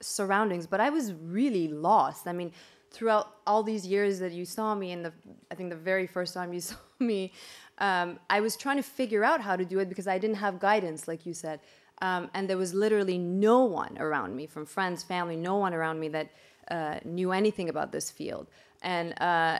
surroundings, 0.00 0.66
but 0.66 0.80
I 0.80 0.90
was 0.90 1.06
really 1.38 1.68
lost. 1.68 2.26
I 2.26 2.34
mean, 2.40 2.52
throughout 2.90 3.26
all 3.46 3.62
these 3.62 3.86
years 3.86 4.18
that 4.18 4.32
you 4.32 4.44
saw 4.44 4.74
me, 4.74 4.92
and 4.92 5.02
the 5.06 5.12
I 5.50 5.54
think 5.54 5.70
the 5.70 5.82
very 5.92 6.06
first 6.06 6.34
time 6.34 6.52
you 6.52 6.60
saw 6.70 6.76
me, 6.98 7.32
um, 7.78 8.18
I 8.36 8.40
was 8.40 8.54
trying 8.64 8.76
to 8.76 8.88
figure 9.00 9.24
out 9.24 9.40
how 9.40 9.56
to 9.56 9.64
do 9.64 9.78
it 9.82 9.88
because 9.88 10.08
I 10.14 10.18
didn't 10.18 10.40
have 10.46 10.54
guidance, 10.60 11.08
like 11.08 11.24
you 11.24 11.32
said, 11.32 11.60
um, 12.02 12.30
and 12.34 12.48
there 12.50 12.58
was 12.58 12.74
literally 12.74 13.18
no 13.18 13.64
one 13.64 13.96
around 13.98 14.36
me, 14.36 14.46
from 14.46 14.66
friends, 14.66 15.02
family, 15.02 15.36
no 15.36 15.56
one 15.56 15.72
around 15.72 15.98
me 16.00 16.08
that 16.08 16.28
uh, 16.70 16.98
knew 17.04 17.32
anything 17.32 17.68
about 17.68 17.92
this 17.92 18.10
field, 18.10 18.46
and. 18.82 19.20
Uh, 19.20 19.58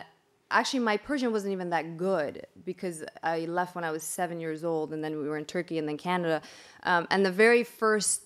actually 0.50 0.80
my 0.80 0.96
persian 0.96 1.30
wasn't 1.30 1.52
even 1.52 1.68
that 1.68 1.98
good 1.98 2.46
because 2.64 3.04
i 3.22 3.40
left 3.40 3.74
when 3.74 3.84
i 3.84 3.90
was 3.90 4.02
seven 4.02 4.40
years 4.40 4.64
old 4.64 4.94
and 4.94 5.04
then 5.04 5.18
we 5.18 5.28
were 5.28 5.36
in 5.36 5.44
turkey 5.44 5.78
and 5.78 5.86
then 5.86 5.98
canada. 5.98 6.40
Um, 6.84 7.06
and 7.11 7.24
the 7.24 7.30
very 7.30 7.64
first 7.64 8.22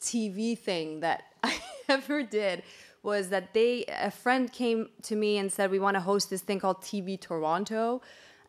tv 0.00 0.58
thing 0.58 1.00
that 1.00 1.22
i 1.42 1.58
ever 1.88 2.22
did 2.22 2.62
was 3.02 3.30
that 3.30 3.52
they 3.52 3.84
a 3.88 4.10
friend 4.10 4.52
came 4.52 4.88
to 5.02 5.16
me 5.16 5.38
and 5.38 5.52
said 5.52 5.70
we 5.70 5.78
want 5.78 5.96
to 5.96 6.00
host 6.00 6.30
this 6.30 6.40
thing 6.40 6.60
called 6.60 6.80
tv 6.82 7.20
toronto. 7.20 8.00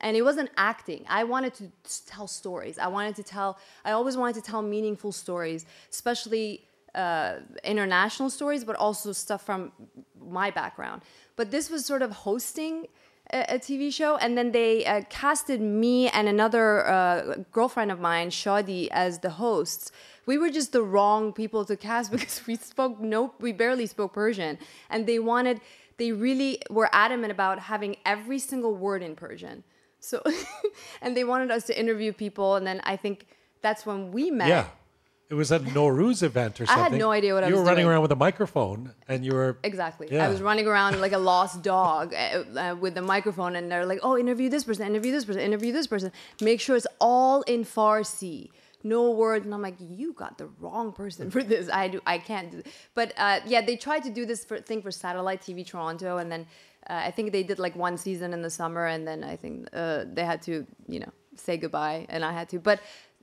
And 0.01 0.17
it 0.17 0.21
wasn't 0.21 0.49
acting. 0.57 1.05
I 1.07 1.23
wanted 1.23 1.53
to 1.55 1.71
tell 2.05 2.27
stories. 2.27 2.77
I 2.77 2.87
wanted 2.87 3.15
to 3.15 3.23
tell 3.23 3.57
i 3.85 3.91
always 3.91 4.17
wanted 4.17 4.35
to 4.35 4.41
tell 4.41 4.61
meaningful 4.61 5.11
stories 5.11 5.65
especially 5.89 6.65
uh, 6.95 7.35
international 7.63 8.29
stories, 8.29 8.63
but 8.63 8.75
also 8.75 9.11
stuff 9.11 9.45
from 9.45 9.71
my 10.19 10.51
background. 10.51 11.01
But 11.35 11.51
this 11.51 11.69
was 11.69 11.85
sort 11.85 12.01
of 12.01 12.11
hosting 12.11 12.87
a, 13.31 13.55
a 13.55 13.59
TV 13.59 13.93
show, 13.93 14.17
and 14.17 14.37
then 14.37 14.51
they 14.51 14.85
uh, 14.85 15.01
casted 15.09 15.61
me 15.61 16.09
and 16.09 16.27
another 16.27 16.87
uh, 16.87 17.35
girlfriend 17.51 17.91
of 17.91 17.99
mine, 17.99 18.29
Shadi, 18.29 18.87
as 18.91 19.19
the 19.19 19.31
hosts. 19.31 19.91
We 20.25 20.37
were 20.37 20.49
just 20.49 20.71
the 20.71 20.83
wrong 20.83 21.33
people 21.33 21.65
to 21.65 21.75
cast 21.75 22.11
because 22.15 22.45
we 22.47 22.55
spoke 22.55 22.99
no, 22.99 23.33
we 23.39 23.51
barely 23.51 23.87
spoke 23.87 24.13
Persian, 24.13 24.57
and 24.89 25.07
they 25.07 25.19
wanted, 25.19 25.61
they 25.97 26.11
really 26.11 26.59
were 26.69 26.89
adamant 26.93 27.31
about 27.31 27.59
having 27.59 27.97
every 28.05 28.39
single 28.39 28.75
word 28.75 29.01
in 29.01 29.15
Persian. 29.15 29.63
So, 29.99 30.21
and 31.01 31.15
they 31.15 31.23
wanted 31.23 31.49
us 31.49 31.63
to 31.65 31.79
interview 31.79 32.13
people, 32.13 32.55
and 32.55 32.67
then 32.67 32.81
I 32.83 32.97
think 32.97 33.25
that's 33.61 33.85
when 33.85 34.11
we 34.11 34.29
met. 34.29 34.49
Yeah. 34.49 34.65
It 35.29 35.35
was 35.35 35.51
at 35.51 35.61
a 35.61 35.65
Nowruz 35.65 36.21
event 36.21 36.61
or 36.61 36.65
something. 36.65 36.85
I 36.85 36.89
had 36.89 36.99
no 36.99 37.11
idea 37.11 37.33
what 37.33 37.43
I 37.43 37.47
was 37.47 37.51
you 37.51 37.57
were 37.57 37.63
running 37.63 37.83
doing. 37.83 37.91
around 37.93 38.01
with 38.03 38.11
a 38.11 38.15
microphone 38.15 38.93
and 39.07 39.25
you 39.25 39.33
were 39.33 39.57
Exactly. 39.63 40.07
Yeah. 40.11 40.25
I 40.25 40.29
was 40.29 40.41
running 40.41 40.67
around 40.67 40.99
like 41.01 41.13
a 41.13 41.17
lost 41.17 41.63
dog 41.63 42.13
uh, 42.13 42.43
uh, 42.55 42.75
with 42.79 42.93
the 42.93 43.01
microphone, 43.01 43.55
and 43.55 43.71
they're 43.71 43.85
like, 43.85 43.99
"Oh, 44.03 44.17
interview 44.17 44.49
this 44.49 44.63
person, 44.63 44.85
interview 44.85 45.11
this 45.11 45.25
person, 45.25 45.41
interview 45.41 45.71
this 45.71 45.87
person. 45.87 46.11
Make 46.41 46.59
sure 46.59 46.75
it's 46.75 46.87
all 46.99 47.41
in 47.43 47.63
Farsi, 47.63 48.49
no 48.83 49.11
words." 49.11 49.45
And 49.45 49.53
I'm 49.53 49.61
like, 49.61 49.77
"You 49.79 50.13
got 50.13 50.37
the 50.37 50.47
wrong 50.59 50.91
person 50.91 51.31
for 51.31 51.41
this. 51.41 51.69
I 51.69 51.87
do. 51.87 52.01
I 52.05 52.17
can't 52.17 52.51
do." 52.51 52.61
This. 52.61 52.73
But 52.93 53.13
uh, 53.17 53.39
yeah, 53.45 53.61
they 53.61 53.75
tried 53.75 54.03
to 54.03 54.09
do 54.09 54.25
this 54.25 54.45
for, 54.45 54.59
thing 54.59 54.81
for 54.81 54.91
satellite 54.91 55.41
TV 55.41 55.65
Toronto, 55.65 56.17
and 56.17 56.31
then 56.31 56.45
uh, 56.89 57.01
I 57.05 57.11
think 57.11 57.31
they 57.31 57.43
did 57.43 57.59
like 57.59 57.75
one 57.75 57.97
season 57.97 58.33
in 58.33 58.41
the 58.41 58.49
summer, 58.49 58.85
and 58.85 59.07
then 59.07 59.23
I 59.23 59.35
think 59.35 59.69
uh, 59.73 60.05
they 60.11 60.25
had 60.25 60.41
to, 60.43 60.65
you 60.87 60.99
know, 60.99 61.11
say 61.35 61.57
goodbye, 61.57 62.05
and 62.09 62.25
I 62.25 62.33
had 62.33 62.49
to. 62.49 62.59
But 62.59 62.81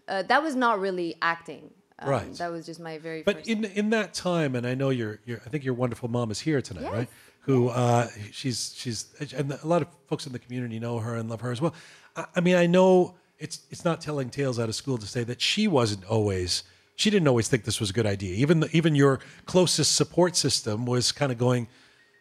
uh, 0.08 0.22
that 0.24 0.42
was 0.42 0.56
not 0.56 0.80
really 0.80 1.16
acting. 1.20 1.70
Um, 2.00 2.08
Right. 2.10 2.34
That 2.34 2.50
was 2.50 2.66
just 2.66 2.80
my 2.80 2.98
very 2.98 3.22
But 3.22 3.36
first. 3.38 3.48
in 3.48 3.64
in 3.64 3.90
that 3.90 4.14
time, 4.14 4.54
and 4.54 4.66
I 4.66 4.74
know 4.74 4.90
your 4.90 5.20
your 5.24 5.40
I 5.44 5.48
think 5.50 5.64
your 5.64 5.74
wonderful 5.74 6.08
mom 6.08 6.30
is 6.30 6.40
here 6.40 6.60
tonight, 6.62 6.82
Yes, 6.84 6.92
right? 6.92 7.08
Who 7.42 7.68
uh, 7.68 8.08
she's 8.32 8.74
she's 8.76 9.06
and 9.36 9.52
a 9.52 9.66
lot 9.66 9.82
of 9.82 9.88
folks 10.08 10.26
in 10.26 10.32
the 10.32 10.38
community 10.38 10.78
know 10.78 10.98
her 10.98 11.16
and 11.16 11.28
love 11.28 11.40
her 11.40 11.50
as 11.52 11.60
well. 11.60 11.74
I, 12.16 12.26
I 12.36 12.40
mean, 12.40 12.56
I 12.56 12.66
know 12.66 13.14
it's 13.38 13.60
it's 13.70 13.84
not 13.84 14.00
telling 14.00 14.30
tales 14.30 14.58
out 14.58 14.68
of 14.68 14.74
school 14.74 14.98
to 14.98 15.06
say 15.06 15.24
that 15.24 15.40
she 15.40 15.66
wasn't 15.68 16.04
always 16.04 16.64
she 16.96 17.08
didn't 17.10 17.28
always 17.28 17.48
think 17.48 17.64
this 17.64 17.80
was 17.80 17.90
a 17.90 17.92
good 17.94 18.06
idea. 18.06 18.34
Even 18.36 18.60
the, 18.60 18.68
even 18.76 18.94
your 18.94 19.20
closest 19.46 19.94
support 19.94 20.36
system 20.36 20.86
was 20.86 21.12
kind 21.12 21.32
of 21.32 21.38
going. 21.38 21.66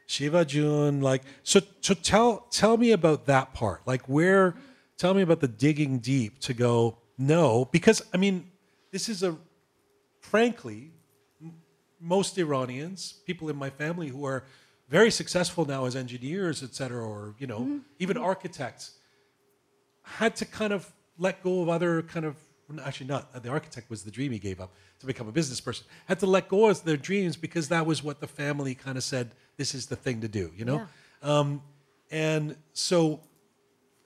Shiva 0.07 0.43
June, 0.43 1.01
like 1.01 1.21
so. 1.43 1.59
So 1.81 1.93
tell 1.93 2.47
tell 2.49 2.77
me 2.77 2.91
about 2.91 3.27
that 3.27 3.53
part. 3.53 3.85
Like 3.85 4.01
where, 4.09 4.55
tell 4.97 5.13
me 5.13 5.21
about 5.21 5.39
the 5.39 5.47
digging 5.47 5.99
deep 5.99 6.39
to 6.39 6.53
go. 6.55 6.97
No, 7.19 7.65
because 7.65 8.01
I 8.11 8.17
mean, 8.17 8.49
this 8.91 9.07
is 9.07 9.21
a 9.21 9.37
frankly, 10.29 10.91
m- 11.41 11.53
most 11.99 12.37
Iranians, 12.37 13.15
people 13.25 13.49
in 13.49 13.55
my 13.55 13.69
family 13.69 14.09
who 14.09 14.25
are 14.25 14.43
very 14.89 15.11
successful 15.11 15.65
now 15.65 15.85
as 15.85 15.95
engineers, 15.95 16.63
et 16.63 16.73
cetera, 16.73 17.03
or 17.03 17.35
you 17.37 17.47
know, 17.47 17.59
mm-hmm. 17.59 17.77
even 17.99 18.17
mm-hmm. 18.17 18.25
architects, 18.25 18.91
had 20.03 20.35
to 20.35 20.45
kind 20.45 20.73
of 20.73 20.91
let 21.17 21.43
go 21.43 21.61
of 21.61 21.69
other 21.69 22.01
kind 22.01 22.25
of 22.25 22.35
actually 22.83 23.07
not 23.07 23.29
uh, 23.33 23.39
the 23.39 23.49
architect 23.49 23.89
was 23.89 24.03
the 24.03 24.11
dream 24.11 24.31
he 24.31 24.39
gave 24.39 24.61
up 24.61 24.71
to 24.99 25.05
become 25.05 25.27
a 25.27 25.31
business 25.31 25.59
person 25.59 25.85
had 26.05 26.19
to 26.19 26.27
let 26.27 26.47
go 26.47 26.69
of 26.69 26.83
their 26.83 26.97
dreams 26.97 27.35
because 27.35 27.67
that 27.69 27.85
was 27.85 28.03
what 28.03 28.19
the 28.19 28.27
family 28.27 28.75
kind 28.75 28.95
of 28.95 29.03
said 29.03 29.31
this 29.57 29.73
is 29.73 29.87
the 29.87 29.95
thing 29.95 30.21
to 30.21 30.27
do 30.27 30.51
you 30.55 30.65
know? 30.65 30.87
Um, 31.23 31.61
and 32.11 32.55
so 32.73 33.21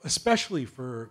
especially 0.02 0.64
for 0.64 1.10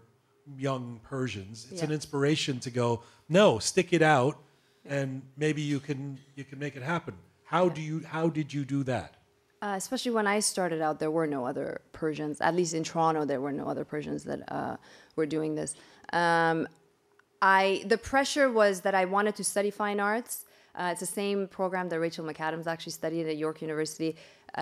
young 0.57 0.99
persians 1.03 1.67
it's 1.71 1.83
an 1.83 1.91
inspiration 1.91 2.59
to 2.59 2.71
go 2.71 3.01
no 3.29 3.59
stick 3.59 3.93
it 3.93 4.01
out 4.01 4.37
and 4.85 5.21
maybe 5.37 5.61
you 5.61 5.79
can 5.79 6.19
you 6.35 6.43
can 6.43 6.59
make 6.59 6.75
it 6.75 6.83
happen 6.83 7.13
how 7.45 7.69
do 7.69 7.81
you 7.81 8.01
how 8.05 8.27
did 8.29 8.53
you 8.53 8.65
do 8.65 8.83
that 8.83 9.15
Uh, 9.63 9.75
especially 9.77 10.13
when 10.19 10.27
I 10.27 10.41
started 10.41 10.81
out, 10.85 10.95
there 10.99 11.13
were 11.19 11.29
no 11.37 11.41
other 11.51 11.67
Persians. 11.93 12.41
At 12.41 12.53
least 12.59 12.73
in 12.73 12.83
Toronto, 12.83 13.21
there 13.31 13.39
were 13.45 13.55
no 13.61 13.65
other 13.71 13.85
Persians 13.93 14.21
that 14.29 14.41
uh, 14.51 14.75
were 15.17 15.25
doing 15.35 15.55
this. 15.59 15.71
Um, 16.11 16.57
I 17.41 17.63
the 17.93 17.97
pressure 18.11 18.47
was 18.61 18.81
that 18.85 18.95
I 19.01 19.05
wanted 19.15 19.35
to 19.39 19.43
study 19.53 19.71
fine 19.71 19.99
arts. 20.11 20.33
Uh, 20.77 20.89
it's 20.91 20.99
the 21.07 21.15
same 21.21 21.39
program 21.47 21.85
that 21.89 21.99
Rachel 22.05 22.25
McAdams 22.29 22.67
actually 22.73 22.95
studied 23.01 23.25
at 23.31 23.37
York 23.45 23.57
University. 23.61 24.11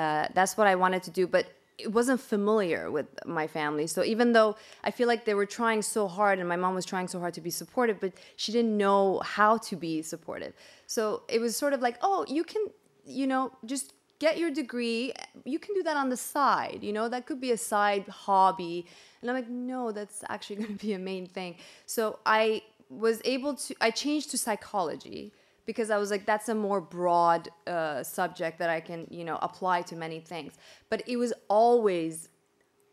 Uh, 0.01 0.27
that's 0.37 0.53
what 0.57 0.67
I 0.73 0.75
wanted 0.83 1.01
to 1.07 1.11
do, 1.19 1.23
but 1.35 1.45
it 1.81 1.91
wasn't 1.91 2.19
familiar 2.19 2.89
with 2.91 3.07
my 3.25 3.47
family. 3.47 3.87
So 3.87 4.03
even 4.03 4.33
though 4.33 4.55
I 4.83 4.91
feel 4.91 5.07
like 5.07 5.25
they 5.25 5.33
were 5.33 5.45
trying 5.45 5.81
so 5.81 6.07
hard, 6.07 6.39
and 6.39 6.47
my 6.47 6.55
mom 6.55 6.75
was 6.75 6.85
trying 6.85 7.07
so 7.07 7.19
hard 7.19 7.33
to 7.35 7.41
be 7.41 7.49
supportive, 7.49 7.99
but 7.99 8.13
she 8.35 8.51
didn't 8.51 8.77
know 8.77 9.19
how 9.19 9.57
to 9.57 9.75
be 9.75 10.01
supportive. 10.01 10.53
So 10.87 11.23
it 11.27 11.39
was 11.39 11.55
sort 11.57 11.73
of 11.73 11.81
like, 11.81 11.97
oh, 12.01 12.25
you 12.27 12.43
can, 12.43 12.67
you 13.05 13.27
know, 13.27 13.51
just 13.65 13.93
get 14.19 14.37
your 14.37 14.51
degree. 14.51 15.13
You 15.45 15.59
can 15.59 15.73
do 15.73 15.83
that 15.83 15.97
on 15.97 16.09
the 16.09 16.17
side. 16.17 16.79
You 16.81 16.93
know, 16.93 17.09
that 17.09 17.25
could 17.25 17.41
be 17.41 17.51
a 17.51 17.57
side 17.57 18.07
hobby. 18.07 18.85
And 19.21 19.29
I'm 19.29 19.35
like, 19.35 19.49
no, 19.49 19.91
that's 19.91 20.23
actually 20.29 20.55
going 20.61 20.77
to 20.77 20.85
be 20.85 20.93
a 20.93 20.99
main 20.99 21.25
thing. 21.25 21.55
So 21.85 22.19
I 22.25 22.61
was 22.89 23.21
able 23.25 23.55
to, 23.55 23.75
I 23.81 23.89
changed 23.91 24.31
to 24.31 24.37
psychology 24.37 25.31
because 25.71 25.89
I 25.89 25.97
was 25.97 26.11
like, 26.11 26.25
that's 26.25 26.49
a 26.49 26.55
more 26.67 26.81
broad 26.81 27.47
uh, 27.65 28.03
subject 28.03 28.59
that 28.59 28.69
I 28.69 28.81
can, 28.81 29.07
you 29.09 29.23
know, 29.23 29.39
apply 29.41 29.83
to 29.83 29.95
many 29.95 30.19
things. 30.19 30.51
But 30.89 31.01
it 31.07 31.15
was 31.15 31.31
always, 31.47 32.27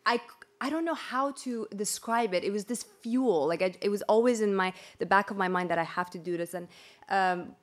I, 0.07 0.21
I 0.61 0.71
don't 0.71 0.85
know 0.85 0.95
how 0.95 1.33
to 1.45 1.67
describe 1.75 2.35
it. 2.35 2.45
It 2.45 2.53
was 2.53 2.67
this 2.67 2.85
fuel. 3.03 3.49
Like 3.49 3.63
I, 3.63 3.75
it 3.81 3.89
was 3.89 4.03
always 4.03 4.41
in 4.41 4.55
my 4.55 4.73
the 5.01 5.07
back 5.07 5.33
of 5.33 5.37
my 5.37 5.49
mind 5.49 5.71
that 5.71 5.81
I 5.81 5.89
have 5.99 6.09
to 6.11 6.21
do 6.21 6.37
this. 6.37 6.55
And 6.55 6.69
um, 7.09 7.57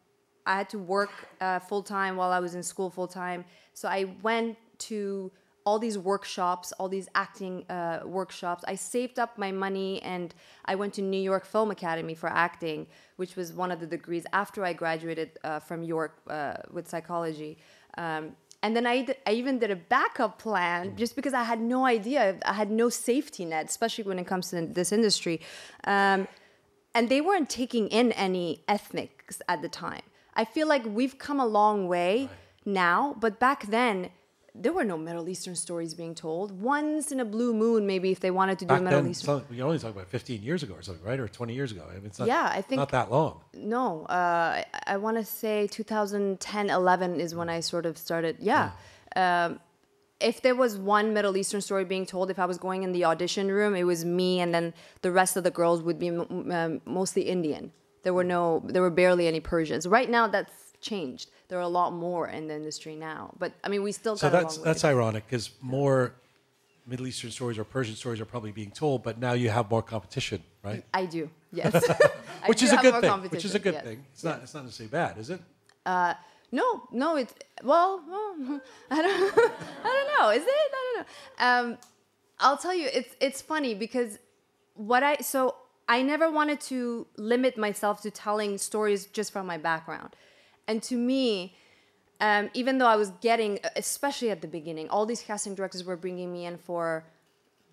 I 0.46 0.58
had 0.58 0.70
to 0.72 0.80
work 0.80 1.14
uh, 1.40 1.60
full 1.60 1.82
time 1.82 2.18
while 2.18 2.32
I 2.32 2.42
was 2.42 2.54
in 2.54 2.64
school 2.64 2.90
full 2.90 3.08
time. 3.08 3.46
So 3.74 3.88
I 3.88 4.02
went 4.22 4.58
to 4.90 5.32
all 5.66 5.80
these 5.80 5.98
workshops, 5.98 6.72
all 6.74 6.88
these 6.88 7.10
acting 7.16 7.66
uh, 7.70 8.02
workshops. 8.06 8.64
I 8.68 8.76
saved 8.76 9.18
up 9.18 9.38
my 9.38 9.52
money 9.52 10.02
and 10.04 10.34
I 10.66 10.76
went 10.76 10.94
to 10.96 11.02
New 11.02 11.22
York 11.22 11.46
Film 11.46 11.72
Academy 11.72 12.14
for 12.14 12.30
acting, 12.30 12.86
which 13.16 13.36
was 13.36 13.52
one 13.52 13.72
of 13.72 13.80
the 13.80 13.88
degrees 13.88 14.26
after 14.32 14.64
I 14.64 14.74
graduated 14.74 15.40
uh, 15.44 15.60
from 15.60 15.84
York 15.84 16.20
uh, 16.30 16.58
with 16.72 16.88
psychology. 16.88 17.58
Um, 17.98 18.36
and 18.62 18.76
then 18.76 18.86
I, 18.86 19.08
I 19.28 19.32
even 19.32 19.60
did 19.60 19.72
a 19.72 19.76
backup 19.76 20.40
plan 20.40 20.96
just 20.96 21.16
because 21.16 21.34
I 21.34 21.44
had 21.44 21.60
no 21.60 21.86
idea. 21.86 22.38
I 22.46 22.54
had 22.54 22.70
no 22.70 22.90
safety 22.90 23.46
net, 23.46 23.66
especially 23.68 24.04
when 24.06 24.20
it 24.20 24.26
comes 24.26 24.50
to 24.52 24.66
this 24.66 24.92
industry. 24.92 25.42
Um, 25.86 26.28
and 26.94 27.10
they 27.10 27.22
weren't 27.22 27.50
taking 27.50 27.88
in 27.90 28.12
any 28.14 28.64
ethnics 28.68 29.42
at 29.48 29.62
the 29.62 29.70
time. 29.70 30.04
I 30.36 30.46
feel 30.46 30.68
like 30.68 30.86
we've 30.86 31.18
come 31.18 31.40
a 31.40 31.46
long 31.46 31.88
way 31.88 32.30
now, 32.66 33.16
but 33.20 33.40
back 33.40 33.68
then 33.68 34.10
there 34.58 34.72
were 34.72 34.86
no 34.86 34.98
Middle 34.98 35.28
Eastern 35.28 35.56
stories 35.56 35.94
being 35.94 36.16
told. 36.16 36.52
Once 36.62 37.12
in 37.12 37.20
a 37.20 37.26
blue 37.26 37.54
moon, 37.54 37.86
maybe 37.86 38.12
if 38.12 38.20
they 38.22 38.32
wanted 38.32 38.58
to 38.60 38.66
do 38.66 38.70
back 38.70 38.80
a 38.80 38.84
Middle 38.84 39.02
then 39.02 39.12
Eastern. 39.12 39.44
you're 39.52 39.66
only 39.68 39.78
talking 39.80 39.98
about 39.98 40.08
15 40.08 40.42
years 40.42 40.64
ago 40.64 40.74
or 40.76 40.82
something 40.82 41.04
right 41.06 41.20
or 41.20 41.28
20 41.28 41.54
years 41.54 41.72
ago 41.74 41.84
I 41.90 41.96
mean, 41.96 42.06
it's 42.06 42.20
not, 42.20 42.28
Yeah, 42.30 42.50
I 42.52 42.62
think- 42.62 42.80
not 42.80 42.90
that 42.90 43.12
long 43.12 43.42
No, 43.54 44.06
uh, 44.06 44.64
I, 44.64 44.66
I 44.88 44.98
want 44.98 45.18
to 45.18 45.26
say 45.26 45.68
2010, 45.68 46.70
11 46.70 47.20
is 47.20 47.36
when 47.36 47.50
I 47.50 47.60
sort 47.60 47.86
of 47.86 47.98
started. 47.98 48.38
Yeah. 48.40 48.72
Um, 49.16 49.60
if 50.22 50.42
there 50.42 50.56
was 50.56 50.78
one 50.78 51.14
Middle 51.14 51.36
Eastern 51.36 51.60
story 51.62 51.84
being 51.84 52.06
told, 52.06 52.32
if 52.32 52.40
I 52.40 52.46
was 52.46 52.58
going 52.58 52.84
in 52.84 52.94
the 52.94 53.04
audition 53.06 53.52
room, 53.52 53.76
it 53.76 53.84
was 53.84 54.06
me, 54.06 54.40
and 54.40 54.54
then 54.56 54.74
the 55.02 55.12
rest 55.12 55.36
of 55.36 55.44
the 55.44 55.52
girls 55.52 55.82
would 55.84 56.00
be 56.00 56.08
m- 56.08 56.52
um, 56.52 56.82
mostly 56.86 57.24
Indian. 57.24 57.74
There 58.04 58.14
were 58.14 58.24
no, 58.24 58.62
there 58.66 58.82
were 58.82 58.90
barely 58.90 59.28
any 59.28 59.42
Persians. 59.42 59.86
Right 59.86 60.10
now, 60.10 60.28
that's 60.28 60.65
changed. 60.86 61.28
There 61.48 61.58
are 61.58 61.68
a 61.74 61.76
lot 61.82 61.92
more 61.92 62.28
in 62.28 62.48
the 62.48 62.56
industry 62.56 62.96
now, 62.96 63.22
but 63.40 63.52
I 63.64 63.68
mean, 63.70 63.84
we 63.84 63.92
still 63.92 64.16
So 64.18 64.30
got 64.30 64.40
a 64.40 64.44
that's 64.44 64.58
that's 64.58 64.84
ironic 64.86 65.24
because 65.28 65.46
more 65.62 66.14
Middle 66.88 67.08
Eastern 67.08 67.32
stories 67.32 67.58
or 67.58 67.64
Persian 67.64 67.96
stories 67.96 68.20
are 68.22 68.30
probably 68.34 68.52
being 68.52 68.72
told, 68.72 69.04
but 69.04 69.20
now 69.20 69.34
you 69.34 69.50
have 69.50 69.70
more 69.70 69.82
competition, 69.82 70.44
right? 70.64 70.84
I 70.94 71.06
do, 71.06 71.30
yes. 71.52 71.74
Which 72.46 72.60
do 72.60 72.66
is 72.66 72.74
a 72.74 72.78
good 72.78 73.02
thing. 73.02 73.12
Which 73.36 73.46
is 73.46 73.56
a 73.56 73.60
good 73.60 73.84
thing. 73.84 74.06
It's 74.14 74.24
not. 74.24 74.42
It's 74.44 74.54
not 74.54 74.64
necessarily 74.64 74.92
bad, 74.92 75.18
is 75.18 75.30
it? 75.30 75.42
No, 76.52 76.84
no, 76.92 77.18
it's 77.18 77.34
well, 77.64 78.02
well, 78.08 78.62
I 78.92 79.02
don't, 79.02 79.40
I 79.84 79.92
don't 79.96 80.20
know. 80.20 80.30
Is 80.30 80.44
it? 80.44 80.50
I 80.50 80.70
don't 80.96 80.98
know. 80.98 81.72
Um, 81.72 81.78
I'll 82.40 82.58
tell 82.58 82.74
you, 82.74 82.88
it's 82.94 83.14
it's 83.20 83.42
funny 83.42 83.74
because 83.74 84.20
what 84.76 85.04
I 85.04 85.18
so 85.18 85.56
I 85.90 86.02
never 86.02 86.32
wanted 86.32 86.62
to 86.72 87.08
limit 87.18 87.58
myself 87.58 88.02
to 88.04 88.12
telling 88.12 88.58
stories 88.58 89.06
just 89.08 89.34
from 89.34 89.46
my 89.46 89.58
background, 89.58 90.16
and 90.68 90.82
to 90.84 90.96
me, 90.96 91.56
um, 92.22 92.50
even 92.54 92.78
though 92.78 92.88
I 92.88 92.96
was 92.96 93.12
getting, 93.22 93.60
especially 93.76 94.32
at 94.32 94.42
the 94.42 94.48
beginning, 94.48 94.90
all 94.90 95.06
these 95.06 95.22
casting 95.22 95.56
directors 95.56 95.84
were 95.84 95.98
bringing 95.98 96.32
me 96.32 96.46
in 96.46 96.58
for 96.58 97.04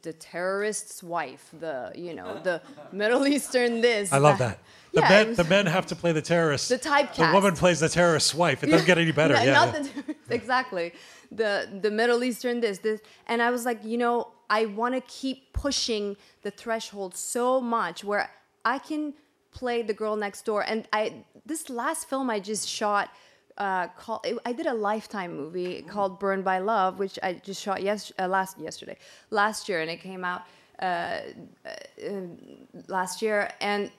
the 0.02 0.12
terrorist's 0.12 1.00
wife, 1.00 1.48
the 1.60 1.92
you 1.94 2.12
know 2.12 2.40
the 2.42 2.60
Middle 2.92 3.26
Eastern 3.26 3.80
this. 3.80 4.12
I 4.12 4.18
love 4.18 4.38
that. 4.38 4.58
The 4.94 5.00
Yeah, 5.00 5.08
men, 5.08 5.28
was- 5.28 5.36
the 5.38 5.44
men 5.44 5.64
have 5.64 5.86
to 5.86 5.96
play 5.96 6.12
the 6.12 6.20
terrorist. 6.20 6.68
The 6.68 6.78
typecast. 6.78 7.16
The 7.28 7.32
woman 7.32 7.54
plays 7.56 7.80
the 7.80 7.88
terrorist's 7.88 8.34
wife. 8.34 8.62
It 8.62 8.66
doesn't 8.66 8.86
get 8.86 8.98
any 8.98 9.10
better. 9.10 9.32
No, 9.32 9.42
yeah. 9.42 9.52
not 9.54 9.72
yeah. 9.72 10.02
the, 10.06 10.16
exactly. 10.34 10.92
The 11.30 11.66
the 11.80 11.90
Middle 11.90 12.22
Eastern 12.22 12.60
this 12.60 12.78
this, 12.78 13.00
and 13.26 13.40
I 13.40 13.50
was 13.50 13.64
like, 13.64 13.82
you 13.84 13.96
know, 13.96 14.28
I 14.50 14.66
want 14.66 14.94
to 14.94 15.00
keep 15.02 15.54
pushing 15.54 16.16
the 16.42 16.50
threshold 16.50 17.16
so 17.16 17.58
much 17.58 18.04
where 18.04 18.28
I 18.66 18.78
can 18.78 19.14
play 19.52 19.82
the 19.82 19.94
girl 19.94 20.16
next 20.16 20.44
door. 20.44 20.64
And 20.66 20.88
I 20.92 21.24
this 21.46 21.70
last 21.70 22.08
film 22.08 22.30
I 22.30 22.40
just 22.40 22.68
shot. 22.68 23.10
Uh, 23.58 23.86
called, 23.88 24.26
I 24.46 24.52
did 24.54 24.64
a 24.64 24.72
lifetime 24.72 25.36
movie 25.36 25.82
called 25.82 26.18
Burned 26.18 26.42
by 26.42 26.58
Love, 26.58 26.98
which 26.98 27.18
I 27.22 27.34
just 27.34 27.60
shot 27.60 27.82
yes, 27.82 28.10
uh, 28.18 28.26
last 28.26 28.58
yesterday, 28.58 28.96
last 29.28 29.68
year, 29.68 29.82
and 29.82 29.90
it 29.90 30.00
came 30.00 30.24
out 30.24 30.44
uh, 30.80 31.18
uh, 31.66 32.10
last 32.88 33.20
year. 33.20 33.50
And 33.60 33.90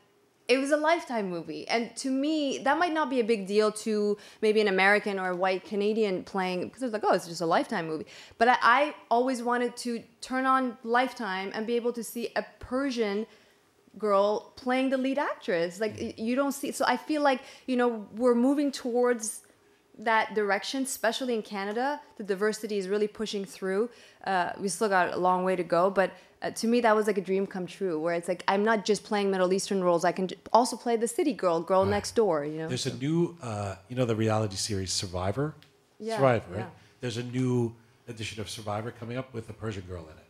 it 0.47 0.57
was 0.57 0.71
a 0.71 0.77
lifetime 0.77 1.29
movie 1.29 1.67
and 1.69 1.95
to 1.95 2.09
me 2.11 2.57
that 2.59 2.77
might 2.77 2.93
not 2.93 3.09
be 3.09 3.19
a 3.19 3.23
big 3.23 3.47
deal 3.47 3.71
to 3.71 4.17
maybe 4.41 4.59
an 4.59 4.67
american 4.67 5.17
or 5.19 5.29
a 5.29 5.35
white 5.35 5.63
canadian 5.63 6.23
playing 6.23 6.67
because 6.67 6.83
it's 6.83 6.93
like 6.93 7.03
oh 7.05 7.13
it's 7.13 7.27
just 7.27 7.41
a 7.41 7.45
lifetime 7.45 7.87
movie 7.87 8.05
but 8.37 8.47
I, 8.47 8.57
I 8.61 8.95
always 9.09 9.41
wanted 9.41 9.77
to 9.77 10.03
turn 10.21 10.45
on 10.45 10.77
lifetime 10.83 11.51
and 11.53 11.65
be 11.65 11.75
able 11.75 11.93
to 11.93 12.03
see 12.03 12.29
a 12.35 12.43
persian 12.59 13.25
girl 13.97 14.51
playing 14.55 14.89
the 14.89 14.97
lead 14.97 15.19
actress 15.19 15.79
like 15.79 16.17
you 16.17 16.35
don't 16.35 16.53
see 16.53 16.71
so 16.71 16.83
i 16.87 16.97
feel 16.97 17.21
like 17.21 17.41
you 17.67 17.75
know 17.75 18.07
we're 18.15 18.33
moving 18.35 18.71
towards 18.71 19.41
that 19.99 20.33
direction 20.33 20.81
especially 20.83 21.35
in 21.35 21.41
canada 21.43 22.01
the 22.17 22.23
diversity 22.23 22.77
is 22.79 22.87
really 22.87 23.07
pushing 23.07 23.45
through 23.45 23.87
uh, 24.25 24.51
we 24.59 24.67
still 24.67 24.89
got 24.89 25.13
a 25.13 25.17
long 25.17 25.43
way 25.43 25.55
to 25.55 25.63
go 25.63 25.91
but 25.91 26.09
uh, 26.41 26.49
to 26.51 26.65
me 26.67 26.81
that 26.81 26.95
was 26.95 27.05
like 27.05 27.19
a 27.19 27.21
dream 27.21 27.45
come 27.45 27.67
true 27.67 27.99
where 27.99 28.15
it's 28.15 28.27
like 28.27 28.43
i'm 28.47 28.63
not 28.63 28.83
just 28.83 29.03
playing 29.03 29.29
middle 29.29 29.53
eastern 29.53 29.83
roles 29.83 30.03
i 30.03 30.11
can 30.11 30.27
j- 30.27 30.35
also 30.51 30.75
play 30.75 30.95
the 30.97 31.07
city 31.07 31.31
girl 31.33 31.61
girl 31.61 31.85
next 31.85 32.15
door 32.15 32.43
you 32.43 32.57
know 32.57 32.67
There's 32.67 32.87
a 32.87 32.95
new, 32.95 33.37
uh, 33.43 33.75
you 33.89 33.95
know, 33.95 34.05
the 34.05 34.15
reality 34.15 34.55
series 34.55 34.91
Survivor. 34.91 35.53
Yeah, 35.99 36.15
Survivor, 36.15 36.51
right? 36.51 36.59
yeah. 36.61 36.69
There's 37.01 37.17
a 37.17 37.23
new 37.23 37.73
edition 38.07 38.41
of 38.41 38.49
Survivor 38.49 38.89
coming 38.91 39.17
up 39.17 39.33
with 39.33 39.49
a 39.49 39.53
Persian 39.53 39.83
girl 39.83 40.03
in 40.11 40.17
it. 40.17 40.29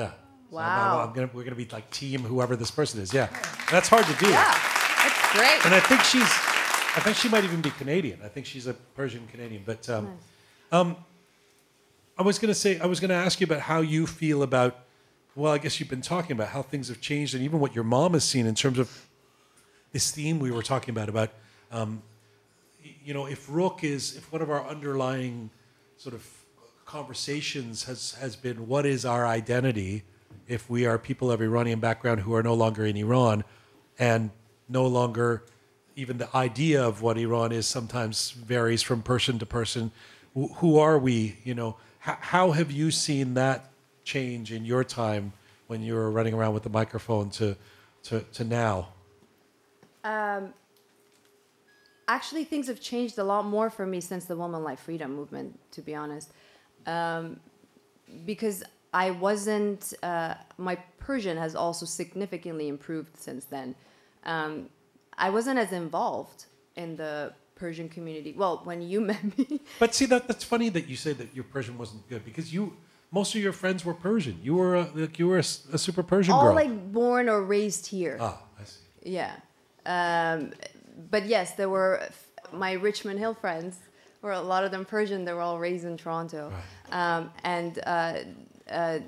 Yeah. 0.00 0.10
So 0.50 0.56
I'm- 0.58 0.66
Wow. 0.66 1.04
I'm, 1.06 1.12
gonna, 1.14 1.30
we're 1.32 1.44
gonna 1.44 1.56
be 1.56 1.66
like 1.66 1.90
team 1.90 2.20
whoever 2.22 2.56
this 2.56 2.70
person 2.70 3.00
is. 3.00 3.12
Yeah. 3.12 3.28
That's 3.70 3.88
hard 3.88 4.06
to 4.06 4.14
do. 4.14 4.28
yeah 4.30 4.44
that's 5.02 5.32
great 5.32 5.64
And 5.66 5.74
I 5.74 5.80
think 5.80 6.02
she's, 6.02 6.22
I 6.96 7.00
think 7.02 7.16
she 7.16 7.28
might 7.28 7.44
even 7.44 7.60
be 7.60 7.70
Canadian. 7.70 8.20
I 8.24 8.28
think 8.28 8.46
she's 8.46 8.66
a 8.66 8.74
Persian 8.74 9.26
Canadian. 9.28 9.62
But 9.64 9.88
um, 9.88 10.18
um, 10.72 10.96
I 12.18 12.22
was 12.22 12.38
going 12.38 12.48
to 12.48 12.54
say, 12.54 12.78
I 12.80 12.86
was 12.86 12.98
going 12.98 13.10
to 13.10 13.14
ask 13.14 13.40
you 13.40 13.44
about 13.44 13.60
how 13.60 13.80
you 13.80 14.06
feel 14.06 14.42
about, 14.42 14.76
well, 15.36 15.52
I 15.52 15.58
guess 15.58 15.78
you've 15.78 15.88
been 15.90 16.02
talking 16.02 16.32
about 16.32 16.48
how 16.48 16.62
things 16.62 16.88
have 16.88 17.00
changed 17.00 17.34
and 17.34 17.44
even 17.44 17.60
what 17.60 17.74
your 17.74 17.84
mom 17.84 18.14
has 18.14 18.24
seen 18.24 18.46
in 18.46 18.54
terms 18.56 18.78
of 18.78 19.06
this 19.92 20.10
theme 20.10 20.40
we 20.40 20.50
were 20.50 20.62
talking 20.62 20.90
about, 20.90 21.08
about, 21.08 21.30
um, 21.70 22.02
you 23.04 23.14
know, 23.14 23.26
if 23.26 23.46
Roqe 23.46 23.84
is, 23.84 24.16
if 24.16 24.32
one 24.32 24.42
of 24.42 24.50
our 24.50 24.66
underlying 24.66 25.50
sort 25.96 26.14
of 26.14 26.26
conversations 26.84 27.84
has, 27.84 28.12
has 28.14 28.34
been 28.34 28.66
what 28.66 28.84
is 28.86 29.04
our 29.04 29.26
identity 29.26 30.02
if 30.48 30.68
we 30.68 30.86
are 30.86 30.98
people 30.98 31.30
of 31.30 31.40
Iranian 31.40 31.78
background 31.78 32.20
who 32.20 32.34
are 32.34 32.42
no 32.42 32.54
longer 32.54 32.84
in 32.84 32.96
Iran 32.96 33.44
and 33.98 34.30
no 34.68 34.86
longer 34.86 35.44
even 35.94 36.18
the 36.18 36.34
idea 36.36 36.82
of 36.82 37.02
what 37.02 37.18
Iran 37.18 37.52
is 37.52 37.66
sometimes 37.66 38.30
varies 38.30 38.82
from 38.82 39.02
person 39.02 39.38
to 39.38 39.46
person. 39.46 39.90
Wh- 40.34 40.52
Who 40.56 40.78
are 40.78 40.98
we? 40.98 41.36
You 41.44 41.54
know, 41.54 41.76
how, 41.98 42.52
have 42.52 42.70
you 42.70 42.90
seen 42.90 43.34
that 43.34 43.70
change 44.04 44.52
in 44.52 44.64
your 44.64 44.84
time 44.84 45.32
when 45.66 45.82
you 45.82 45.94
were 45.94 46.10
running 46.10 46.34
around 46.34 46.54
with 46.54 46.62
the 46.62 46.70
microphone 46.70 47.30
to, 47.30 47.56
to, 48.04 48.20
to 48.20 48.44
now? 48.44 48.88
actually 52.08 52.42
things 52.44 52.66
have 52.66 52.80
changed 52.80 53.18
a 53.18 53.24
lot 53.24 53.44
more 53.44 53.68
for 53.68 53.86
me 53.86 54.00
since 54.00 54.24
the 54.24 54.34
woman 54.34 54.64
life 54.64 54.80
freedom 54.80 55.14
movement 55.14 55.58
to 55.70 55.82
be 55.82 55.94
honest 55.94 56.32
um, 56.86 57.38
because 58.24 58.64
i 58.92 59.10
wasn't 59.10 59.94
uh, 60.02 60.34
my 60.56 60.76
persian 60.98 61.36
has 61.36 61.54
also 61.54 61.86
significantly 61.86 62.68
improved 62.68 63.16
since 63.16 63.44
then 63.46 63.74
um, 64.24 64.68
i 65.16 65.28
wasn't 65.30 65.58
as 65.58 65.72
involved 65.72 66.46
in 66.76 66.96
the 66.96 67.32
persian 67.54 67.88
community 67.88 68.32
well 68.36 68.60
when 68.64 68.80
you 68.82 69.00
met 69.12 69.22
me 69.38 69.60
But 69.78 69.94
see 69.94 70.06
that 70.06 70.28
that's 70.28 70.44
funny 70.44 70.68
that 70.70 70.88
you 70.88 70.96
say 70.96 71.12
that 71.12 71.34
your 71.34 71.44
Persian 71.44 71.76
wasn't 71.78 72.08
good 72.08 72.24
because 72.24 72.52
you 72.52 72.76
most 73.10 73.34
of 73.34 73.40
your 73.40 73.52
friends 73.54 73.84
were 73.86 73.94
Persian. 73.94 74.38
You 74.42 74.54
were 74.54 74.74
a, 74.76 74.88
like 74.94 75.18
you 75.18 75.28
were 75.28 75.38
a 75.38 75.42
super 75.42 76.02
Persian 76.02 76.34
all 76.34 76.42
girl. 76.44 76.54
like 76.54 76.92
born 76.92 77.28
or 77.30 77.42
raised 77.42 77.86
here 77.86 78.18
ah, 78.20 78.38
I 78.60 78.64
see. 78.64 78.80
Yeah. 79.02 79.32
Um, 79.86 80.52
but 81.10 81.24
yes, 81.26 81.54
there 81.54 81.70
were 81.70 82.02
my 82.52 82.72
Richmond 82.72 83.18
Hill 83.18 83.34
friends, 83.34 83.78
were 84.22 84.32
a 84.32 84.40
lot 84.40 84.62
of 84.64 84.70
them 84.70 84.84
Persian. 84.84 85.24
They 85.24 85.32
were 85.32 85.40
all 85.40 85.58
raised 85.58 85.84
in 85.86 85.96
Toronto. 85.96 86.52
Um, 86.92 87.30
and 87.44 87.78
uh, 87.86 88.14
uh, 88.70 88.98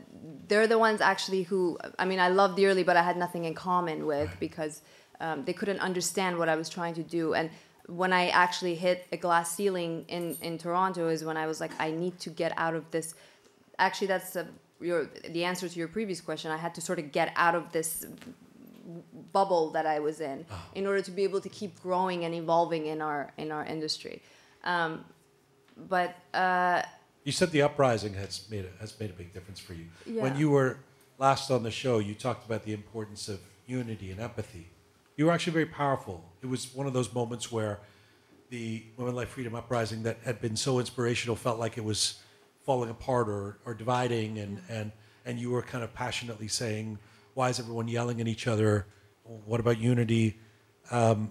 they're 0.48 0.66
the 0.66 0.78
ones 0.78 1.00
actually 1.00 1.42
who, 1.42 1.78
I 1.98 2.04
mean, 2.04 2.20
I 2.20 2.28
love 2.28 2.56
dearly, 2.56 2.82
but 2.82 2.96
I 2.96 3.02
had 3.02 3.16
nothing 3.16 3.44
in 3.44 3.54
common 3.54 4.06
with 4.06 4.30
because 4.40 4.82
um, 5.20 5.44
they 5.44 5.52
couldn't 5.52 5.80
understand 5.80 6.38
what 6.38 6.48
I 6.48 6.56
was 6.56 6.68
trying 6.68 6.94
to 6.94 7.02
do. 7.02 7.34
And 7.34 7.50
when 7.86 8.12
I 8.12 8.28
actually 8.28 8.74
hit 8.74 9.06
a 9.12 9.16
glass 9.16 9.54
ceiling 9.54 10.04
in, 10.08 10.36
in 10.42 10.58
Toronto 10.58 11.08
is 11.08 11.24
when 11.24 11.36
I 11.36 11.46
was 11.46 11.61
like, 11.61 11.72
I 11.78 11.90
need 11.90 12.18
to 12.20 12.30
get 12.30 12.52
out 12.56 12.74
of 12.74 12.90
this. 12.90 13.14
Actually, 13.78 14.08
that's 14.08 14.32
the, 14.32 14.46
your, 14.80 15.11
the 15.28 15.44
answer 15.44 15.68
to 15.68 15.78
your 15.78 15.88
previous 15.88 16.20
question. 16.20 16.50
I 16.50 16.56
had 16.56 16.74
to 16.76 16.80
sort 16.80 16.98
of 16.98 17.12
get 17.12 17.32
out 17.36 17.54
of 17.54 17.72
this 17.72 18.06
bubble 19.32 19.70
that 19.70 19.86
I 19.86 20.00
was 20.00 20.20
in 20.20 20.44
in 20.74 20.86
order 20.86 21.02
to 21.02 21.11
be 21.11 21.22
able 21.22 21.40
to 21.40 21.48
keep 21.48 21.80
growing 21.80 22.24
and 22.24 22.34
evolving 22.34 22.86
in 22.86 23.00
our 23.00 23.32
in 23.36 23.52
our 23.52 23.64
industry. 23.64 24.22
Um, 24.64 25.04
but 25.88 26.16
uh, 26.34 26.82
You 27.24 27.32
said 27.32 27.50
the 27.50 27.62
uprising 27.62 28.14
has 28.14 28.46
made 28.50 28.64
a, 28.64 28.80
has 28.80 28.98
made 28.98 29.10
a 29.10 29.12
big 29.12 29.32
difference 29.34 29.60
for 29.60 29.74
you. 29.74 29.86
When 30.06 30.36
you 30.36 30.50
were 30.50 30.78
last 31.18 31.50
on 31.50 31.62
the 31.62 31.70
show, 31.70 31.98
you 31.98 32.14
talked 32.14 32.46
about 32.46 32.64
the 32.64 32.72
importance 32.72 33.28
of 33.28 33.40
unity 33.66 34.10
and 34.10 34.20
empathy. 34.20 34.68
You 35.16 35.26
were 35.26 35.32
actually 35.32 35.52
very 35.52 35.66
powerful. 35.66 36.24
It 36.42 36.46
was 36.46 36.74
one 36.74 36.86
of 36.86 36.92
those 36.94 37.12
moments 37.12 37.52
where 37.52 37.78
the 38.48 38.82
Women 38.96 39.14
Life 39.14 39.28
Freedom 39.30 39.54
Uprising 39.54 40.02
that 40.04 40.18
had 40.24 40.40
been 40.40 40.56
so 40.56 40.78
inspirational 40.78 41.36
felt 41.36 41.58
like 41.58 41.76
it 41.76 41.84
was 41.84 42.20
falling 42.64 42.90
apart 42.90 43.28
or, 43.28 43.58
or 43.66 43.74
dividing, 43.74 44.38
and, 44.38 44.60
and, 44.68 44.90
and 45.26 45.38
you 45.38 45.50
were 45.50 45.62
kind 45.62 45.84
of 45.84 45.92
passionately 45.94 46.48
saying, 46.48 46.98
Why 47.34 47.50
is 47.50 47.60
everyone 47.60 47.86
yelling 47.86 48.20
at 48.20 48.28
each 48.28 48.46
other? 48.46 48.86
What 49.44 49.60
about 49.60 49.78
unity? 49.78 50.38
Um, 50.90 51.30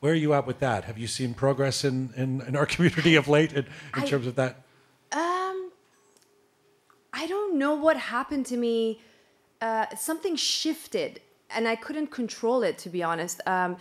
where 0.00 0.12
are 0.12 0.16
you 0.16 0.34
at 0.34 0.46
with 0.46 0.58
that? 0.60 0.84
Have 0.84 0.98
you 0.98 1.06
seen 1.06 1.32
progress 1.34 1.84
in, 1.84 2.12
in, 2.16 2.42
in 2.42 2.54
our 2.54 2.66
community 2.74 3.16
of 3.16 3.28
late 3.28 3.52
in, 3.52 3.64
in 3.96 4.02
I- 4.02 4.06
terms 4.06 4.26
of 4.26 4.34
that? 4.36 4.61
I 7.22 7.26
don't 7.28 7.56
know 7.56 7.74
what 7.76 7.96
happened 7.96 8.46
to 8.46 8.56
me. 8.56 9.00
Uh, 9.60 9.86
something 9.94 10.34
shifted, 10.34 11.20
and 11.50 11.68
I 11.68 11.76
couldn't 11.76 12.08
control 12.08 12.64
it. 12.64 12.78
To 12.78 12.88
be 12.96 13.00
honest, 13.10 13.40
um, 13.46 13.76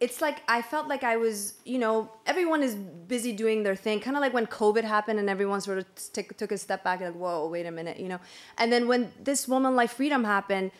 it's 0.00 0.20
like 0.20 0.38
I 0.46 0.60
felt 0.60 0.86
like 0.86 1.02
I 1.02 1.16
was, 1.16 1.54
you 1.64 1.78
know, 1.78 2.10
everyone 2.26 2.62
is 2.62 2.74
busy 2.74 3.32
doing 3.32 3.62
their 3.62 3.78
thing, 3.84 4.00
kind 4.00 4.16
of 4.18 4.20
like 4.20 4.34
when 4.34 4.46
COVID 4.46 4.84
happened 4.84 5.18
and 5.18 5.30
everyone 5.30 5.62
sort 5.62 5.78
of 5.78 5.86
took 6.12 6.36
took 6.36 6.52
a 6.52 6.58
step 6.58 6.84
back, 6.84 7.00
like, 7.00 7.14
whoa, 7.14 7.48
wait 7.48 7.64
a 7.64 7.70
minute, 7.70 7.98
you 7.98 8.10
know. 8.12 8.20
And 8.58 8.70
then 8.70 8.86
when 8.86 9.10
this 9.28 9.48
woman 9.48 9.74
life 9.74 9.94
freedom 9.94 10.24
happened, 10.24 10.72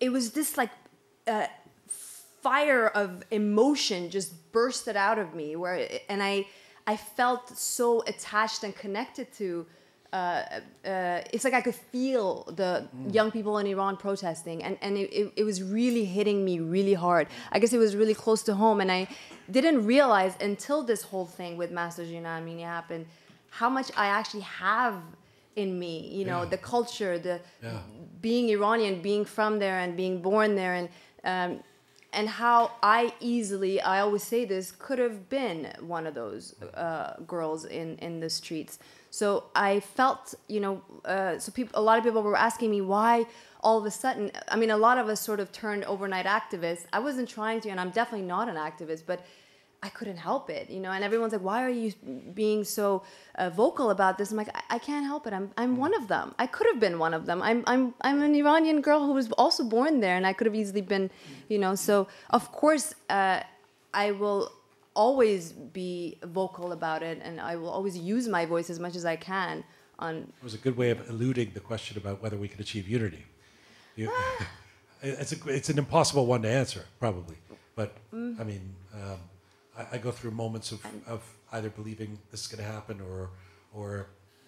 it 0.00 0.08
was 0.08 0.32
this 0.32 0.56
like 0.56 0.70
uh, 1.26 1.48
fire 1.86 2.86
of 3.02 3.24
emotion 3.30 4.08
just 4.08 4.30
bursted 4.52 4.96
out 4.96 5.18
of 5.18 5.34
me, 5.34 5.54
where 5.54 5.86
and 6.08 6.22
I 6.22 6.46
I 6.86 6.96
felt 6.96 7.58
so 7.58 8.02
attached 8.06 8.64
and 8.64 8.74
connected 8.74 9.30
to. 9.34 9.66
Uh, 10.12 10.16
uh, 10.84 11.20
it's 11.32 11.44
like 11.44 11.52
I 11.54 11.60
could 11.60 11.74
feel 11.74 12.44
the 12.56 12.88
young 13.10 13.30
people 13.30 13.58
in 13.58 13.66
Iran 13.66 13.96
protesting, 13.96 14.62
and, 14.62 14.78
and 14.80 14.96
it, 14.96 15.12
it, 15.12 15.32
it 15.36 15.44
was 15.44 15.62
really 15.62 16.04
hitting 16.04 16.44
me 16.44 16.60
really 16.60 16.94
hard. 16.94 17.26
I 17.52 17.58
guess 17.58 17.72
it 17.72 17.78
was 17.78 17.96
really 17.96 18.14
close 18.14 18.42
to 18.44 18.54
home, 18.54 18.80
and 18.80 18.90
I 18.90 19.08
didn't 19.50 19.84
realize 19.84 20.34
until 20.40 20.82
this 20.82 21.02
whole 21.02 21.26
thing 21.26 21.56
with 21.56 21.70
Mahsa 21.72 22.04
Jina 22.06 22.28
Amini 22.40 22.62
happened 22.64 23.06
how 23.50 23.70
much 23.70 23.90
I 23.96 24.06
actually 24.06 24.42
have 24.42 24.94
in 25.56 25.78
me. 25.78 26.08
You 26.12 26.24
know, 26.26 26.42
Yeah. 26.42 26.48
the 26.50 26.58
culture, 26.58 27.18
the 27.18 27.40
Yeah. 27.62 27.80
being 28.20 28.48
Iranian, 28.50 29.00
being 29.02 29.24
from 29.24 29.58
there, 29.58 29.78
and 29.80 29.96
being 29.96 30.20
born 30.22 30.54
there, 30.56 30.74
and 30.74 30.88
um, 31.24 31.62
and 32.12 32.28
how 32.28 32.70
I 32.82 33.12
easily, 33.20 33.80
I 33.80 34.00
always 34.00 34.22
say 34.22 34.44
this, 34.44 34.72
could 34.72 34.98
have 34.98 35.28
been 35.28 35.72
one 35.80 36.06
of 36.06 36.14
those 36.14 36.54
uh, 36.74 37.14
girls 37.26 37.64
in 37.64 37.98
in 37.98 38.20
the 38.20 38.30
streets. 38.30 38.78
So 39.16 39.44
I 39.54 39.80
felt, 39.80 40.34
you 40.46 40.60
know, 40.60 40.82
uh, 41.06 41.38
so 41.38 41.50
people, 41.50 41.80
a 41.80 41.84
lot 41.88 41.96
of 41.96 42.04
people 42.04 42.22
were 42.22 42.36
asking 42.36 42.70
me 42.70 42.82
why 42.82 43.24
all 43.62 43.78
of 43.78 43.86
a 43.86 43.90
sudden. 43.90 44.30
I 44.54 44.56
mean, 44.60 44.70
a 44.70 44.76
lot 44.76 44.98
of 44.98 45.08
us 45.08 45.20
sort 45.20 45.40
of 45.40 45.50
turned 45.52 45.84
overnight 45.84 46.26
activists. 46.26 46.84
I 46.92 46.98
wasn't 46.98 47.28
trying 47.38 47.62
to, 47.62 47.70
and 47.70 47.80
I'm 47.82 47.92
definitely 48.00 48.26
not 48.36 48.46
an 48.48 48.56
activist, 48.68 49.04
but. 49.12 49.20
I 49.82 49.90
couldn't 49.90 50.16
help 50.16 50.44
it, 50.58 50.64
you 50.74 50.80
know. 50.80 50.90
And 50.96 51.04
everyone's 51.04 51.34
like, 51.36 51.46
"Why 51.50 51.58
are 51.66 51.74
you 51.82 51.92
being 52.42 52.64
so 52.64 52.86
uh, 53.34 53.50
vocal 53.50 53.90
about 53.96 54.16
this?" 54.18 54.30
I'm 54.32 54.38
like, 54.42 54.52
I-, 54.60 54.76
"I 54.76 54.78
can't 54.88 55.06
help 55.12 55.22
it. 55.28 55.32
I'm 55.38 55.46
I'm 55.62 55.72
one 55.86 55.94
of 56.00 56.04
them. 56.08 56.26
I 56.44 56.46
could 56.54 56.66
have 56.70 56.80
been 56.86 56.96
one 57.06 57.14
of 57.18 57.22
them. 57.28 57.38
I'm 57.48 57.60
I'm 57.72 57.82
I'm 58.08 58.18
an 58.28 58.34
Iranian 58.42 58.80
girl 58.80 59.00
who 59.06 59.12
was 59.20 59.30
also 59.42 59.62
born 59.76 60.00
there, 60.04 60.16
and 60.16 60.26
I 60.30 60.32
could 60.36 60.46
have 60.50 60.58
easily 60.62 60.84
been, 60.94 61.06
you 61.52 61.58
know. 61.62 61.74
So 61.88 61.94
of 62.30 62.50
course, 62.60 62.86
uh, 63.10 63.40
I 64.04 64.06
will 64.20 64.40
always 64.96 65.52
be 65.52 66.18
vocal 66.24 66.72
about 66.72 67.02
it, 67.02 67.20
and 67.22 67.40
I 67.40 67.54
will 67.56 67.68
always 67.68 67.96
use 67.96 68.26
my 68.28 68.44
voice 68.46 68.68
as 68.70 68.78
much 68.80 68.96
as 68.96 69.04
I 69.04 69.16
can 69.16 69.62
on 69.98 70.14
It 70.40 70.44
was 70.44 70.54
a 70.54 70.58
good 70.66 70.76
way 70.76 70.90
of 70.90 70.98
eluding 71.08 71.52
the 71.54 71.60
question 71.60 71.96
about 71.96 72.22
whether 72.22 72.36
we 72.36 72.48
could 72.48 72.60
achieve 72.60 72.88
unity. 72.88 73.24
You, 73.94 74.10
it's, 75.02 75.32
a, 75.32 75.36
it's 75.48 75.68
an 75.68 75.78
impossible 75.78 76.26
one 76.26 76.42
to 76.42 76.50
answer, 76.50 76.84
probably. 76.98 77.36
But 77.74 77.90
I 78.12 78.44
mean, 78.44 78.74
um, 78.94 79.18
I, 79.78 79.96
I 79.96 79.98
go 79.98 80.10
through 80.10 80.32
moments 80.32 80.72
of, 80.72 80.80
of 81.06 81.20
either 81.52 81.70
believing 81.70 82.18
this 82.30 82.40
is 82.42 82.46
going 82.46 82.64
to 82.66 82.70
happen 82.70 83.00
or, 83.00 83.30
or 83.74 84.06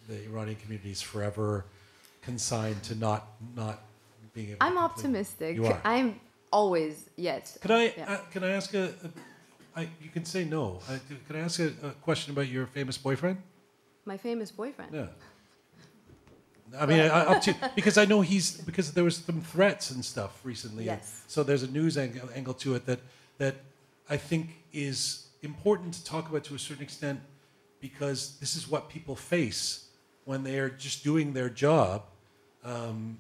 the 0.09 0.25
Iranian 0.25 0.57
community 0.57 0.91
is 0.91 1.03
forever 1.03 1.67
consigned 2.23 2.83
to 2.85 2.95
not, 2.95 3.29
not 3.55 3.77
being 4.35 4.49
able 4.49 4.59
I'm 4.61 4.79
optimistic. 4.79 5.57
You 5.57 5.67
are. 5.67 5.81
I'm 5.85 6.21
always 6.53 7.09
yes. 7.17 7.59
Can 7.61 7.71
I 7.71 7.95
Yeah. 7.97 8.13
uh, 8.13 8.17
can 8.33 8.45
I 8.45 8.51
ask 8.51 8.75
a, 8.75 8.85
a 9.05 9.09
I, 9.79 9.89
you 10.03 10.11
can 10.11 10.25
say 10.25 10.45
no. 10.45 10.81
I, 10.89 10.99
can 11.29 11.37
I 11.37 11.41
ask 11.41 11.61
a, 11.61 11.69
a 11.85 11.91
question 12.03 12.33
about 12.33 12.49
your 12.49 12.67
famous 12.67 12.99
boyfriend? 12.99 13.39
My 14.05 14.17
famous 14.17 14.51
boyfriend. 14.51 14.93
Yeah. 14.93 15.07
I 16.77 16.85
mean, 16.87 17.01
I, 17.01 17.07
up 17.07 17.43
to 17.43 17.55
because 17.77 17.97
I 17.97 18.05
know 18.05 18.21
he's 18.21 18.61
because 18.61 18.93
there 18.93 19.05
was 19.05 19.17
some 19.17 19.41
threats 19.41 19.93
and 19.93 20.05
stuff 20.05 20.41
recently. 20.45 20.85
Yes. 20.85 21.23
So 21.29 21.45
there's 21.45 21.63
a 21.63 21.71
news 21.71 21.97
angle, 21.97 22.29
angle 22.35 22.55
to 22.55 22.75
it 22.75 22.87
that 22.87 22.99
that 23.39 23.55
I 24.11 24.17
think 24.17 24.51
is 24.73 25.29
important 25.43 25.95
to 25.95 26.05
talk 26.05 26.29
about 26.29 26.43
to 26.45 26.55
a 26.57 26.59
certain 26.59 26.83
extent 26.83 27.21
because 27.81 28.37
this 28.41 28.57
is 28.57 28.69
what 28.69 28.89
people 28.89 29.15
face 29.15 29.87
when 30.25 30.43
they 30.43 30.59
are 30.59 30.69
just 30.69 31.05
doing 31.05 31.33
their 31.33 31.49
job. 31.49 32.03
Um, 32.65 33.19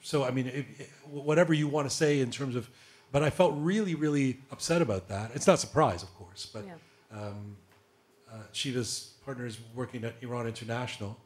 so 0.00 0.24
I 0.24 0.30
mean, 0.30 0.46
if, 0.46 0.80
if- 0.80 1.06
whatever 1.08 1.52
you 1.52 1.66
want 1.66 1.90
to 1.90 1.94
say 1.94 2.20
in 2.20 2.30
terms 2.30 2.54
of, 2.54 2.70
but 3.12 3.22
I 3.22 3.30
felt 3.30 3.54
really, 3.56 3.94
really 3.94 4.38
upset 4.50 4.82
about 4.82 5.08
that. 5.08 5.30
It's 5.34 5.46
not 5.46 5.58
surprise, 5.58 6.02
of 6.02 6.14
course, 6.14 6.46
but 6.46 6.64
Yeah. 6.64 6.74
um, 7.18 7.56
uh, 8.30 8.42
Shiva's 8.52 9.14
partner 9.24 9.46
is 9.46 9.58
working 9.74 10.04
at 10.04 10.14
Iran 10.22 10.46
International, 10.46 11.16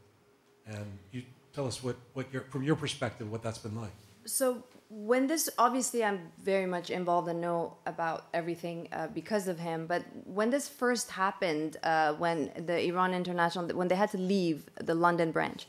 and 0.66 0.99
you 1.11 1.22
tell 1.53 1.66
us 1.66 1.83
what, 1.83 1.97
what 2.14 2.33
your 2.33 2.43
from 2.51 2.62
your 2.62 2.76
perspective 2.76 3.30
what 3.30 3.43
that's 3.43 3.59
been 3.59 3.74
like. 3.74 3.93
So 4.24 4.62
when 4.89 5.26
this, 5.26 5.49
obviously, 5.59 6.05
I'm 6.05 6.30
very 6.43 6.66
much 6.66 6.91
involved 6.91 7.28
and 7.28 7.41
know 7.41 7.76
about 7.87 8.26
everything 8.33 8.89
uh, 8.93 9.09
because 9.09 9.49
of 9.49 9.59
him. 9.59 9.87
But 9.87 10.05
when 10.24 10.51
this 10.51 10.68
first 10.68 11.11
happened, 11.11 11.78
uh, 11.83 12.14
when 12.14 12.53
the 12.66 12.78
Iran 12.89 13.14
International, 13.14 13.66
when 13.76 13.89
they 13.89 13.97
had 13.97 14.11
to 14.11 14.18
leave 14.18 14.66
the 14.76 14.95
London 14.95 15.33
branch, 15.33 15.66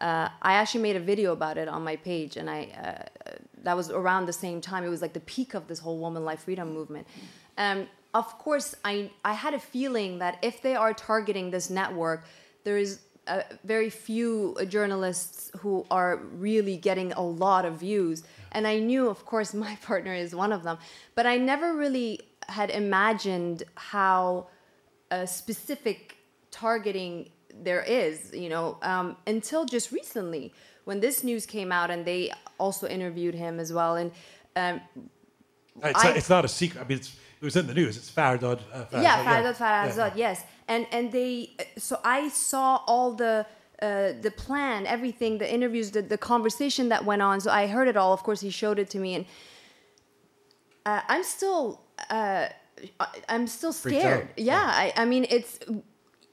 uh, 0.00 0.28
I 0.40 0.54
actually 0.54 0.82
made 0.82 0.96
a 0.96 1.00
video 1.00 1.32
about 1.32 1.58
it 1.58 1.68
on 1.68 1.84
my 1.84 1.96
page, 1.96 2.36
and 2.36 2.50
I 2.50 2.60
uh, 2.86 3.32
that 3.64 3.76
was 3.76 3.90
around 3.90 4.26
the 4.26 4.32
same 4.32 4.60
time. 4.60 4.84
It 4.84 4.88
was 4.88 5.02
like 5.02 5.12
the 5.12 5.20
peak 5.20 5.54
of 5.54 5.68
this 5.68 5.78
whole 5.78 5.98
woman 5.98 6.24
life 6.24 6.44
freedom 6.44 6.72
movement. 6.72 7.06
Um, 7.58 7.88
of 8.14 8.38
course, 8.38 8.74
I 8.84 9.10
I 9.24 9.32
had 9.32 9.54
a 9.54 9.58
feeling 9.58 10.18
that 10.18 10.38
if 10.42 10.60
they 10.62 10.74
are 10.74 10.92
targeting 10.92 11.50
this 11.50 11.70
network, 11.70 12.24
there 12.64 12.78
is 12.78 13.00
uh, 13.26 13.42
very 13.64 13.88
few 13.88 14.56
journalists 14.68 15.50
who 15.60 15.86
are 15.90 16.16
really 16.16 16.76
getting 16.76 17.12
a 17.12 17.22
lot 17.22 17.64
of 17.64 17.74
views. 17.74 18.24
And 18.50 18.66
I 18.66 18.78
knew, 18.78 19.08
of 19.08 19.24
course, 19.24 19.54
my 19.66 19.76
partner 19.82 20.14
is 20.14 20.34
one 20.34 20.52
of 20.52 20.62
them. 20.62 20.78
But 21.14 21.26
I 21.26 21.36
never 21.36 21.74
really 21.74 22.20
had 22.48 22.70
imagined 22.70 23.62
how 23.76 24.48
uh, 25.10 25.26
specific 25.26 26.16
targeting 26.50 27.30
there 27.54 27.82
is, 27.82 28.32
you 28.34 28.48
know, 28.48 28.78
um, 28.82 29.16
until 29.26 29.64
just 29.64 29.92
recently 29.92 30.52
when 30.84 31.00
this 31.00 31.22
news 31.24 31.46
came 31.46 31.70
out 31.72 31.90
and 31.90 32.04
they 32.04 32.32
also 32.58 32.86
interviewed 32.88 33.34
him 33.34 33.58
as 33.60 33.72
well. 33.72 33.96
And 33.96 34.10
um, 34.56 34.80
It's, 35.82 35.98
I- 36.04 36.08
not, 36.08 36.16
it's 36.16 36.28
not 36.28 36.44
a 36.44 36.48
secret. 36.48 36.80
I 36.84 36.88
mean, 36.88 36.98
it's, 36.98 37.08
it 37.40 37.44
was 37.44 37.56
in 37.56 37.66
the 37.66 37.74
news. 37.74 37.96
It's 37.96 38.10
Fardod. 38.10 38.60
Uh, 38.72 38.84
Farzad, 38.84 39.02
yeah, 39.02 39.24
Farzad 39.24 39.58
Yeah. 39.58 39.88
Farzad, 39.88 40.12
yes. 40.16 40.44
And 40.68 40.86
and 40.92 41.10
they 41.10 41.50
so 41.76 41.94
I 42.04 42.28
saw 42.28 42.80
all 42.86 43.14
the 43.14 43.44
uh, 43.82 44.12
the 44.20 44.30
plan, 44.30 44.86
everything, 44.86 45.38
the 45.38 45.52
interviews, 45.52 45.90
the, 45.90 46.02
the 46.02 46.16
conversation 46.18 46.88
that 46.90 47.04
went 47.04 47.20
on. 47.20 47.40
So 47.40 47.50
I 47.50 47.66
heard 47.66 47.88
it 47.88 47.96
all. 47.96 48.12
Of 48.12 48.22
course, 48.22 48.40
he 48.40 48.50
showed 48.50 48.78
it 48.78 48.88
to 48.90 48.98
me, 48.98 49.14
and 49.16 49.24
uh, 50.86 51.00
I'm 51.08 51.24
still 51.24 51.80
uh, 52.10 52.46
I'm 53.28 53.46
still 53.48 53.72
scared. 53.72 54.28
Yeah, 54.36 54.62
I, 54.64 54.92
I 54.96 55.04
mean 55.04 55.26
it's 55.28 55.58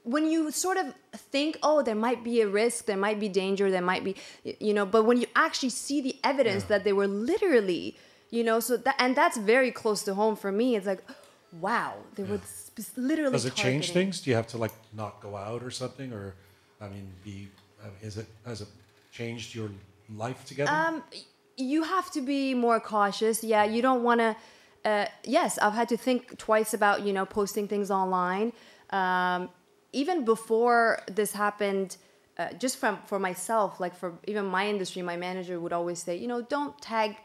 when 0.04 0.30
you 0.30 0.52
sort 0.52 0.78
of 0.78 0.94
think, 1.14 1.58
oh, 1.62 1.82
there 1.82 1.96
might 1.96 2.24
be 2.24 2.42
a 2.42 2.48
risk, 2.48 2.86
there 2.86 2.98
might 2.98 3.20
be 3.20 3.30
danger, 3.30 3.70
there 3.70 3.82
might 3.82 4.04
be, 4.04 4.16
you 4.60 4.74
know, 4.74 4.86
but 4.86 5.04
when 5.04 5.20
you 5.20 5.28
actually 5.36 5.70
see 5.70 6.02
the 6.02 6.16
evidence 6.24 6.64
that 6.66 6.84
they 6.84 6.94
were 6.94 7.08
literally, 7.08 7.96
you 8.30 8.44
know, 8.44 8.60
so 8.60 8.78
that 8.78 8.96
and 9.00 9.16
that's 9.16 9.38
very 9.38 9.72
close 9.72 10.04
to 10.04 10.14
home 10.14 10.36
for 10.36 10.52
me. 10.52 10.76
It's 10.76 10.86
like, 10.88 11.04
wow, 11.60 11.96
they 12.16 12.24
were 12.24 12.40
sp- 12.46 12.96
literally. 12.96 13.32
Does 13.32 13.46
it 13.46 13.56
change 13.56 13.92
things? 13.92 14.22
Do 14.22 14.30
you 14.30 14.36
have 14.36 14.48
to 14.48 14.58
like 14.58 14.74
not 14.94 15.20
go 15.22 15.36
out 15.36 15.64
or 15.64 15.72
something, 15.72 16.14
or 16.14 16.36
I 16.80 16.88
mean, 16.88 17.12
be? 17.24 17.50
I 17.82 17.86
mean, 17.86 17.96
is 18.02 18.18
it 18.18 18.28
has 18.46 18.62
it 18.62 18.68
changed 19.12 19.56
your 19.56 19.70
life 20.16 20.46
together? 20.46 20.72
Um, 20.72 21.04
you 21.58 21.84
have 21.84 22.12
to 22.12 22.22
be 22.22 22.54
more 22.54 22.80
cautious. 22.80 23.44
Yeah, 23.44 23.64
you 23.64 23.82
don't 23.82 24.04
want 24.04 24.20
to. 24.22 24.36
Uh, 24.86 25.06
yes, 25.24 25.58
I've 25.58 25.74
had 25.74 25.90
to 25.90 25.98
think 25.98 26.38
twice 26.38 26.74
about 26.74 27.02
you 27.02 27.14
know 27.14 27.26
posting 27.26 27.68
things 27.68 27.92
online. 27.92 28.54
Um, 28.92 29.50
even 29.92 30.26
before 30.26 31.02
this 31.08 31.32
happened, 31.32 31.98
uh, 32.38 32.54
just 32.54 32.78
from 32.78 33.00
for 33.06 33.20
myself, 33.20 33.80
like 33.80 33.96
for 33.96 34.14
even 34.28 34.46
my 34.46 34.68
industry, 34.68 35.02
my 35.02 35.18
manager 35.18 35.60
would 35.60 35.74
always 35.74 36.00
say, 36.02 36.16
you 36.16 36.28
know, 36.28 36.42
don't 36.42 36.80
tag 36.82 37.18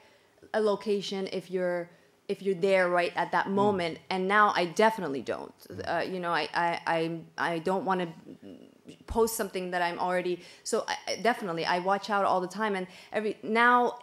a 0.52 0.60
location 0.60 1.28
if 1.32 1.50
you're 1.50 1.90
if 2.26 2.40
you're 2.42 2.54
there 2.54 2.88
right 2.88 3.12
at 3.16 3.32
that 3.32 3.50
moment. 3.50 3.98
And 4.08 4.26
now 4.26 4.52
I 4.56 4.64
definitely 4.64 5.20
don't. 5.20 5.54
Uh, 5.86 6.04
you 6.06 6.20
know, 6.20 6.30
I 6.30 6.48
I 6.54 6.80
I, 6.86 7.20
I 7.52 7.58
don't 7.58 7.84
want 7.84 8.00
to 8.00 8.08
post 9.06 9.36
something 9.36 9.70
that 9.70 9.82
I'm 9.82 9.98
already 9.98 10.40
so 10.62 10.84
I, 10.86 11.16
definitely 11.16 11.64
I 11.64 11.78
watch 11.78 12.10
out 12.10 12.24
all 12.24 12.40
the 12.40 12.48
time 12.48 12.74
and 12.74 12.86
every 13.12 13.36
now 13.42 13.98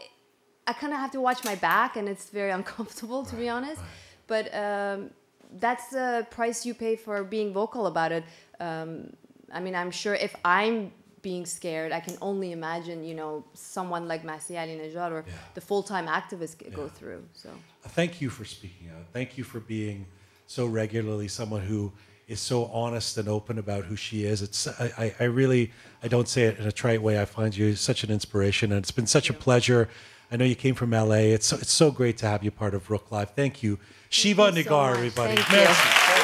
I 0.65 0.73
kind 0.73 0.93
of 0.93 0.99
have 0.99 1.11
to 1.11 1.21
watch 1.21 1.43
my 1.43 1.55
back 1.55 1.97
and 1.97 2.09
it's 2.09 2.29
very 2.29 2.51
uncomfortable 2.59 3.23
to 3.25 3.35
be 3.35 3.47
honest 3.49 3.81
but 4.27 4.53
um, 4.55 5.11
that's 5.59 5.87
the 5.89 6.25
price 6.31 6.65
you 6.65 6.73
pay 6.73 6.95
for 6.95 7.23
being 7.23 7.51
vocal 7.53 7.85
about 7.87 8.11
it 8.11 8.23
um, 8.59 9.11
I 9.53 9.59
mean 9.59 9.75
I'm 9.75 9.91
sure 9.91 10.15
if 10.15 10.35
I'm 10.45 10.91
being 11.21 11.45
scared 11.45 11.91
I 11.91 11.99
can 11.99 12.17
only 12.21 12.51
imagine 12.51 13.03
you 13.03 13.13
know 13.15 13.43
someone 13.53 14.07
like 14.07 14.23
Masih 14.23 14.55
Alinejad 14.55 15.11
or 15.11 15.23
Yeah. 15.27 15.33
the 15.53 15.61
full-time 15.61 16.07
activists 16.07 16.57
g- 16.57 16.69
go 16.69 16.87
through 16.87 17.23
so 17.33 17.49
Thank 17.83 18.21
you 18.21 18.29
for 18.29 18.45
speaking 18.45 18.89
out. 18.95 19.05
Thank 19.11 19.37
you 19.37 19.43
for 19.43 19.59
being 19.59 20.05
so 20.47 20.65
regularly 20.67 21.27
someone 21.27 21.61
who 21.61 21.91
is 22.27 22.39
so 22.39 22.65
honest 22.65 23.17
and 23.17 23.27
open 23.27 23.57
about 23.57 23.83
who 23.85 23.95
she 23.95 24.23
is. 24.23 24.41
It's 24.43 24.67
I, 24.67 24.91
I, 24.97 25.15
I 25.19 25.23
really 25.25 25.71
I 26.03 26.07
don't 26.07 26.27
say 26.27 26.43
it 26.43 26.59
in 26.59 26.65
a 26.67 26.71
trite 26.71 27.01
way. 27.01 27.19
I 27.19 27.25
find 27.25 27.55
you 27.57 27.75
such 27.75 28.03
an 28.05 28.11
inspiration, 28.11 28.71
and 28.71 28.79
it's 28.83 28.91
been 28.91 29.07
such 29.07 29.29
a 29.29 29.33
pleasure. 29.33 29.89
I 30.31 30.37
know 30.37 30.45
you 30.45 30.55
came 30.55 30.75
from 30.75 30.91
LA. 30.91 31.15
It's 31.35 31.45
so, 31.45 31.57
it's 31.57 31.73
so 31.73 31.91
great 31.91 32.17
to 32.19 32.25
have 32.27 32.43
you 32.43 32.51
part 32.51 32.73
of 32.73 32.87
Roqe 32.87 33.11
Live. 33.11 33.31
Thank 33.31 33.61
you, 33.61 33.79
Shiva 34.09 34.51
you 34.55 34.63
so 34.63 34.69
Negar, 34.69 34.89
much. 34.91 34.97
everybody. 34.97 35.35
Thank. 35.35 35.51
Merci. 35.51 35.73
thank 35.73 36.20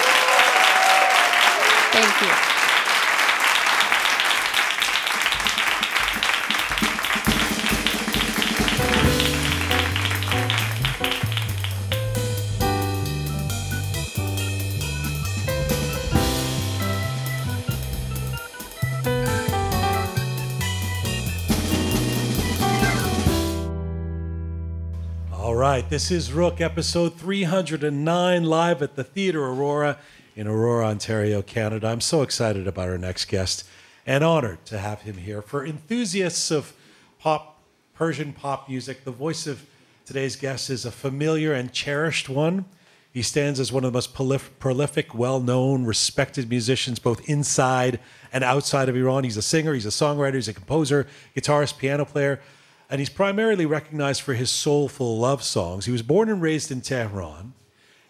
this 25.90 26.12
is 26.12 26.32
Roqe, 26.32 26.60
episode 26.60 27.18
309, 27.18 28.44
live 28.44 28.82
at 28.82 28.98
the 28.98 29.06
Theatre 29.06 29.46
Aurora 29.46 29.98
in 30.36 30.46
Aurora, 30.46 30.88
Ontario, 30.88 31.42
Canada. 31.42 31.88
I'm 31.88 32.02
so 32.02 32.24
excited 32.24 32.68
about 32.68 32.90
our 32.90 32.98
next 32.98 33.26
guest 33.26 33.64
and 34.06 34.22
honored 34.22 34.66
to 34.66 34.80
have 34.80 35.04
him 35.04 35.16
here. 35.16 35.42
For 35.42 35.66
enthusiasts 35.66 36.52
of 36.52 36.74
pop, 37.20 37.62
Persian 37.94 38.34
pop 38.34 38.68
music, 38.68 39.06
the 39.06 39.12
voice 39.12 39.48
of 39.48 39.66
today's 40.06 40.36
guest 40.36 40.70
is 40.70 40.84
a 40.84 40.92
familiar 40.92 41.54
and 41.54 41.72
cherished 41.72 42.28
one. 42.28 42.66
He 43.14 43.22
stands 43.22 43.58
as 43.58 43.72
one 43.72 43.86
of 43.86 43.94
the 43.94 43.96
most 43.96 44.14
prolif- 44.14 44.50
prolific, 44.60 45.16
well 45.16 45.40
known, 45.40 45.86
respected 45.86 46.50
musicians 46.50 47.00
both 47.00 47.28
inside 47.30 48.02
and 48.34 48.44
outside 48.44 48.90
of 48.90 48.98
Iran. 48.98 49.24
He's 49.24 49.38
a 49.38 49.42
singer, 49.42 49.74
he's 49.74 49.86
a 49.86 49.90
songwriter, 49.90 50.36
he's 50.36 50.50
a 50.50 50.54
composer, 50.54 51.08
guitarist, 51.34 51.78
piano 51.78 52.04
player, 52.04 52.42
and 52.90 53.00
he's 53.00 53.10
primarily 53.10 53.66
recognized 53.66 54.22
for 54.22 54.34
his 54.34 54.50
soulful 54.50 55.18
love 55.18 55.44
songs. 55.44 55.86
He 55.86 55.92
was 55.92 56.02
born 56.02 56.30
and 56.30 56.42
raised 56.42 56.72
in 56.72 56.82
Tehran, 56.82 57.54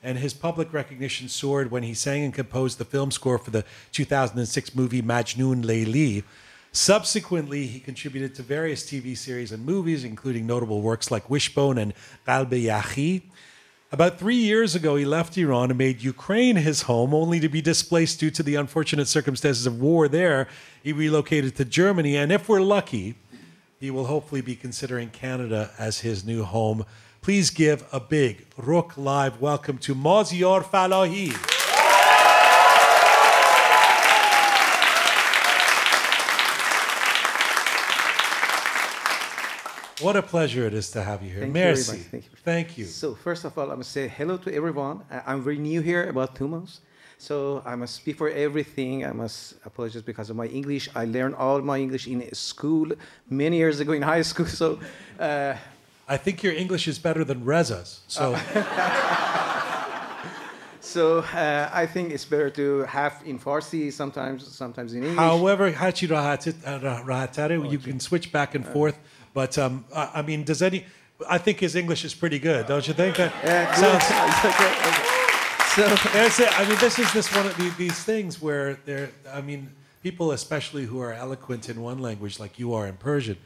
and 0.03 0.19
his 0.19 0.34
public 0.34 0.71
recognition 0.71 1.30
soared 1.30 1.71
when 1.71 1.84
he 1.84 1.93
sang 1.93 2.23
and 2.23 2.34
composed 2.34 2.78
the 2.78 2.86
film 2.86 3.11
score 3.11 3.38
for 3.38 3.51
the 3.51 3.65
2006 3.91 4.75
movie 4.75 5.01
Majnun 5.01 5.63
Layli. 5.63 6.23
Subsequently, 6.71 7.65
he 7.65 7.80
contributed 7.80 8.36
to 8.36 8.43
various 8.43 8.84
TV 8.84 9.17
series 9.17 9.51
and 9.51 9.65
movies, 9.65 10.03
including 10.03 10.45
notable 10.45 10.82
works 10.82 11.09
like 11.09 11.30
Wishbone 11.30 11.78
and 11.80 11.93
Qalb-e 12.28 12.67
Yahi. 12.67 13.23
About 13.91 14.19
three 14.19 14.36
years 14.36 14.75
ago, 14.75 14.97
he 14.97 15.05
left 15.05 15.38
Iran 15.38 15.71
and 15.71 15.78
made 15.78 16.03
Ukraine 16.03 16.57
his 16.57 16.84
home, 16.84 17.13
only 17.13 17.39
to 17.39 17.47
be 17.47 17.61
displaced 17.61 18.19
due 18.19 18.30
to 18.32 18.43
the 18.43 18.55
unfortunate 18.55 19.07
circumstances 19.07 19.65
of 19.65 19.80
war 19.80 20.07
there. 20.07 20.47
He 20.84 20.91
relocated 20.91 21.55
to 21.55 21.65
Germany, 21.65 22.15
and 22.17 22.32
if 22.32 22.49
we're 22.49 22.61
lucky, 22.61 23.15
he 23.80 23.91
will 23.91 24.05
hopefully 24.05 24.41
be 24.41 24.55
considering 24.55 25.09
Canada 25.09 25.71
as 25.78 25.99
his 25.99 26.25
new 26.25 26.43
home. 26.43 26.86
Please 27.21 27.49
give 27.49 27.86
a 27.91 27.99
big 27.99 28.49
Roqe 28.55 28.97
Live 28.97 29.39
welcome 29.39 29.78
to 29.80 29.93
Mazyar 29.93 30.63
Fallahi. 30.63 31.34
What 39.99 40.15
a 40.15 40.21
pleasure 40.21 40.67
it 40.67 40.75
is 40.75 40.91
to 40.91 41.03
have 41.03 41.23
you 41.23 41.30
here. 41.30 41.39
Thank 41.39 41.55
you 41.55 41.61
Merci. 41.61 41.97
much. 41.97 42.05
Thank 42.07 42.23
you. 42.25 42.30
Thank 42.43 42.78
you. 42.78 42.86
So 42.86 43.15
first 43.15 43.45
of 43.45 43.57
all, 43.57 43.71
I 43.71 43.75
must 43.75 43.91
say 43.91 44.07
hello 44.07 44.38
to 44.38 44.53
everyone. 44.53 45.03
I'm 45.25 45.41
very 45.41 45.57
new 45.57 45.82
here, 45.82 46.07
about 46.07 46.36
two 46.36 46.47
months. 46.47 46.82
So 47.18 47.63
I 47.65 47.76
must 47.76 48.05
before 48.05 48.30
everything, 48.30 49.03
I 49.05 49.11
must 49.11 49.55
apologize 49.65 50.03
because 50.03 50.30
of 50.30 50.36
my 50.36 50.45
English. 50.45 50.88
I 50.95 51.05
learned 51.05 51.36
all 51.36 51.61
my 51.61 51.78
English 51.80 52.07
in 52.07 52.34
school 52.34 52.91
many 53.30 53.57
years 53.57 53.80
ago 53.80 53.93
in 53.93 54.03
high 54.03 54.22
school. 54.22 54.45
So 54.45 54.80
uh, 55.20 55.55
I 56.07 56.18
think 56.18 56.43
your 56.43 56.53
English 56.53 56.88
is 56.88 56.99
better 56.99 57.24
than 57.24 57.43
Reza's. 57.43 58.01
So 58.07 58.36
so 60.80 61.20
uh, 61.20 61.70
I 61.74 61.86
think 61.88 62.11
it's 62.11 62.26
better 62.26 62.51
to 62.51 62.82
have 62.84 63.22
in 63.26 63.39
Farsi 63.39 63.91
sometimes, 63.91 64.47
sometimes 64.47 64.93
in 64.93 65.03
English. 65.03 65.18
However, 65.18 65.72
Hachi 65.72 66.07
Rahatit- 66.07 66.65
uh, 66.65 67.01
Rahatare, 67.03 67.70
you 67.72 67.80
can 67.80 67.99
switch 67.99 68.32
back 68.32 68.53
and 68.55 68.65
forth. 68.65 68.97
But 69.34 69.57
um, 69.57 69.86
I, 69.93 70.09
I 70.15 70.22
mean, 70.22 70.43
does 70.43 70.61
any? 70.61 70.86
I 71.28 71.39
think 71.39 71.59
his 71.59 71.76
English 71.76 72.05
is 72.05 72.13
pretty 72.13 72.38
good, 72.38 72.68
don't 72.68 72.88
you 72.88 72.93
think? 72.93 73.18
That 73.18 73.34
Yeah, 73.43 73.74
sounds. 73.74 75.03
good. 75.78 75.91
Okay, 75.91 76.09
okay. 76.09 76.09
So 76.09 76.17
That's 76.17 76.39
it. 76.39 76.59
I 76.59 76.67
mean, 76.67 76.78
this 76.80 76.99
is 76.99 77.13
this 77.13 77.34
one 77.34 77.45
of 77.45 77.55
the, 77.57 77.69
these 77.78 78.03
things 78.03 78.41
where 78.41 78.80
there. 78.86 79.11
I 79.32 79.41
mean, 79.41 79.69
people, 80.01 80.32
especially 80.32 80.86
who 80.86 80.99
are 80.99 81.13
eloquent 81.13 81.69
in 81.69 81.82
one 81.82 81.99
language, 81.99 82.39
like 82.39 82.57
you 82.57 82.73
are 82.73 82.88
in 82.88 82.97
Persian, 82.97 83.38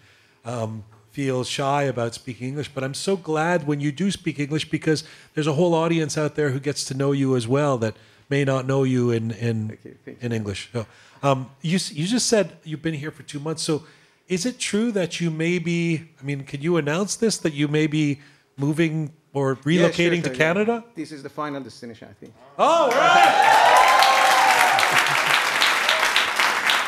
um, 0.45 0.83
feel 1.11 1.43
shy 1.43 1.83
about 1.83 2.13
speaking 2.13 2.47
English. 2.47 2.69
But 2.73 2.83
I'm 2.83 2.93
so 2.93 3.17
glad 3.17 3.67
when 3.67 3.81
you 3.81 3.91
do 3.91 4.09
speak 4.11 4.39
English 4.39 4.69
because 4.69 5.03
there's 5.33 5.47
a 5.47 5.53
whole 5.53 5.73
audience 5.73 6.17
out 6.17 6.35
there 6.35 6.51
who 6.51 6.59
gets 6.59 6.85
to 6.85 6.93
know 6.93 7.11
you 7.11 7.35
as 7.35 7.47
well 7.47 7.77
that 7.79 7.95
may 8.29 8.45
not 8.45 8.65
know 8.65 8.83
you 8.83 9.11
in 9.11 9.31
in 9.31 9.77
you, 9.83 9.95
thank 10.05 10.23
in 10.23 10.31
English. 10.31 10.69
So, 10.71 10.85
um, 11.21 11.49
you 11.61 11.79
you 11.91 12.07
just 12.07 12.27
said 12.27 12.57
you've 12.63 12.81
been 12.81 12.93
here 12.93 13.11
for 13.11 13.23
two 13.23 13.39
months. 13.39 13.61
So, 13.61 13.83
is 14.29 14.45
it 14.45 14.57
true 14.57 14.91
that 14.93 15.19
you 15.19 15.29
may 15.29 15.59
be? 15.59 16.07
I 16.19 16.23
mean, 16.23 16.43
can 16.45 16.61
you 16.61 16.77
announce 16.77 17.17
this 17.17 17.37
that 17.39 17.53
you 17.53 17.67
may 17.67 17.87
be 17.87 18.21
moving 18.67 18.95
or 19.33 19.45
yeah, 19.49 19.55
sure, 19.55 19.71
relocating 19.71 20.21
sure, 20.23 20.29
to 20.29 20.37
yeah. 20.37 20.45
Canada? 20.45 20.75
This 21.01 21.11
is 21.11 21.21
the 21.27 21.33
final 21.41 21.61
destination, 21.61 22.07
I 22.13 22.15
think. 22.19 22.33
Oh, 22.57 22.89
right. 22.89 23.91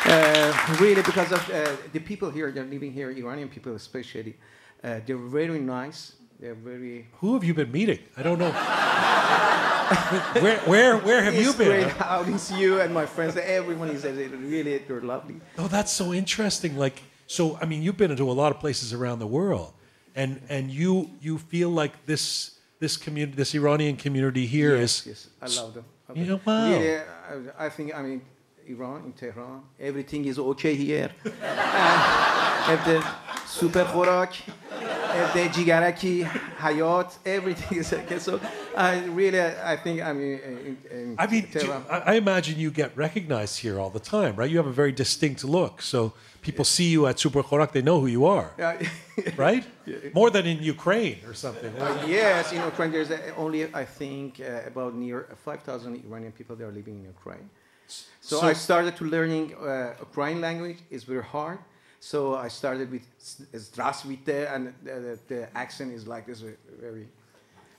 Uh, 0.06 0.76
really, 0.80 1.02
because 1.02 1.32
of 1.32 1.42
uh, 1.50 1.76
the 1.92 1.98
people 2.10 2.30
here, 2.30 2.52
they're 2.52 2.70
living 2.76 2.92
here, 2.92 3.10
Iranian 3.10 3.48
people 3.48 3.74
especially, 3.74 4.34
uh, 4.82 5.00
they're 5.06 5.26
very 5.40 5.58
nice. 5.58 6.00
They're 6.38 6.54
very. 6.54 7.06
Who 7.20 7.34
have 7.34 7.44
you 7.48 7.54
been 7.54 7.72
meeting? 7.72 8.00
I 8.18 8.22
don't 8.22 8.38
know. 8.38 8.50
where, 10.44 10.58
where, 10.60 10.98
where 10.98 11.22
have 11.22 11.34
you 11.34 11.48
It's 11.50 11.58
been? 11.58 11.68
great 11.68 12.00
outing 12.00 12.38
to 12.38 12.54
you 12.56 12.80
and 12.80 12.92
my 12.92 13.06
friends. 13.06 13.36
Everyone 13.36 13.88
is 13.88 14.04
really, 14.04 14.78
they're 14.78 15.00
lovely. 15.00 15.36
Oh, 15.58 15.68
that's 15.68 15.92
so 15.92 16.12
interesting. 16.12 16.76
Like, 16.76 17.02
so 17.26 17.58
I 17.60 17.64
mean, 17.64 17.82
you've 17.82 17.96
been 17.96 18.10
into 18.10 18.30
a 18.30 18.36
lot 18.42 18.52
of 18.52 18.60
places 18.60 18.92
around 18.92 19.18
the 19.20 19.26
world, 19.26 19.72
and 20.15 20.41
and 20.49 20.71
you 20.71 21.09
you 21.21 21.37
feel 21.37 21.69
like 21.69 22.05
this 22.05 22.55
this 22.79 22.97
community, 22.97 23.35
this 23.35 23.53
Iranian 23.53 23.95
community 23.97 24.45
here 24.45 24.75
is. 24.75 25.05
yes, 25.05 25.27
yes, 25.41 25.57
I 25.59 25.61
love 25.61 25.73
them. 25.73 25.85
I 26.09 26.13
You 26.13 26.25
love 26.25 26.45
know, 26.47 26.53
wow. 26.53 26.71
Really, 26.71 26.97
I, 26.97 27.65
I 27.65 27.69
think, 27.69 27.93
I 27.93 28.01
mean, 28.01 28.21
Iran, 28.67 29.03
in 29.05 29.13
Tehran, 29.13 29.61
everything 29.79 30.25
is 30.25 30.39
okay 30.39 30.75
here. 30.75 31.11
and 31.25 32.73
if 32.79 32.85
the 32.85 33.05
super 33.45 33.83
خوراک, 33.83 34.31
if 34.31 35.33
the 35.33 35.49
jigaraki, 35.49 36.23
hayat, 36.57 37.17
everything 37.25 37.79
is 37.79 37.91
okay. 37.91 38.19
So 38.19 38.39
I 38.76 39.04
really, 39.06 39.40
I 39.40 39.76
think 39.76 40.02
I'm. 40.02 40.20
In, 40.20 40.78
in 40.90 41.16
I 41.18 41.26
mean, 41.26 41.48
do, 41.50 41.72
I 41.88 42.14
imagine 42.14 42.58
you 42.58 42.70
get 42.70 42.96
recognized 42.96 43.58
here 43.60 43.78
all 43.80 43.90
the 43.90 44.00
time, 44.00 44.36
right? 44.36 44.50
You 44.50 44.56
have 44.56 44.66
a 44.66 44.72
very 44.72 44.92
distinct 44.92 45.44
look, 45.44 45.82
so 45.82 46.12
people 46.42 46.64
see 46.64 46.90
you 46.90 47.06
at 47.06 47.18
Super 47.18 47.42
Khorak, 47.42 47.72
they 47.72 47.82
know 47.82 48.00
who 48.00 48.06
you 48.06 48.24
are, 48.26 48.50
right? 49.36 49.64
More 50.12 50.30
than 50.30 50.46
in 50.46 50.62
Ukraine 50.62 51.18
or 51.26 51.34
something. 51.34 51.72
Uh, 51.76 52.04
yes, 52.06 52.52
in 52.52 52.60
Ukraine, 52.72 52.92
there's 52.92 53.12
only 53.36 53.60
I 53.74 53.84
think 53.84 54.40
uh, 54.40 54.70
about 54.70 54.94
near 54.94 55.28
5,000 55.44 56.04
Iranian 56.06 56.32
people 56.32 56.56
that 56.56 56.64
are 56.64 56.72
living 56.72 56.96
in 57.00 57.04
Ukraine. 57.04 57.48
So, 57.86 58.40
so 58.40 58.46
I 58.46 58.54
started 58.54 58.96
to 58.96 59.04
learning 59.04 59.54
uh, 59.54 59.94
Ukrainian 60.00 60.40
language. 60.40 60.78
It's 60.90 61.04
very 61.04 61.24
hard. 61.36 61.58
So 62.00 62.34
I 62.34 62.48
started 62.48 62.90
with 62.90 63.04
Zdravstvite, 63.52 64.54
and 64.54 64.74
the, 64.82 64.94
the, 65.06 65.18
the 65.28 65.56
accent 65.56 65.92
is 65.92 66.06
like 66.06 66.26
this 66.26 66.42
very 66.86 67.06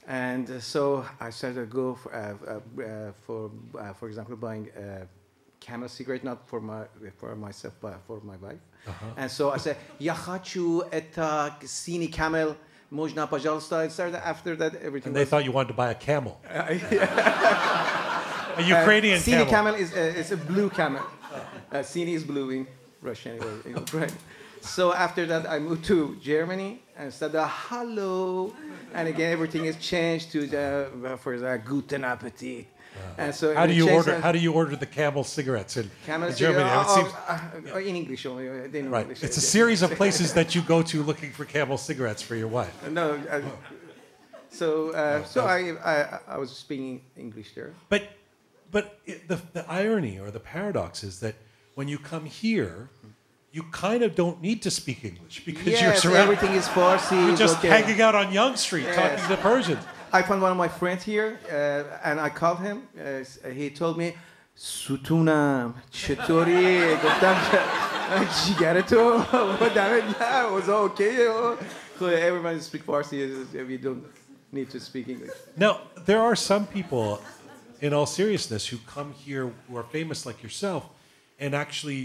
and 0.07 0.61
so 0.61 1.05
I 1.19 1.31
started 1.31 1.61
to 1.61 1.65
go 1.65 1.95
for, 1.95 2.13
uh, 2.13 2.35
uh, 2.47 2.83
uh 2.83 3.11
for, 3.25 3.51
uh, 3.79 3.93
for 3.93 4.07
example, 4.07 4.35
buying 4.35 4.69
a 4.77 5.07
camel 5.59 5.89
cigarette, 5.89 6.23
not 6.23 6.47
for 6.47 6.61
my 6.61 6.85
for 7.17 7.35
myself, 7.35 7.73
but 7.81 7.99
for 8.05 8.21
my 8.21 8.37
wife. 8.37 8.59
Uh-huh. 8.87 9.05
And 9.17 9.31
so 9.31 9.51
I 9.51 9.57
said, 9.57 9.77
Yahachu 9.99 10.89
eta 10.91 11.55
синий 11.61 12.11
camel. 12.11 12.55
можно 12.91 13.27
пожалуйста." 13.27 13.85
It 13.85 13.91
started 13.91 14.15
after 14.23 14.55
that 14.57 14.75
everything. 14.75 15.09
And 15.09 15.15
they 15.15 15.25
thought 15.25 15.43
you 15.43 15.51
wanted 15.51 15.69
to 15.69 15.73
buy 15.73 15.89
a 15.91 15.95
camel. 15.95 16.39
A 18.57 18.61
Ukrainian 18.61 19.19
uh, 19.19 19.23
camel. 19.23 19.45
camel 19.45 19.75
is 19.75 19.91
uh, 19.93 20.19
it's 20.19 20.31
a 20.31 20.37
blue 20.37 20.69
camel. 20.69 21.03
Uh, 21.71 21.79
Sini 21.79 22.13
is 22.13 22.23
blue 22.23 22.51
in 22.51 22.67
Russian 23.01 23.37
or 23.43 23.51
in 23.65 23.75
Ukraine. 23.75 24.15
So 24.61 24.93
after 24.93 25.25
that, 25.25 25.45
I 25.49 25.59
moved 25.59 25.83
to 25.85 26.15
Germany 26.21 26.81
and 26.97 27.13
said, 27.13 27.31
"Hello, 27.33 28.53
and 28.95 29.07
again 29.07 29.31
everything 29.31 29.65
is 29.65 29.75
changed 29.77 30.31
to 30.31 30.47
the 30.47 30.89
uh, 31.05 31.17
for 31.17 31.37
the 31.37 31.61
guten 31.63 32.03
appetit. 32.03 32.67
And 33.17 33.35
so 33.35 33.53
How 33.53 33.65
do 33.65 33.73
you 33.73 33.89
order? 33.89 34.19
How 34.19 34.31
do 34.31 34.39
you 34.39 34.53
order 34.53 34.75
the 34.77 34.85
camel 34.85 35.23
cigarettes 35.25 35.75
in, 35.75 35.91
Camel 36.05 36.29
in 36.29 36.35
Germany? 36.35 36.69
It 36.69 36.87
seems, 36.87 37.11
oh, 37.13 37.51
oh, 37.73 37.77
in 37.77 37.95
English 37.95 38.25
only. 38.25 38.47
uh, 38.47 38.53
right. 38.53 39.01
English, 39.01 39.21
It's 39.21 39.35
a 39.35 39.41
series 39.41 39.81
of 39.81 39.91
places 40.01 40.33
that 40.33 40.55
you 40.55 40.61
go 40.61 40.81
to 40.83 41.03
looking 41.03 41.31
for 41.31 41.43
camel 41.43 41.77
cigarettes 41.77 42.21
for 42.21 42.35
your 42.35 42.47
wife. 42.47 42.73
No. 42.89 43.19
Uh, 43.29 43.41
so 44.49 44.91
uh, 44.91 45.23
so 45.25 45.45
I, 45.45 45.75
I 45.83 46.19
I 46.35 46.37
was 46.37 46.51
speaking 46.51 47.01
English 47.17 47.53
there. 47.53 47.73
But, 47.89 48.03
but 48.71 48.99
it, 49.05 49.27
the 49.27 49.41
the 49.51 49.69
irony 49.69 50.17
or 50.17 50.31
the 50.31 50.39
paradox 50.39 51.03
is 51.03 51.19
that 51.19 51.35
when 51.75 51.89
you 51.89 51.97
come 51.97 52.25
here, 52.25 52.89
you 53.55 53.63
kind 53.71 54.03
of 54.03 54.15
don't 54.15 54.41
need 54.41 54.61
to 54.61 54.69
speak 54.69 55.05
English 55.05 55.45
because 55.45 55.67
yes, 55.67 55.81
you're 55.81 55.95
surrounded. 55.95 56.23
everything 56.23 56.53
is 56.61 56.67
Farsi. 56.67 57.17
You're 57.25 57.37
just 57.37 57.59
okay. 57.59 57.69
hanging 57.69 58.01
out 58.01 58.13
on 58.13 58.33
Yonge 58.33 58.57
Street 58.57 58.83
yes. 58.83 58.95
talking 58.97 59.25
to 59.33 59.41
Persians. 59.41 59.83
I 60.11 60.21
found 60.23 60.41
one 60.41 60.51
of 60.51 60.57
my 60.57 60.67
friends 60.67 61.03
here, 61.03 61.39
uh, 61.49 62.07
and 62.07 62.19
I 62.19 62.29
called 62.29 62.59
him. 62.59 62.77
Uh, 62.99 63.49
he 63.49 63.69
told 63.69 63.97
me, 63.97 64.13
Sutuna 64.57 65.73
Chetori. 65.91 66.97
گفتم 67.03 67.35
جیگر 68.45 68.81
تو 68.81 69.23
دمت 69.75 70.21
was 70.51 70.69
okay. 70.69 71.17
So 71.99 72.07
everybody 72.07 72.59
speaks 72.59 72.85
Farsi 72.85 73.17
if 73.53 73.69
you 73.69 73.77
don't 73.77 74.03
need 74.51 74.69
to 74.69 74.79
speak 74.79 75.07
English 75.07 75.31
now 75.57 75.73
there 76.05 76.21
are 76.21 76.35
some 76.35 76.65
people 76.77 77.21
in 77.81 77.93
all 77.93 78.05
seriousness 78.05 78.67
who 78.67 78.77
come 78.95 79.09
here 79.25 79.45
who 79.67 79.77
are 79.79 79.87
famous 79.97 80.25
like 80.25 80.39
yourself 80.43 80.83
and 81.39 81.53
actually 81.53 82.01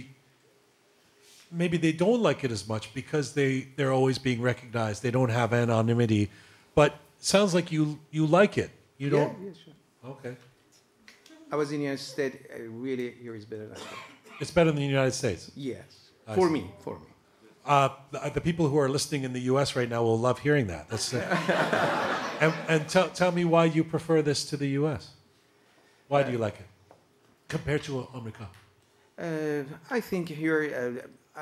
maybe 1.50 1.76
they 1.76 1.92
don't 1.92 2.20
like 2.22 2.44
it 2.44 2.50
as 2.50 2.66
much 2.68 2.92
because 2.94 3.32
they 3.34 3.68
they're 3.76 3.92
always 3.92 4.18
being 4.18 4.40
recognized. 4.40 5.02
They 5.02 5.10
don't 5.10 5.30
have 5.30 5.52
anonymity, 5.52 6.30
but 6.74 6.94
sounds 7.18 7.54
like 7.54 7.70
you 7.72 7.98
you 8.10 8.26
like 8.26 8.58
it. 8.58 8.70
You 8.98 9.10
don't. 9.10 9.36
yeah, 9.42 9.50
sure. 9.64 9.74
Okay, 10.12 10.36
I 11.52 11.56
was 11.56 11.70
in 11.72 11.78
the 11.78 11.84
United 11.84 12.02
States 12.02 12.36
uh, 12.54 12.62
really 12.68 13.12
here 13.22 13.34
is 13.34 13.44
better 13.44 13.66
than 13.66 13.74
that. 13.74 14.40
it's 14.40 14.50
better 14.50 14.70
than 14.72 14.80
the 14.80 14.86
United 14.88 15.12
States. 15.12 15.50
yes 15.54 16.10
I 16.26 16.34
for 16.34 16.46
see. 16.48 16.54
me 16.54 16.64
for 16.84 16.94
me 16.98 17.06
Uh, 17.66 17.88
the, 18.12 18.18
the 18.34 18.40
people 18.40 18.66
who 18.70 18.78
are 18.78 18.88
listening 18.88 19.22
in 19.24 19.32
the 19.34 19.44
U.S. 19.52 19.76
right 19.76 19.88
now 19.94 20.02
will 20.02 20.18
love 20.18 20.38
hearing 20.46 20.66
that. 20.68 20.88
That's 20.88 21.12
uh, 21.12 21.20
and 22.40 22.52
and 22.68 22.88
tell 22.88 23.08
tell 23.20 23.32
me 23.32 23.44
why 23.44 23.64
you 23.76 23.84
prefer 23.84 24.22
this 24.22 24.44
to 24.50 24.56
the 24.56 24.68
U.S. 24.80 25.02
Why 26.08 26.22
do 26.24 26.30
you 26.32 26.38
like 26.46 26.56
it 26.64 26.66
compared 27.48 27.82
to 27.84 28.08
America? 28.14 28.48
Uh, 29.18 29.62
I 29.96 30.00
think 30.00 30.28
here 30.28 30.62
uh, 31.36 31.38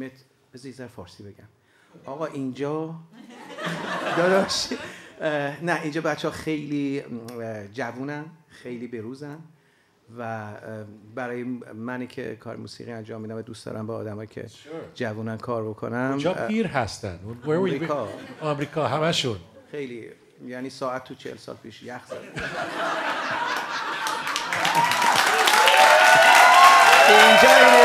met 0.00 0.12
بذار 0.54 0.72
یه 0.80 0.86
فارسی 0.86 1.22
بگم. 1.22 1.44
آقا 2.06 2.26
اینجا 2.26 2.94
داداش 4.16 4.68
نه 5.62 5.80
اینجا 5.82 6.00
بچه 6.00 6.28
ها 6.28 6.34
خیلی 6.34 7.02
جوونن 7.72 8.24
خیلی 8.48 8.86
بروزن 8.86 9.38
و 10.18 10.48
برای 11.14 11.42
منی 11.74 12.06
که 12.06 12.36
کار 12.36 12.56
موسیقی 12.56 12.92
انجام 12.92 13.20
میدم 13.20 13.36
و 13.36 13.42
دوست 13.42 13.66
دارم 13.66 13.86
با 13.86 13.96
آدمایی 13.96 14.28
که 14.28 14.46
جوونن 14.94 15.38
کار 15.38 15.68
بکنم. 15.68 16.14
کجا 16.16 16.34
اه، 16.34 16.48
پیر 16.48 16.66
هستن? 16.66 17.18
آمریکا. 17.46 18.08
آمریکا 18.40 18.88
همشون. 18.88 19.36
خیلی 19.70 20.10
یعنی 20.46 20.70
ساعت 20.70 21.04
تو 21.04 21.14
چهل 21.14 21.36
سال 21.36 21.56
پیش 21.62 21.82
یخ 21.82 22.06
زد. 22.06 22.16
اینجا 27.08 27.48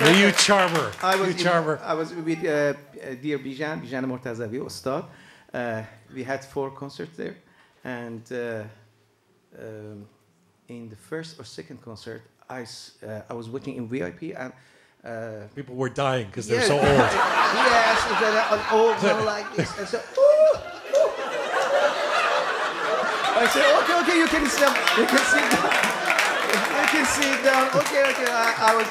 Are 0.00 0.12
you 0.12 0.32
charmer? 0.32 0.92
I 1.02 1.16
was, 1.16 1.28
you 1.28 1.34
charmer. 1.34 1.80
I 1.82 1.94
was 1.94 2.12
with 2.14 2.38
uh, 2.38 2.74
dear 3.22 3.38
Bijan, 3.38 3.80
Bijan 3.82 4.04
Mortazavi, 4.04 4.60
Ustad. 4.60 5.04
Uh, 5.52 5.82
we 6.14 6.22
had 6.22 6.44
four 6.44 6.70
concerts 6.70 7.16
there, 7.16 7.36
and 7.84 8.22
uh, 8.32 8.64
um, 9.58 10.06
in 10.68 10.88
the 10.88 10.96
first 10.96 11.38
or 11.38 11.44
second 11.44 11.80
concert, 11.82 12.22
I, 12.48 12.62
uh, 13.06 13.22
I 13.30 13.34
was 13.34 13.48
working 13.48 13.76
in 13.76 13.88
VIP 13.88 14.34
and. 14.36 14.52
Uh, 15.04 15.46
People 15.54 15.74
were 15.74 15.90
dying 15.90 16.26
because 16.26 16.48
they're 16.48 16.62
so 16.62 16.76
old. 16.76 16.84
yes, 16.86 18.06
and 18.08 18.58
an 18.58 18.66
old 18.72 18.96
one 19.02 19.24
like 19.34 19.54
this, 19.54 19.78
and 19.78 19.88
so. 19.88 19.98
Ooh, 19.98 20.20
ooh. 20.20 21.10
I 23.36 23.46
said, 23.52 23.64
okay, 23.82 24.00
okay, 24.00 24.18
you 24.18 24.26
can 24.26 24.46
sing, 24.46 24.74
you 24.98 25.06
can 25.06 25.18
sing. 25.18 25.63
down. 27.03 27.03
You 27.03 27.03
can 27.03 27.05
sit 27.05 27.43
down. 27.43 27.67
Okay, 27.81 28.03
okay. 28.11 28.31
I, 28.31 28.71
I 28.71 28.75
was 28.75 28.87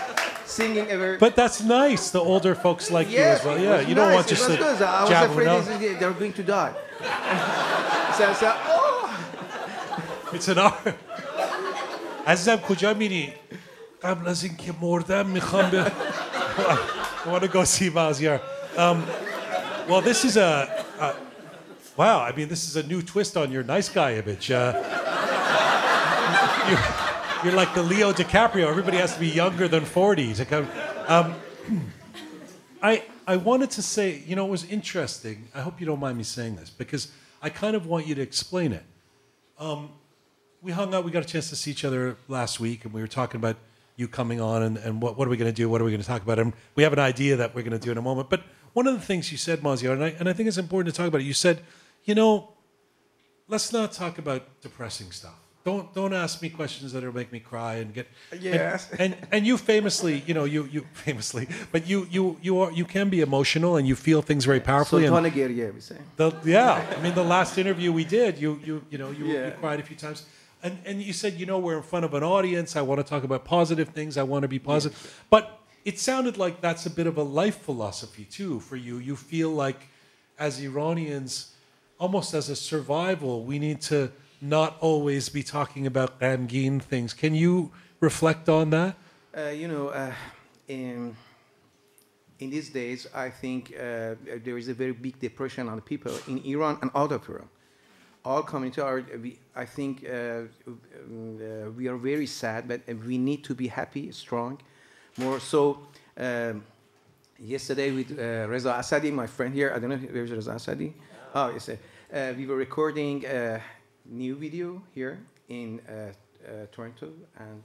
singing 0.50 0.86
ever. 0.88 1.18
But 1.18 1.36
that's 1.36 1.62
nice. 1.62 2.10
The 2.10 2.20
older 2.20 2.54
folks 2.54 2.90
like 2.90 3.08
you 3.08 3.18
yes, 3.18 3.40
as 3.40 3.46
well. 3.46 3.56
it 3.56 3.62
Yeah, 3.62 3.76
was 3.78 3.88
you 3.88 3.94
don't 3.94 4.06
nice, 4.08 4.14
want 4.14 4.26
it 4.26 4.30
just 4.34 4.48
was 4.48 4.56
to 4.58 4.62
good. 4.64 4.82
I 4.82 5.00
was 5.02 5.10
jab 5.10 5.30
afraid 5.30 5.46
them 5.46 5.64
this 5.64 5.68
out. 5.74 5.82
is- 5.82 5.98
they 6.00 6.06
were 6.06 6.12
going 6.12 6.32
to 6.32 6.42
die. 6.42 6.72
so, 8.18 8.32
so, 8.34 8.52
oh. 8.54 10.30
It's 10.32 10.48
an 10.48 10.58
art. 10.58 10.94
عزیزم 12.26 12.56
کجا 12.56 12.94
میری؟ 12.94 13.32
قبل 14.02 14.28
از 14.28 14.44
اینکه 14.44 14.72
مردم 14.80 15.26
میخوام 15.26 15.70
به 15.70 15.92
I 17.24 17.28
want 17.30 17.42
to 17.42 17.48
go 17.48 17.64
see 17.64 17.90
Maziar. 17.90 18.40
Um, 18.76 19.04
well, 19.88 20.00
this 20.02 20.24
is 20.24 20.36
a, 20.36 20.84
a 21.00 21.14
wow. 21.96 22.20
I 22.20 22.32
mean, 22.36 22.48
this 22.48 22.64
is 22.68 22.76
a 22.76 22.82
new 22.82 23.00
twist 23.02 23.36
on 23.36 23.50
your 23.52 23.62
nice 23.64 23.88
guy 23.88 24.10
image. 24.22 24.50
Uh, 24.50 24.72
you, 26.68 26.76
you're 27.43 27.53
like 27.53 27.73
the 27.73 27.83
Leo 27.83 28.13
DiCaprio. 28.13 28.67
Everybody 28.67 28.97
has 28.97 29.13
to 29.13 29.19
be 29.19 29.27
younger 29.27 29.67
than 29.67 29.85
40 29.85 30.33
to 30.35 30.45
come. 30.45 30.67
Um, 31.07 31.35
I 32.81 33.03
I 33.25 33.37
wanted 33.37 33.71
to 33.71 33.81
say, 33.81 34.23
you 34.27 34.35
know, 34.35 34.45
it 34.45 34.49
was 34.49 34.65
interesting. 34.65 35.47
I 35.55 35.61
hope 35.61 35.79
you 35.79 35.85
don't 35.85 35.99
mind 35.99 36.17
me 36.17 36.23
saying 36.23 36.57
this 36.57 36.69
because 36.69 37.11
I 37.41 37.49
kind 37.49 37.75
of 37.75 37.85
want 37.85 38.07
you 38.07 38.15
to 38.15 38.21
explain 38.21 38.73
it 38.73 38.83
we 40.63 40.71
hung 40.71 40.95
out. 40.95 41.03
We 41.03 41.11
got 41.11 41.23
a 41.23 41.27
chance 41.27 41.49
to 41.49 41.55
see 41.55 41.71
each 41.71 41.83
other 41.85 42.15
last 42.27 42.59
week, 42.59 42.85
and 42.85 42.93
we 42.93 43.01
were 43.01 43.07
talking 43.07 43.37
about 43.37 43.57
you 43.95 44.07
coming 44.07 44.41
on 44.41 44.63
and, 44.63 44.77
and 44.77 45.01
what, 45.01 45.17
what 45.17 45.27
are 45.27 45.31
we 45.31 45.37
going 45.37 45.51
to 45.51 45.55
do? 45.55 45.69
What 45.69 45.81
are 45.81 45.83
we 45.83 45.91
going 45.91 46.01
to 46.01 46.07
talk 46.07 46.23
about? 46.23 46.39
And 46.39 46.53
we 46.75 46.81
have 46.83 46.93
an 46.93 46.99
idea 46.99 47.35
that 47.35 47.53
we're 47.53 47.61
going 47.61 47.77
to 47.77 47.85
do 47.85 47.91
in 47.91 47.97
a 47.97 48.01
moment. 48.01 48.29
But 48.29 48.41
one 48.71 48.87
of 48.87 48.95
the 48.95 49.01
things 49.01 49.31
you 49.31 49.37
said, 49.37 49.59
Mazyar, 49.59 49.93
and 49.93 50.03
I, 50.03 50.15
and 50.17 50.27
I 50.27 50.33
think 50.33 50.47
it's 50.47 50.57
important 50.57 50.95
to 50.95 50.97
talk 50.97 51.07
about 51.07 51.21
it, 51.21 51.25
you 51.25 51.33
said, 51.33 51.61
you 52.05 52.15
know, 52.15 52.53
let's 53.47 53.71
not 53.71 53.91
talk 53.91 54.17
about 54.17 54.61
depressing 54.61 55.11
stuff. 55.11 55.42
Don't 55.65 55.93
don't 55.93 56.13
ask 56.13 56.41
me 56.41 56.49
questions 56.49 56.91
that'll 56.91 57.13
make 57.15 57.31
me 57.31 57.39
cry 57.39 57.75
and 57.75 57.93
get 57.93 58.07
and- 58.31 58.43
Yes. 58.43 58.89
And, 58.99 59.15
and 59.31 59.47
you 59.47 59.57
famously, 59.57 60.21
you 60.27 60.33
know, 60.33 60.43
you 60.43 60.65
you 60.65 60.85
famously, 61.05 61.47
but 61.71 61.87
you 61.87 62.05
you 62.11 62.37
you 62.41 62.59
are 62.59 62.71
you 62.71 62.83
can 62.85 63.09
be 63.09 63.21
emotional 63.21 63.77
and 63.77 63.87
you 63.87 63.95
feel 63.95 64.21
things 64.21 64.43
very 64.45 64.59
powerfully. 64.59 65.05
and- 65.05 65.13
Sultan 65.15 65.31
Gerye, 65.31 65.73
we 65.73 65.79
say. 65.79 65.97
the, 66.17 66.31
yeah, 66.43 66.85
I 66.97 67.01
mean, 67.01 67.15
the 67.15 67.23
last 67.23 67.57
interview 67.57 67.93
we 67.93 68.03
did, 68.03 68.37
you 68.37 68.59
you 68.65 68.83
you 68.91 68.97
know 68.97 69.11
you, 69.11 69.25
you 69.25 69.53
cried 69.61 69.79
a 69.79 69.83
few 69.83 69.95
times, 69.95 70.25
and 70.61 70.77
and 70.85 71.01
you 71.01 71.13
said, 71.13 71.33
you 71.39 71.45
know, 71.45 71.59
we're 71.59 71.77
in 71.77 71.83
front 71.83 72.03
of 72.03 72.13
an 72.13 72.23
audience. 72.23 72.75
I 72.75 72.81
want 72.81 72.99
to 72.99 73.05
talk 73.13 73.23
about 73.23 73.45
positive 73.45 73.89
things. 73.89 74.17
I 74.17 74.23
want 74.23 74.41
to 74.41 74.49
be 74.49 74.59
positive, 74.59 75.23
but 75.29 75.59
it 75.85 75.97
sounded 75.97 76.37
like 76.37 76.59
that's 76.59 76.85
a 76.85 76.89
bit 76.89 77.07
of 77.07 77.17
a 77.17 77.23
life 77.23 77.57
philosophy 77.61 78.25
too 78.25 78.59
for 78.59 78.75
you. 78.75 78.97
You 78.97 79.15
feel 79.15 79.49
like, 79.65 79.79
as 80.37 80.59
Iranians, 80.59 81.53
almost 81.99 82.33
as 82.33 82.49
a 82.49 82.55
survival, 82.55 83.45
we 83.45 83.59
need 83.59 83.79
to 83.83 84.11
not 84.43 84.77
always 84.81 85.29
be 85.29 85.41
talking 85.41 85.87
about 85.87 86.19
Ghamgeen 86.19 86.81
things. 86.81 87.13
Can 87.13 87.33
you 87.33 87.71
reflect 87.99 88.49
on 88.49 88.69
that? 88.71 88.95
Uh, 89.35 89.49
you 89.49 89.67
know, 89.67 89.87
uh, 89.87 90.11
in, 90.67 91.15
in 92.39 92.49
these 92.49 92.69
days, 92.69 93.07
I 93.15 93.29
think 93.29 93.73
uh, 93.73 94.15
there 94.43 94.57
is 94.57 94.67
a 94.67 94.73
very 94.73 94.91
big 94.91 95.19
depression 95.19 95.69
on 95.69 95.77
the 95.77 95.81
people 95.81 96.13
in 96.27 96.39
Iran 96.45 96.77
and 96.81 96.91
out 96.93 97.11
of 97.11 97.27
Iran. 97.29 97.47
All 98.25 98.43
community 98.43 98.81
are, 98.81 99.03
we, 99.21 99.39
I 99.55 99.65
think, 99.65 100.05
uh, 100.05 100.43
um, 100.67 101.39
uh, 101.41 101.71
we 101.71 101.87
are 101.87 101.97
very 101.97 102.27
sad, 102.27 102.67
but 102.67 102.81
we 103.05 103.17
need 103.17 103.43
to 103.45 103.55
be 103.55 103.67
happy, 103.67 104.11
strong, 104.11 104.59
more 105.17 105.39
so. 105.39 105.79
Um, 106.17 106.63
yesterday 107.39 107.91
with 107.91 108.11
uh, 108.11 108.47
Reza 108.47 108.73
Asadi, 108.73 109.11
my 109.11 109.27
friend 109.27 109.53
here, 109.53 109.73
I 109.75 109.79
don't 109.79 109.89
know 109.89 109.97
where's 109.97 110.31
Reza 110.31 110.51
Asadi. 110.51 110.93
Oh, 111.35 111.49
yes. 111.49 111.69
Uh, 111.69 112.33
we 112.37 112.45
were 112.45 112.55
recording 112.55 113.25
a 113.25 113.59
new 114.04 114.34
video 114.34 114.82
here 114.94 115.18
in 115.48 115.80
uh, 115.88 115.92
uh, 115.92 116.66
Toronto, 116.72 117.12
and 117.38 117.62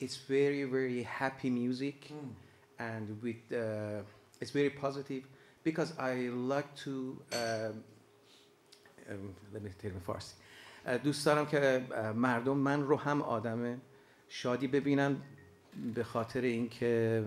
it's 0.00 0.16
very 0.16 0.64
very 0.64 1.02
happy 1.02 1.50
music 1.50 2.10
and 2.78 3.20
with 3.22 3.36
uh, 3.52 4.02
it's 4.40 4.50
very 4.50 4.70
positive 4.70 5.24
because 5.62 5.92
I 5.98 6.14
like 6.32 6.74
to 6.84 7.22
um, 7.32 7.84
um, 9.10 9.34
let 9.52 9.62
me 9.62 9.70
tell 9.78 9.90
you 9.90 9.96
in 9.96 10.02
فارسی 10.02 10.34
uh, 10.86 10.98
دوست 11.04 11.26
دارم 11.26 11.46
که 11.46 11.82
uh, 11.90 11.94
مردم 12.16 12.56
من 12.56 12.82
رو 12.82 12.96
هم 12.96 13.22
آدم 13.22 13.80
شادی 14.28 14.68
ببینن 14.68 15.16
به 15.95 16.03
خاطر 16.03 16.41
اینکه 16.41 17.23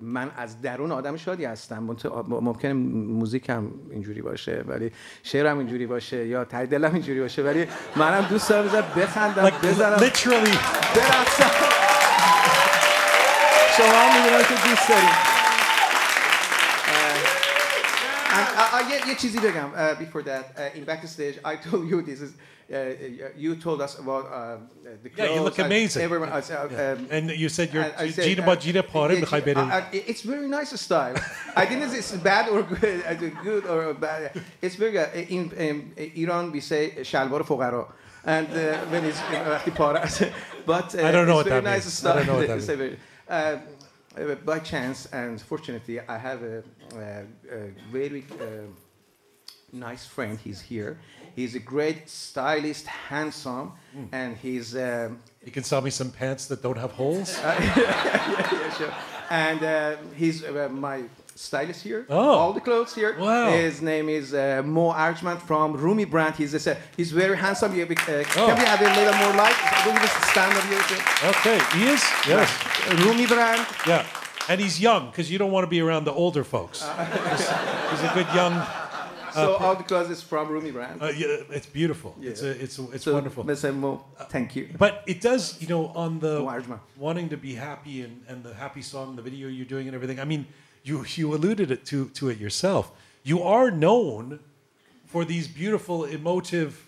من 0.00 0.30
از 0.36 0.62
درون 0.62 0.92
آدم 0.92 1.16
شادی 1.16 1.44
هستم. 1.44 1.96
ممکنه 2.28 2.72
موزیکم 2.72 3.70
اینجوری 3.90 4.22
باشه 4.22 4.64
ولی 4.66 4.92
شعرم 5.22 5.58
اینجوری 5.58 5.86
باشه 5.86 6.26
یا 6.26 6.44
ته 6.44 6.66
دلم 6.66 6.94
اینجوری 6.94 7.20
باشه 7.20 7.42
ولی 7.42 7.66
منم 7.96 8.26
دوست 8.30 8.48
دارم 8.48 8.66
بذارم 8.66 8.86
بخندم 8.96 9.50
بزنم 9.62 9.96
literally, 9.96 10.56
برقصم. 10.96 11.50
شما 13.76 13.86
هم 13.86 14.42
که 14.42 14.68
دوست 14.68 14.88
داریم 14.88 15.27
uh, 18.78 18.88
yeah, 18.88 19.06
yeah, 19.06 19.14
Cheesy 19.14 19.40
Begum. 19.40 19.72
Uh, 19.74 19.94
before 19.94 20.22
that, 20.22 20.54
uh, 20.56 20.76
in 20.76 20.84
backstage, 20.84 21.38
I 21.44 21.56
told 21.56 21.88
you 21.90 22.02
this 22.02 22.20
is. 22.20 22.34
Uh, 22.70 22.76
uh, 22.76 23.28
you 23.34 23.56
told 23.56 23.80
us 23.80 23.98
about 23.98 24.26
uh, 24.26 24.58
the 25.02 25.08
clothes. 25.08 25.28
Yeah, 25.30 25.34
you 25.36 25.40
look 25.40 25.58
amazing. 25.58 26.02
Everyone, 26.02 26.28
uh, 26.28 26.42
yeah. 26.50 26.56
uh, 26.56 26.92
um, 26.98 27.06
and 27.10 27.30
you 27.30 27.48
said 27.48 27.72
you're 27.72 27.82
I, 27.82 27.94
I 27.98 28.10
said, 28.10 28.24
Gina 28.24 28.42
uh, 28.42 28.54
Bajida 28.54 28.86
Pare 28.86 29.14
yeah, 29.14 29.88
It's 29.90 30.20
very 30.20 30.46
nice 30.48 30.78
style. 30.78 31.16
I 31.56 31.64
didn't 31.64 31.88
say 31.88 31.98
it's 31.98 32.12
bad 32.16 32.50
or 32.50 32.62
good, 32.62 33.32
good 33.42 33.64
or 33.64 33.94
bad. 33.94 34.38
It's 34.60 34.74
very 34.74 34.92
good. 34.92 35.08
In, 35.14 35.50
in 35.52 35.94
Iran, 36.16 36.52
we 36.52 36.60
say 36.60 36.90
shalvar 37.00 37.40
fogaro. 37.40 37.90
And 38.26 38.48
when 38.90 39.06
it's 39.06 39.20
in, 39.30 39.36
uh, 39.36 40.32
but 40.66 40.94
I 40.94 41.10
don't 41.10 41.26
know 41.26 41.36
what 41.36 41.46
that 41.46 41.64
nice 41.72 41.86
means. 41.86 41.94
Style. 41.94 42.12
I 42.12 42.16
don't 42.16 42.26
know 42.26 42.36
what 42.36 42.66
that 42.66 42.78
means 42.78 43.77
uh, 44.18 44.32
uh, 44.32 44.34
by 44.44 44.58
chance 44.58 45.06
and 45.12 45.40
fortunately, 45.40 46.00
I 46.00 46.18
have 46.18 46.42
a, 46.42 46.58
uh, 46.94 47.22
a 47.50 47.70
very 47.92 48.24
uh, 48.40 48.66
nice 49.72 50.06
friend. 50.06 50.38
He's 50.38 50.60
here. 50.60 50.98
He's 51.36 51.54
a 51.54 51.60
great 51.60 52.08
stylist, 52.08 52.86
handsome, 52.86 53.72
Hmm. 53.92 54.04
and 54.12 54.36
he's 54.36 54.74
um, 54.74 55.18
You 55.44 55.52
can 55.52 55.64
sell 55.64 55.80
me 55.82 55.90
some 55.90 56.10
pants 56.10 56.46
that 56.46 56.62
don't 56.62 56.78
have 56.78 56.92
holes. 56.92 57.38
yeah, 57.42 58.70
sure. 58.78 58.92
And 59.30 59.62
uh, 59.62 59.96
he's 60.16 60.42
uh, 60.42 60.68
my 60.70 61.02
stylist 61.34 61.82
here. 61.84 62.06
Oh. 62.08 62.16
All 62.40 62.52
the 62.52 62.60
clothes 62.60 62.94
here. 62.94 63.16
Wow. 63.18 63.50
His 63.52 63.80
name 63.80 64.08
is 64.08 64.32
uh, 64.34 64.62
Mo 64.64 64.90
Archman 64.92 65.38
from 65.40 65.74
Rumi 65.74 66.04
brand. 66.06 66.34
He's 66.34 66.54
a, 66.66 66.76
he's 66.96 67.12
very 67.12 67.36
handsome. 67.36 67.74
You, 67.76 67.84
uh, 67.84 67.88
Oh. 67.88 68.46
Can 68.48 68.58
we 68.58 68.64
have 68.64 68.80
a 68.80 68.90
little 69.00 69.14
more 69.22 69.34
light? 69.36 69.54
Will 69.84 69.92
you 69.94 70.00
just 70.00 70.22
stand 70.30 70.52
up 70.58 70.64
here? 70.64 70.82
Okay, 71.30 71.58
he 71.78 71.84
is. 71.94 72.02
Yes. 72.26 72.48
Rumi 72.96 73.26
brand. 73.26 73.66
Yeah, 73.86 74.06
and 74.48 74.60
he's 74.60 74.80
young 74.80 75.10
because 75.10 75.30
you 75.30 75.38
don't 75.38 75.52
want 75.52 75.64
to 75.64 75.68
be 75.68 75.80
around 75.80 76.04
the 76.04 76.12
older 76.12 76.44
folks. 76.44 76.82
Uh. 76.82 77.04
he's, 77.30 78.00
he's 78.00 78.10
a 78.10 78.14
good 78.14 78.34
young. 78.34 78.66
Uh, 79.28 79.32
so 79.32 79.56
all 79.56 79.74
because 79.74 80.10
it's 80.10 80.22
from 80.22 80.48
Rumi 80.48 80.70
brand. 80.70 81.02
Uh, 81.02 81.08
yeah, 81.08 81.36
it's 81.50 81.66
beautiful. 81.66 82.16
It's 82.20 82.42
a, 82.42 82.50
it's 82.50 82.78
a, 82.78 82.90
it's 82.90 83.04
so, 83.04 83.12
wonderful. 83.12 83.44
Mo, 83.44 84.04
uh, 84.18 84.24
thank 84.24 84.56
you. 84.56 84.70
But 84.76 85.04
it 85.06 85.20
does, 85.20 85.60
you 85.60 85.68
know, 85.68 85.88
on 85.88 86.18
the 86.18 86.42
wanting 86.96 87.28
to 87.28 87.36
be 87.36 87.54
happy 87.54 88.02
and, 88.02 88.22
and 88.26 88.42
the 88.42 88.54
happy 88.54 88.82
song, 88.82 89.16
the 89.16 89.22
video 89.22 89.48
you're 89.48 89.66
doing 89.66 89.86
and 89.86 89.94
everything. 89.94 90.18
I 90.18 90.24
mean, 90.24 90.46
you 90.82 91.04
you 91.14 91.34
alluded 91.34 91.70
it 91.70 91.84
to 91.86 92.08
to 92.08 92.30
it 92.30 92.38
yourself. 92.38 92.90
You 93.22 93.42
are 93.42 93.70
known 93.70 94.40
for 95.06 95.24
these 95.24 95.46
beautiful, 95.46 96.04
emotive, 96.04 96.86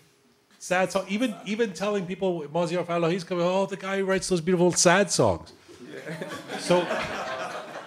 sad 0.59 0.91
songs. 0.91 1.09
Even 1.09 1.35
even 1.45 1.73
telling 1.73 2.05
people 2.05 2.41
Mazyar 2.53 2.85
Fallahi's 2.85 3.23
coming. 3.23 3.45
Oh, 3.45 3.65
the 3.65 3.77
guy 3.77 3.99
who 3.99 4.05
writes 4.05 4.27
those 4.29 4.41
beautiful 4.41 4.71
sad 4.71 5.11
songs. 5.11 5.53
So, 6.58 6.86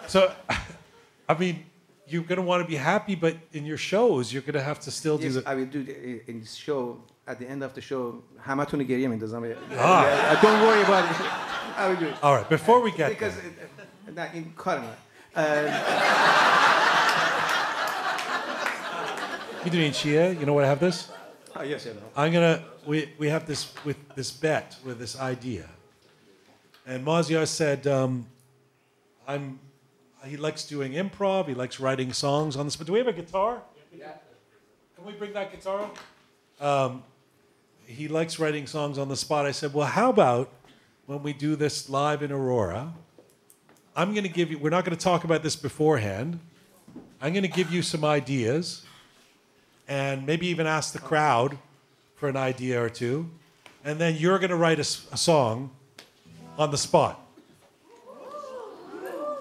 so, 0.08 0.32
I 1.28 1.34
mean, 1.38 1.66
you're 2.08 2.24
gonna 2.24 2.42
want 2.42 2.64
to 2.64 2.68
be 2.68 2.76
happy, 2.76 3.16
but 3.16 3.36
in 3.54 3.66
your 3.66 3.78
shows, 3.78 4.34
you're 4.34 4.42
gonna 4.42 4.62
have 4.72 4.80
to 4.82 4.92
still 4.92 5.18
do 5.18 5.26
Yes, 5.26 5.36
the. 5.36 5.44
I 5.50 5.56
will 5.56 5.66
do 5.66 5.84
the, 5.84 6.22
in 6.30 6.40
this 6.40 6.56
show. 6.56 6.98
At 7.28 7.38
the 7.38 7.48
end 7.48 7.62
of 7.64 7.74
the 7.76 7.82
show, 7.82 8.24
همتون 8.48 8.80
رو 8.80 8.86
گریه 8.86 9.08
میندازم. 9.08 9.44
Ah. 9.44 10.04
Yeah, 10.04 10.42
Don't 10.42 10.62
worry 10.62 10.82
about 10.82 11.06
it. 11.12 11.18
I 11.78 11.88
will 11.90 12.00
do 12.00 12.08
it. 12.08 12.24
All 12.24 12.36
right, 12.36 12.50
before 12.50 12.82
we 12.82 12.92
get 12.92 13.10
Because 13.10 13.36
there, 13.36 13.46
uh, 13.46 14.10
uh, 14.10 14.16
not 14.16 14.34
in 14.34 14.54
کار 14.58 14.80
من. 14.80 14.96
Um, 15.36 15.70
میدونی 19.66 19.92
چیه? 19.92 20.38
You 20.40 20.46
know 20.46 20.54
what 20.54 20.64
I 20.64 20.68
have 20.68 20.80
this? 20.80 21.10
oh, 21.56 21.64
yes, 21.64 21.86
I 21.86 21.90
know. 21.90 22.08
I'm 22.16 22.32
gonna. 22.34 22.64
We 22.88 22.98
we 23.20 23.28
have 23.30 23.46
this 23.46 23.62
with 23.86 23.98
this 24.16 24.32
bet 24.32 24.78
with 24.86 24.98
this 25.00 25.20
idea, 25.20 25.66
and 26.87 27.05
Mazyar 27.07 27.47
said, 27.47 27.87
um, 27.87 28.27
"I'm." 29.27 29.59
He 30.27 30.39
likes 30.39 30.65
doing 30.65 30.93
improv. 30.93 31.49
He 31.49 31.55
likes 31.55 31.79
writing 31.79 32.15
songs 32.15 32.57
on 32.57 32.65
this. 32.65 32.77
But 32.77 32.87
do 32.87 32.95
we 32.95 32.99
have 32.99 33.09
a 33.09 33.13
guitar? 33.13 33.61
Can 34.97 35.05
we 35.05 35.13
bring 35.13 35.35
that 35.35 35.53
guitar? 35.53 35.91
up? 36.61 36.63
Um, 36.65 37.03
he 37.87 38.09
likes 38.09 38.39
writing 38.39 38.67
songs 38.67 38.97
on 38.97 39.09
the 39.09 39.17
spot. 39.17 39.45
I 39.45 39.51
said, 39.51 39.75
"Well, 39.75 39.87
how 39.87 40.09
about 40.09 40.51
when 41.07 41.23
we 41.23 41.33
do 41.33 41.55
this 41.55 41.89
live 41.91 42.23
in 42.23 42.33
Aurora, 42.33 42.95
I'm 43.95 44.13
going 44.13 44.25
to 44.25 44.31
give 44.31 44.51
you, 44.51 44.59
we're 44.59 44.71
not 44.71 44.85
going 44.85 44.97
to 44.97 45.03
talk 45.03 45.25
about 45.25 45.43
this 45.43 45.55
beforehand. 45.55 46.41
I'm 47.21 47.33
going 47.33 47.43
to 47.43 47.49
give 47.49 47.71
you 47.73 47.83
some 47.83 48.05
ideas 48.05 48.85
and 49.87 50.27
maybe 50.27 50.47
even 50.47 50.67
ask 50.67 50.93
the 50.93 50.99
crowd 50.99 51.59
for 52.17 52.29
an 52.29 52.37
idea 52.37 52.83
or 52.83 52.89
two. 52.89 53.31
And 53.85 53.99
then 53.99 54.17
you're 54.17 54.39
going 54.39 54.51
to 54.51 54.57
write 54.57 54.79
a 54.79 54.85
song 54.85 55.71
on 56.59 56.71
the 56.71 56.79
spot. 56.79 57.21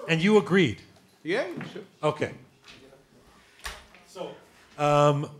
And 0.08 0.22
you 0.22 0.36
agreed? 0.36 0.82
Yeah, 1.22 1.46
sure. 1.72 1.82
Okay. 2.02 2.32
So, 4.06 4.34
um, 4.78 5.30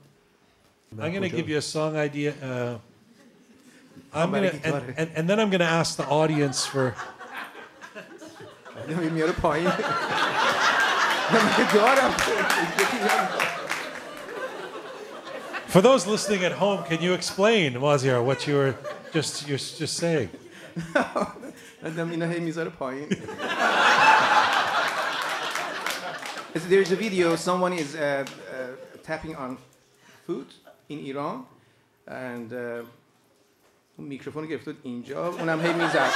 I'm 0.93 1.11
going 1.13 1.23
to 1.23 1.29
give 1.29 1.49
you 1.49 1.59
a 1.59 1.63
song 1.63 1.97
idea. 1.97 2.35
Uh, 2.43 2.79
I'm 4.13 4.31
going 4.31 4.51
to, 4.51 4.67
and, 4.67 4.95
and, 4.97 5.11
and 5.15 5.29
then 5.29 5.41
I'm 5.41 5.51
going 5.51 5.61
to 5.61 5.67
ask 5.67 5.97
the 5.97 6.07
audience 6.07 6.65
for. 6.65 6.95
For 15.67 15.81
those 15.81 16.07
listening 16.07 16.45
at 16.45 16.53
home, 16.53 16.85
can 16.85 17.03
you 17.03 17.15
explain, 17.15 17.81
Wazir, 17.81 18.23
what 18.23 18.47
you 18.47 18.55
were 18.55 18.77
just, 19.13 19.49
you're 19.49 19.59
just 19.59 19.97
saying? 19.97 20.31
آدم 21.86 22.10
اینا 22.10 22.26
هی 22.26 22.40
میذاره 22.40 22.70
پایین 22.70 23.08
It's- 26.56 26.66
There 26.70 26.82
is 26.82 26.92
a 26.92 26.96
video. 26.96 27.36
Someone 27.36 27.74
is 27.74 27.96
uh, 27.96 28.02
uh, 28.02 28.26
tapping 29.04 29.36
on 29.36 29.52
food 30.26 30.48
in 30.90 31.00
Iran, 31.12 31.46
and 32.08 32.52
uh, 32.54 32.86
اون 33.98 34.08
میکروفون 34.08 34.46
گرفته 34.46 34.72
بود 34.74 34.82
اینجا 34.84 35.28
اونم 35.28 35.62
هی 35.62 35.74
میزد 35.74 36.10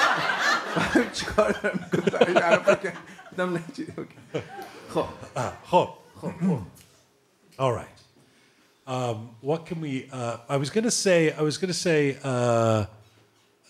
چیکار 1.14 1.52
دارم 1.52 1.80
می‌کنم؟ 1.94 2.36
الان 2.38 2.64
فکر 2.64 2.76
کردم 3.32 3.54
نه 3.54 3.64
چی- 3.76 3.88
اوکی. 3.98 4.44
خب 4.90 5.06
خب. 5.66 5.90
All 7.60 7.74
right. 7.82 8.00
Um, 8.88 9.18
what 9.50 9.66
can 9.68 9.80
we? 9.82 9.94
Uh, 10.12 10.38
I 10.50 10.58
was 10.58 10.70
going 10.76 10.84
to 10.92 10.98
say. 11.06 11.20
I 11.32 11.42
was 11.50 11.56
going 11.62 11.74
to 11.78 11.82
say. 11.90 12.18
Uh, 12.32 12.86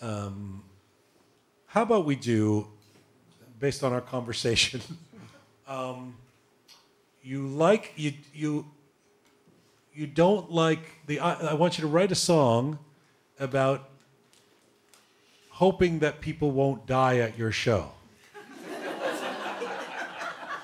um, 0.08 0.62
how 1.69 1.83
about 1.83 2.05
we 2.05 2.15
do, 2.15 2.67
based 3.59 3.83
on 3.83 3.93
our 3.93 4.01
conversation? 4.01 4.81
um, 5.67 6.15
you 7.23 7.47
like 7.47 7.93
you 7.95 8.13
you. 8.33 8.65
You 9.93 10.07
don't 10.07 10.49
like 10.51 10.79
the. 11.07 11.19
I, 11.19 11.51
I 11.51 11.53
want 11.55 11.77
you 11.77 11.81
to 11.81 11.87
write 11.87 12.11
a 12.11 12.15
song 12.15 12.79
about 13.39 13.89
hoping 15.49 15.99
that 15.99 16.21
people 16.21 16.51
won't 16.51 16.85
die 16.85 17.17
at 17.17 17.37
your 17.37 17.51
show. 17.51 17.91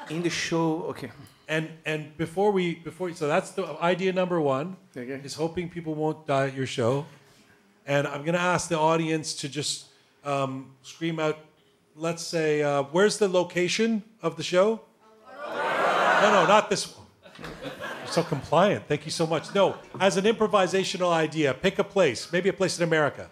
in 0.10 0.22
the 0.22 0.30
show 0.30 0.84
okay 0.84 1.10
And 1.47 1.70
and 1.86 2.16
before 2.18 2.51
we 2.51 2.76
before 2.76 3.12
so 3.14 3.28
that's 3.28 3.51
the 3.51 3.66
idea 3.82 4.14
number 4.14 4.39
one 4.39 4.78
Okay. 4.95 5.20
is 5.26 5.34
hoping 5.36 5.70
people 5.70 5.93
won't 5.95 6.26
die 6.28 6.47
at 6.47 6.53
your 6.56 6.68
show, 6.68 7.06
and 7.86 8.08
I'm 8.08 8.24
gonna 8.24 8.38
ask 8.53 8.70
the 8.70 8.78
audience 8.80 9.34
to 9.41 9.49
just 9.49 9.86
um, 10.26 10.71
scream 10.82 11.19
out, 11.19 11.38
let's 11.95 12.23
say, 12.23 12.63
uh, 12.63 12.84
where's 12.84 13.17
the 13.17 13.30
location 13.30 14.03
of 14.21 14.36
the 14.36 14.43
show? 14.43 14.82
No, 15.47 16.32
no, 16.32 16.47
not 16.47 16.69
this 16.69 16.95
one. 16.95 17.05
You're 18.03 18.11
so 18.11 18.23
compliant. 18.23 18.88
Thank 18.88 19.05
you 19.05 19.11
so 19.11 19.28
much. 19.28 19.53
No, 19.53 19.76
as 19.99 20.17
an 20.17 20.26
improvisational 20.26 21.11
idea, 21.11 21.53
pick 21.53 21.80
a 21.80 21.84
place, 21.84 22.32
maybe 22.32 22.49
a 22.49 22.53
place 22.53 22.78
in 22.78 22.84
America. 22.84 23.30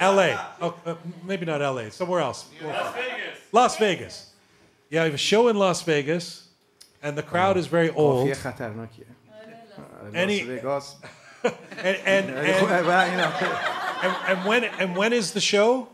LA. 0.00 0.36
Oh, 0.60 0.74
uh, 0.84 0.94
maybe 1.24 1.46
not 1.46 1.60
LA, 1.60 1.90
somewhere 1.90 2.20
else. 2.20 2.46
Las 2.60 2.94
Vegas. 2.94 3.38
Las 3.52 3.76
Vegas. 3.78 4.32
Yeah, 4.90 5.02
I 5.02 5.04
have 5.04 5.14
a 5.14 5.18
show 5.18 5.48
in 5.48 5.56
Las 5.56 5.82
Vegas, 5.82 6.48
and 7.02 7.16
the 7.16 7.22
crowd 7.22 7.56
is 7.56 7.66
very 7.66 7.90
old. 7.90 8.28
Any. 10.14 10.42
Las 10.42 10.46
Vegas. 10.46 10.96
and, 11.78 11.96
and, 12.04 12.30
and, 12.30 12.30
and 12.30 13.81
and, 14.02 14.16
and, 14.28 14.48
when 14.48 14.64
and 14.64 14.96
when 14.96 15.12
is 15.12 15.32
the 15.32 15.40
show? 15.40 15.88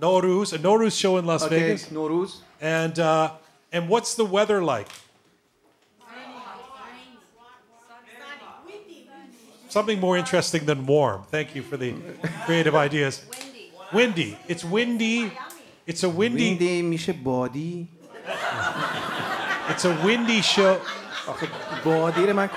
Nowruz. 0.00 0.52
A 0.52 0.58
Nowruz 0.58 0.98
show 0.98 1.16
in 1.18 1.26
Las 1.26 1.42
okay, 1.42 1.58
Vegas. 1.58 1.86
Nowruz. 1.86 2.38
And 2.60 2.98
uh, 2.98 3.32
and 3.72 3.88
what's 3.88 4.14
the 4.14 4.24
weather 4.24 4.62
like? 4.62 4.88
Something 9.68 10.00
more 10.00 10.16
interesting 10.16 10.64
than 10.64 10.86
warm. 10.86 11.24
Thank 11.30 11.54
you 11.54 11.62
for 11.62 11.76
the 11.76 11.94
creative 12.46 12.74
ideas. 12.74 13.24
Windy. 13.92 14.38
It's 14.48 14.64
windy. 14.64 15.30
It's 15.86 16.02
a 16.02 16.08
windy. 16.08 16.50
Windy, 16.50 16.82
misha 16.82 17.12
body. 17.12 17.88
It's 19.68 19.84
a 19.84 19.94
windy 20.02 20.40
show. 20.40 20.80
Body 21.28 21.46
بادی 21.84 22.26
رو 22.26 22.34
من 22.34 22.48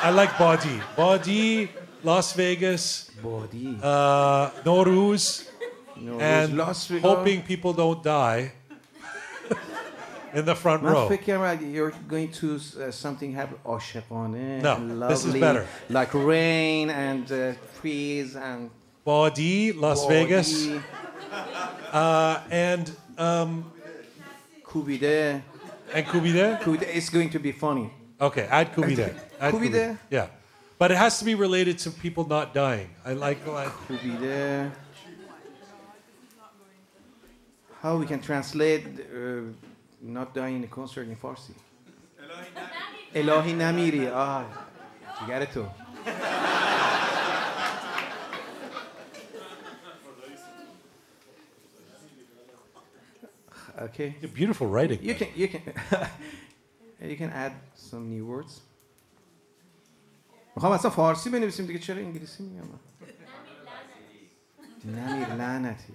I 0.00 0.10
like 0.10 0.38
Body. 0.38 0.80
Body, 0.96 1.70
Las 2.04 2.32
Vegas, 2.34 3.10
Body. 3.22 3.76
Uh, 3.82 4.50
Nowruz, 4.64 5.48
no, 5.96 6.20
and 6.20 6.56
Las 6.56 6.86
Vegas. 6.86 7.02
hoping 7.02 7.42
people 7.42 7.72
don't 7.72 8.02
die 8.02 8.52
in 10.34 10.44
the 10.44 10.54
front 10.54 10.82
row. 10.82 11.08
فکر 11.08 11.36
uh, 11.38 11.60
you're 11.60 11.92
going 12.08 12.30
to 12.30 12.54
uh, 12.80 12.90
something 12.92 13.32
happen 13.32 13.58
oh, 13.66 13.74
عاشقانه 13.74 14.62
No, 14.62 14.76
lovely, 14.78 15.08
this 15.08 15.24
is 15.24 15.34
better. 15.34 15.66
like 15.90 16.14
rain 16.14 16.90
and 16.90 17.30
uh, 17.32 17.54
and 18.36 18.70
Body, 19.04 19.72
Las 19.72 20.06
Vegas, 20.06 20.68
uh, 21.92 22.40
and 22.50 22.90
um, 23.18 23.64
کوبیده 24.64 25.42
and 25.92 26.06
Kubide. 26.06 26.62
کوبیده 26.62 26.86
it's 26.94 27.08
going 27.10 27.30
to 27.30 27.38
be 27.40 27.52
funny 27.52 27.90
Okay, 28.20 28.46
add 28.50 28.72
Kubide. 28.72 29.27
Kubide. 29.40 29.98
Yeah. 30.10 30.28
But 30.78 30.90
it 30.90 30.96
has 30.96 31.18
to 31.18 31.24
be 31.24 31.34
related 31.34 31.78
to 31.80 31.90
people 31.90 32.26
not 32.26 32.54
dying. 32.54 32.90
I 33.04 33.12
like. 33.12 33.44
Kubide. 33.44 34.70
How 37.80 37.96
we 37.96 38.06
can 38.06 38.20
translate 38.20 38.84
uh, 38.84 39.40
not 40.02 40.34
dying 40.34 40.56
in 40.56 40.64
a 40.64 40.66
concert 40.66 41.08
in 41.08 41.16
Farsi? 41.16 41.54
Elohi 43.14 43.54
namiri. 43.54 44.10
Ah, 44.12 44.44
you 45.20 45.26
got 45.26 45.42
it 45.42 45.52
too. 45.52 45.66
okay. 53.80 54.16
You're 54.20 54.30
beautiful 54.30 54.66
writing. 54.66 54.98
You 55.02 55.14
though. 55.14 55.18
can 55.24 55.28
you 55.34 55.48
can 55.48 55.62
you 57.10 57.16
can 57.16 57.30
add 57.30 57.52
some 57.74 58.10
new 58.10 58.26
words. 58.26 58.60
می‌خوام 60.58 60.72
اصلا 60.72 60.90
فارسی 60.90 61.30
بنویسیم 61.30 61.66
دیگه 61.66 61.78
چرا 61.78 61.96
انگلیسی 61.96 62.42
میگم 62.42 62.64
نمیر 64.84 65.34
لعنتی 65.34 65.92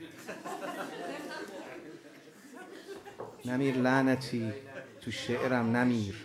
نمیر 3.46 3.76
لعنتی 3.76 4.54
تو 5.02 5.12
شعرم 5.12 5.76
نمیر 5.76 6.16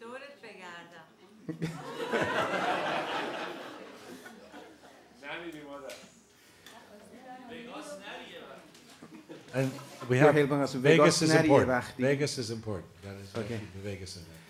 دورت 0.00 0.20
بگردم 0.42 1.06
And 9.54 9.70
we 10.08 10.18
have 10.18 10.34
Vegas 10.34 11.22
is 11.22 11.34
important. 11.34 11.84
Vegas 11.98 12.38
is 12.38 12.50
important. 12.50 13.02
That 13.02 13.16
is 13.22 13.34
okay. 13.44 13.60
Vegas 13.82 14.16
in 14.16 14.22
there. 14.24 14.47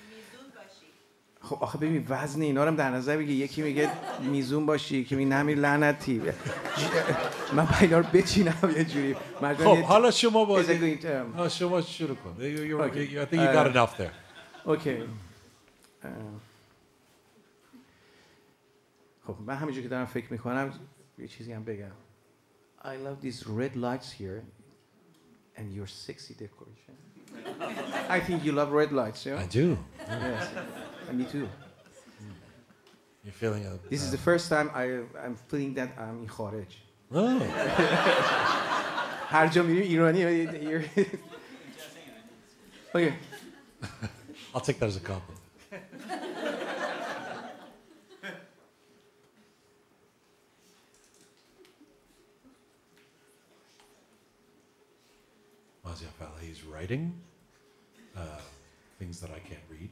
خب 1.41 1.59
آخه 1.63 1.79
ببین 1.79 2.07
وزن 2.09 2.41
اینا 2.43 2.65
رو 2.65 2.71
هم 2.71 2.77
در 2.77 2.91
نظر 2.91 3.17
بگیر 3.17 3.37
یکی 3.45 3.63
میگه 3.63 3.91
میزون 4.23 4.67
باشی 4.67 4.97
یکی 4.99 5.15
میگه 5.17 5.31
نمیر 5.31 5.59
لعنتی 5.59 6.23
من 7.53 7.69
اینا 7.81 7.99
رو 7.99 8.05
بچینم 8.13 8.75
یه 8.77 8.85
جوری 8.85 9.15
خب 9.41 9.79
حالا 9.79 10.11
شما 10.11 10.45
بازی 10.45 10.99
شما 11.51 11.81
شروع 11.81 12.17
کن. 12.17 12.37
I 12.39 12.41
think 12.91 13.41
you 13.41 13.47
got 13.55 13.67
Uh, 13.67 13.71
enough 13.71 13.97
there. 13.97 14.11
اوکی 14.65 14.91
اه. 16.03 16.11
خب 19.27 19.37
من 19.47 19.55
همینجور 19.55 19.83
که 19.83 19.89
دارم 19.89 20.07
فکر 20.07 20.33
می‌کنم 20.33 20.73
یه 21.19 21.29
چیزی 21.29 21.53
هم 21.53 21.65
بگم 21.65 21.91
I 22.83 22.87
love 22.87 23.25
these 23.27 23.45
red 23.47 23.77
lights 23.77 24.11
here 24.21 24.43
and 25.57 25.73
your 25.75 25.87
sexy 25.87 26.35
decoration 26.35 26.95
I 28.11 28.21
think 28.21 28.45
you 28.45 28.53
love 28.53 28.71
red 28.73 28.93
lights 28.93 29.27
yeah? 29.27 29.45
I 29.45 29.47
do. 29.55 29.77
yes 30.09 30.88
me 31.15 31.25
too. 31.25 31.45
Mm. 31.45 32.33
You're 33.25 33.33
feeling 33.33 33.67
a. 33.67 33.79
This 33.89 34.03
is 34.03 34.09
uh, 34.09 34.13
the 34.13 34.19
first 34.19 34.49
time 34.49 34.71
I, 34.75 35.01
I'm 35.25 35.37
feeling 35.49 35.75
that 35.75 35.91
I'm 35.99 36.23
in 36.23 36.29
Kharaj. 36.29 36.67
Really? 37.11 37.49
هر 39.29 39.47
جا 39.47 39.63
Okay. 42.95 43.15
I'll 44.55 44.63
take 44.63 44.79
that 44.79 44.87
as 44.87 44.97
a 44.97 45.01
compliment. 45.01 45.43
Mazyar 55.85 56.13
Fallahi's 56.19 56.65
writing 56.65 57.13
uh, 58.17 58.41
things 58.99 59.21
that 59.21 59.31
I 59.31 59.41
can't 59.41 59.61
read 59.69 59.91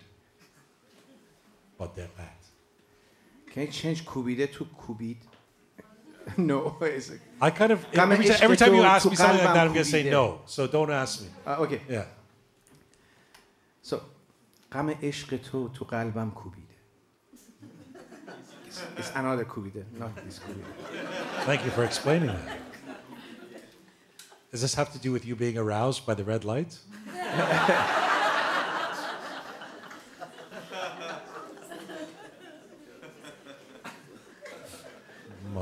But 1.80 1.96
they're 1.96 2.14
bad. 2.18 2.40
Can 3.52 3.62
you 3.66 3.72
change 3.82 4.00
کوبیده 4.06 4.48
to 4.58 4.66
کوبید? 4.82 5.18
no. 6.38 6.78
It's 6.82 7.10
like, 7.10 7.22
I 7.42 7.50
kind 7.50 7.72
of 7.72 7.80
Kame 7.92 8.12
every, 8.14 8.26
ti- 8.26 8.42
every 8.46 8.58
time 8.58 8.74
you 8.76 8.82
ishke 8.82 8.94
ask 8.96 9.04
to- 9.04 9.10
me 9.10 9.16
to 9.16 9.22
something 9.22 9.46
like 9.46 9.54
that, 9.58 9.68
I'm 9.68 9.72
kalbam 9.72 9.74
gonna 9.78 9.94
say 9.96 10.04
kubide. 10.04 10.12
no. 10.20 10.26
So 10.46 10.68
don't 10.68 10.92
ask 11.04 11.14
me. 11.24 11.28
uh, 11.48 11.64
okay. 11.64 11.82
Yeah. 11.90 12.06
So, 13.90 13.96
غم 14.74 14.90
عشق 15.04 15.38
تو 15.52 15.68
تو 15.68 15.86
قلبم 15.86 16.32
کوبیده. 16.32 16.68
It's, 18.68 18.82
it's 19.00 19.12
another 19.16 19.46
کوبیده, 19.46 19.84
not 20.00 20.16
this 20.26 20.40
کوبیده. 20.40 21.46
Thank 21.46 21.62
you 21.66 21.72
for 21.72 21.84
explaining 21.84 22.28
that. 22.30 22.60
Does 24.52 24.62
this 24.62 24.76
have 24.76 24.92
to 24.94 25.00
do 25.00 25.12
with 25.12 25.26
you 25.26 25.36
being 25.36 25.58
aroused 25.58 26.06
by 26.06 26.14
the 26.14 26.24
red 26.24 26.44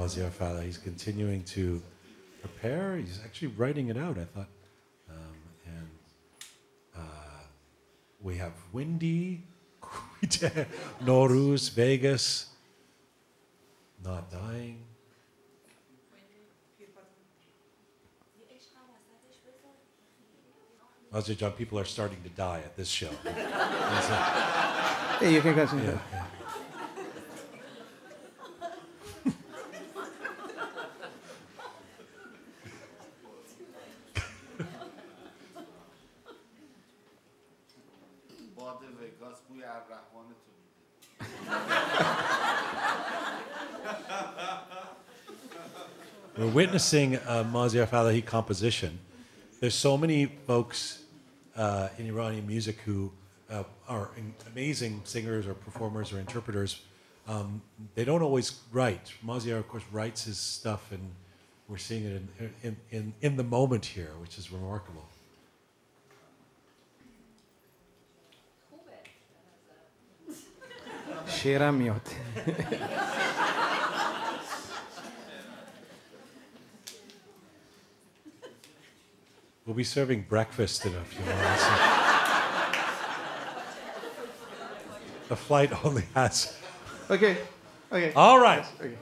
Fallahi's 0.09 0.77
continuing 0.77 1.43
to 1.45 1.81
prepare. 2.41 2.97
He's 2.97 3.21
actually 3.25 3.49
writing 3.49 3.89
it 3.89 3.97
out, 3.97 4.19
I 4.19 4.25
thought. 4.25 4.49
Um, 5.09 5.17
and 5.67 5.89
uh, 6.95 7.01
we 8.21 8.37
have 8.37 8.53
Windy, 8.73 9.45
Nowruz, 11.03 11.71
Vegas, 11.71 12.49
Not 14.05 14.31
Dying. 14.31 14.81
Mazyar 21.13 21.37
John, 21.39 21.53
people 21.53 21.79
are 21.79 21.85
starting 21.85 22.21
to 22.25 22.29
die 22.31 22.59
at 22.59 22.77
this 22.77 22.89
show. 22.89 23.11
Yeah, 23.25 25.29
you 25.29 25.41
can 25.41 25.55
continue. 25.55 25.85
yeah, 25.85 25.99
yeah. 26.13 26.24
We're 46.37 46.49
witnessing 46.49 47.15
uh, 47.15 47.21
a 47.29 47.45
Mazyar 47.45 47.87
Fallahi 47.87 48.21
composition. 48.21 48.99
There's 49.61 49.77
so 49.77 49.97
many 49.97 50.27
folks 50.27 51.05
uh, 51.55 51.91
in 51.97 52.09
Iranian 52.09 52.45
music 52.45 52.81
who 52.81 53.13
uh, 53.49 53.63
are 53.89 54.11
amazing 54.51 55.03
singers 55.05 55.47
or 55.47 55.55
performers 55.55 56.13
or 56.13 56.19
interpreters. 56.19 56.81
Um, 57.29 57.63
they 57.95 58.05
don't 58.05 58.21
always 58.21 58.63
write. 58.73 59.13
Mazyar, 59.25 59.59
of 59.59 59.69
course, 59.69 59.85
writes 59.93 60.25
his 60.25 60.37
stuff, 60.37 60.91
and 60.91 61.09
we're 61.69 61.79
seeing 61.79 62.05
it 62.05 62.21
in, 62.41 62.53
in, 62.65 62.77
in, 62.91 63.15
in 63.21 63.37
the 63.37 63.45
moment 63.45 63.87
here, 63.87 64.11
which 64.21 64.37
is 64.37 64.51
remarkable. 64.51 65.07
Shira. 71.29 71.73
We'll 79.67 79.75
be 79.75 79.85
serving 79.85 80.27
breakfast 80.29 80.85
in 80.85 80.95
a 80.95 81.05
few 81.05 81.25
moments. 81.25 81.65
the 85.29 85.37
flight 85.37 85.85
only 85.85 86.05
has. 86.15 86.59
Okay. 87.11 87.39
Okay. 87.91 88.13
All 88.15 88.39
right. 88.39 88.65
Okay. 88.81 88.97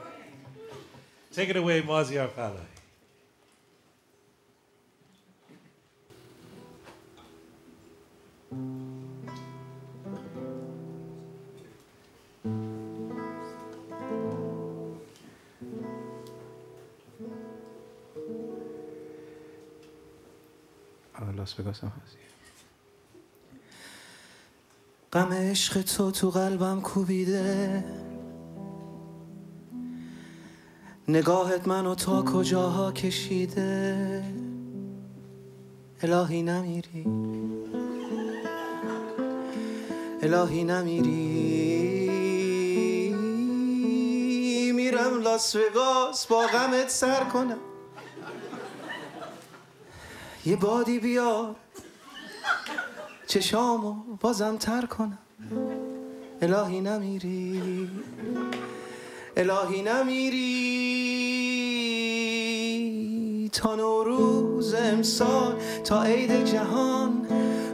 Take 1.33 1.49
it 1.49 1.57
away, 1.57 1.83
Mazyar 1.83 2.31
Fallahi. 2.31 2.67
آه، 8.53 9.12
لاس 21.31 21.61
وگاس 21.61 21.81
هم 21.81 21.93
هست. 22.05 22.17
غم 25.13 25.33
عشق 25.33 25.83
تو 25.83 26.11
تو 26.11 26.31
قلبم 26.31 26.81
کوبیده. 26.81 27.85
نگاهت 31.09 31.69
منو 31.69 31.95
تا 31.95 32.23
کجاها 32.23 32.93
کشیده؟ 32.93 34.25
الهی 36.03 36.43
نمیری. 36.43 37.07
الهی 40.23 40.65
نمیری. 40.65 41.53
میرم 44.73 45.21
لاس 45.21 45.57
وگاس 45.57 46.27
با 46.27 46.47
غمت 46.47 46.89
سر 46.89 47.25
کنم. 47.25 47.72
یه 50.47 50.57
بادی 50.57 50.99
بیار. 50.99 51.55
چشامو 53.27 53.95
بازم 54.21 54.57
تر 54.57 54.87
کنم. 54.87 55.19
الهی 56.43 56.81
نمیری. 56.81 57.91
الهی 59.37 59.83
نمیری. 59.83 60.71
تا 63.53 63.75
نوروز 63.75 64.75
امسال 64.75 65.55
تا 65.85 66.03
عید 66.03 66.45
جهان. 66.45 67.27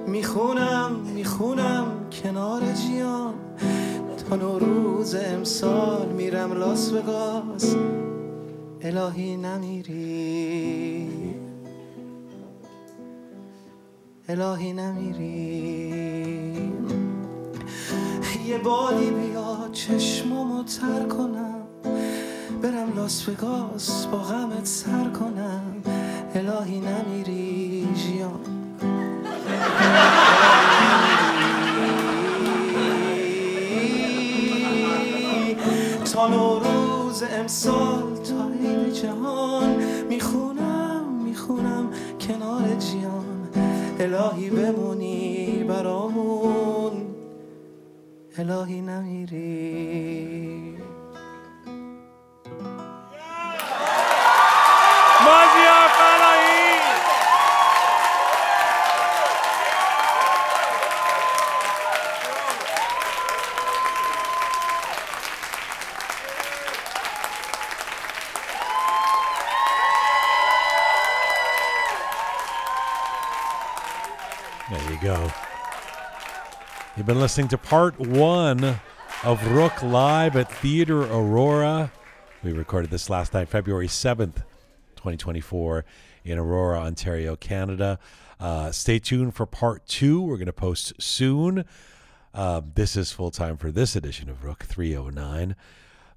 می‌خونم 0.06 0.92
می‌خونم 1.14 2.10
کنار 2.22 2.62
جیان. 2.72 3.34
تا 4.30 4.36
نوروز 4.36 5.14
امسال 5.14 6.08
میرم 6.08 6.52
لاس 6.52 6.92
وگاس. 6.92 7.76
الهی 8.82 9.36
نمیری. 9.36 11.08
الهی 14.30 14.72
نمیری. 14.72 15.92
یه 18.46 18.58
بادی 18.58 19.10
بیا 19.10 19.68
چشمامو 19.72 20.64
تر 20.64 21.08
کنم. 21.08 21.62
برم 22.62 22.92
لاس 22.96 23.28
وگاس 23.28 24.06
با 24.06 24.18
غمت 24.18 24.66
سر 24.66 25.08
کنم. 25.08 25.82
الهی 26.34 26.80
نمیری 26.80 27.88
جیان 27.94 28.40
تا 36.12 36.28
نوروز 36.28 37.22
امسال 37.22 38.16
تا 38.16 38.48
عید 38.48 38.92
جهان 38.92 39.76
می‌خونم 40.08 41.04
می‌خونم 41.24 41.90
کنار 42.20 42.74
جیان. 42.78 43.37
الهی 44.00 44.50
بمونی 44.50 45.64
برامون. 45.68 46.92
الهی 48.38 48.80
نمیری. 48.80 50.77
Go. 75.08 75.32
You've 76.94 77.06
been 77.06 77.18
listening 77.18 77.48
to 77.48 77.56
part 77.56 77.98
one 77.98 78.62
of 79.24 79.40
Roqe 79.40 79.90
Live 79.90 80.36
at 80.36 80.52
Theatre 80.52 81.00
Aurora. 81.00 81.90
We 82.44 82.52
recorded 82.52 82.90
this 82.90 83.08
last 83.08 83.32
night, 83.32 83.48
February 83.48 83.88
7th, 83.88 84.42
2024, 84.96 85.86
in 86.26 86.36
Aurora, 86.36 86.80
Ontario, 86.80 87.36
Canada. 87.36 87.98
Uh, 88.38 88.70
stay 88.70 88.98
tuned 88.98 89.34
for 89.34 89.46
part 89.46 89.86
two. 89.86 90.20
We're 90.20 90.36
going 90.36 90.44
to 90.44 90.52
post 90.52 90.92
soon. 91.00 91.64
Uh, 92.34 92.60
this 92.74 92.94
is 92.94 93.10
full 93.10 93.30
time 93.30 93.56
for 93.56 93.72
this 93.72 93.96
edition 93.96 94.28
of 94.28 94.42
Roqe 94.42 94.64
309. 94.64 95.56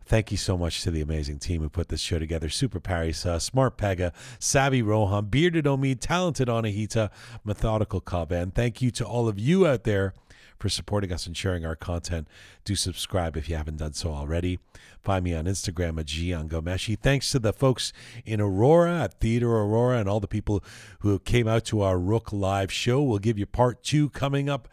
Thank 0.06 0.32
you 0.32 0.38
so 0.38 0.58
much 0.58 0.84
to 0.84 0.92
the 0.92 1.02
amazing 1.02 1.40
team 1.40 1.62
who 1.62 1.70
put 1.70 1.90
this 1.90 2.02
show 2.02 2.20
together. 2.20 2.50
Super 2.50 2.80
Parisa, 2.80 3.26
uh, 3.28 3.40
Smart 3.40 3.78
Pegah, 3.78 4.12
Savvy 4.40 4.82
Rohan, 4.82 5.26
Bearded 5.26 5.68
Omi, 5.68 5.96
Talented 5.96 6.48
Anahita, 6.48 7.10
Methodical 7.44 8.02
Kaban. 8.02 8.54
Thank 8.54 8.82
you 8.82 8.92
to 8.92 9.06
all 9.06 9.28
of 9.28 9.40
you 9.40 9.66
out 9.66 9.84
there 9.84 10.14
for 10.62 10.70
supporting 10.70 11.12
us 11.12 11.26
and 11.26 11.36
sharing 11.36 11.66
our 11.66 11.76
content. 11.76 12.28
Do 12.64 12.76
subscribe 12.76 13.36
if 13.36 13.50
you 13.50 13.56
haven't 13.56 13.78
done 13.78 13.94
so 13.94 14.12
already. 14.12 14.60
Find 15.02 15.24
me 15.24 15.34
on 15.34 15.46
Instagram 15.46 16.00
at 16.00 16.06
Jian 16.06 16.48
Ghomeshi. 16.48 16.98
Thanks 17.00 17.32
to 17.32 17.40
the 17.40 17.52
folks 17.52 17.92
in 18.26 18.40
Aurora 18.40 19.02
at 19.02 19.20
Theatre 19.20 19.52
Aurora 19.52 19.98
and 19.98 20.08
all 20.08 20.20
the 20.20 20.28
people 20.28 20.64
who 21.00 21.18
came 21.20 21.48
out 21.48 21.66
to 21.66 21.82
our 21.82 21.96
Roqe 21.96 22.34
live 22.34 22.72
show. 22.72 23.02
We'll 23.02 23.20
give 23.20 23.40
you 23.40 23.48
part 23.48 23.82
two 23.84 24.10
coming 24.12 24.50
up 24.50 24.68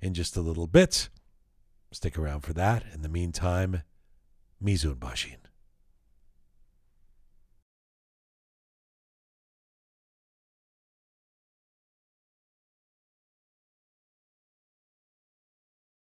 in 0.00 0.14
just 0.14 0.36
a 0.36 0.40
little 0.40 0.68
bit. 0.68 1.08
Stick 1.90 2.16
around 2.16 2.40
for 2.42 2.52
that. 2.52 2.84
In 2.94 3.02
the 3.02 3.08
meantime, 3.08 3.82
میزون 4.62 4.94
باشین. 4.94 5.41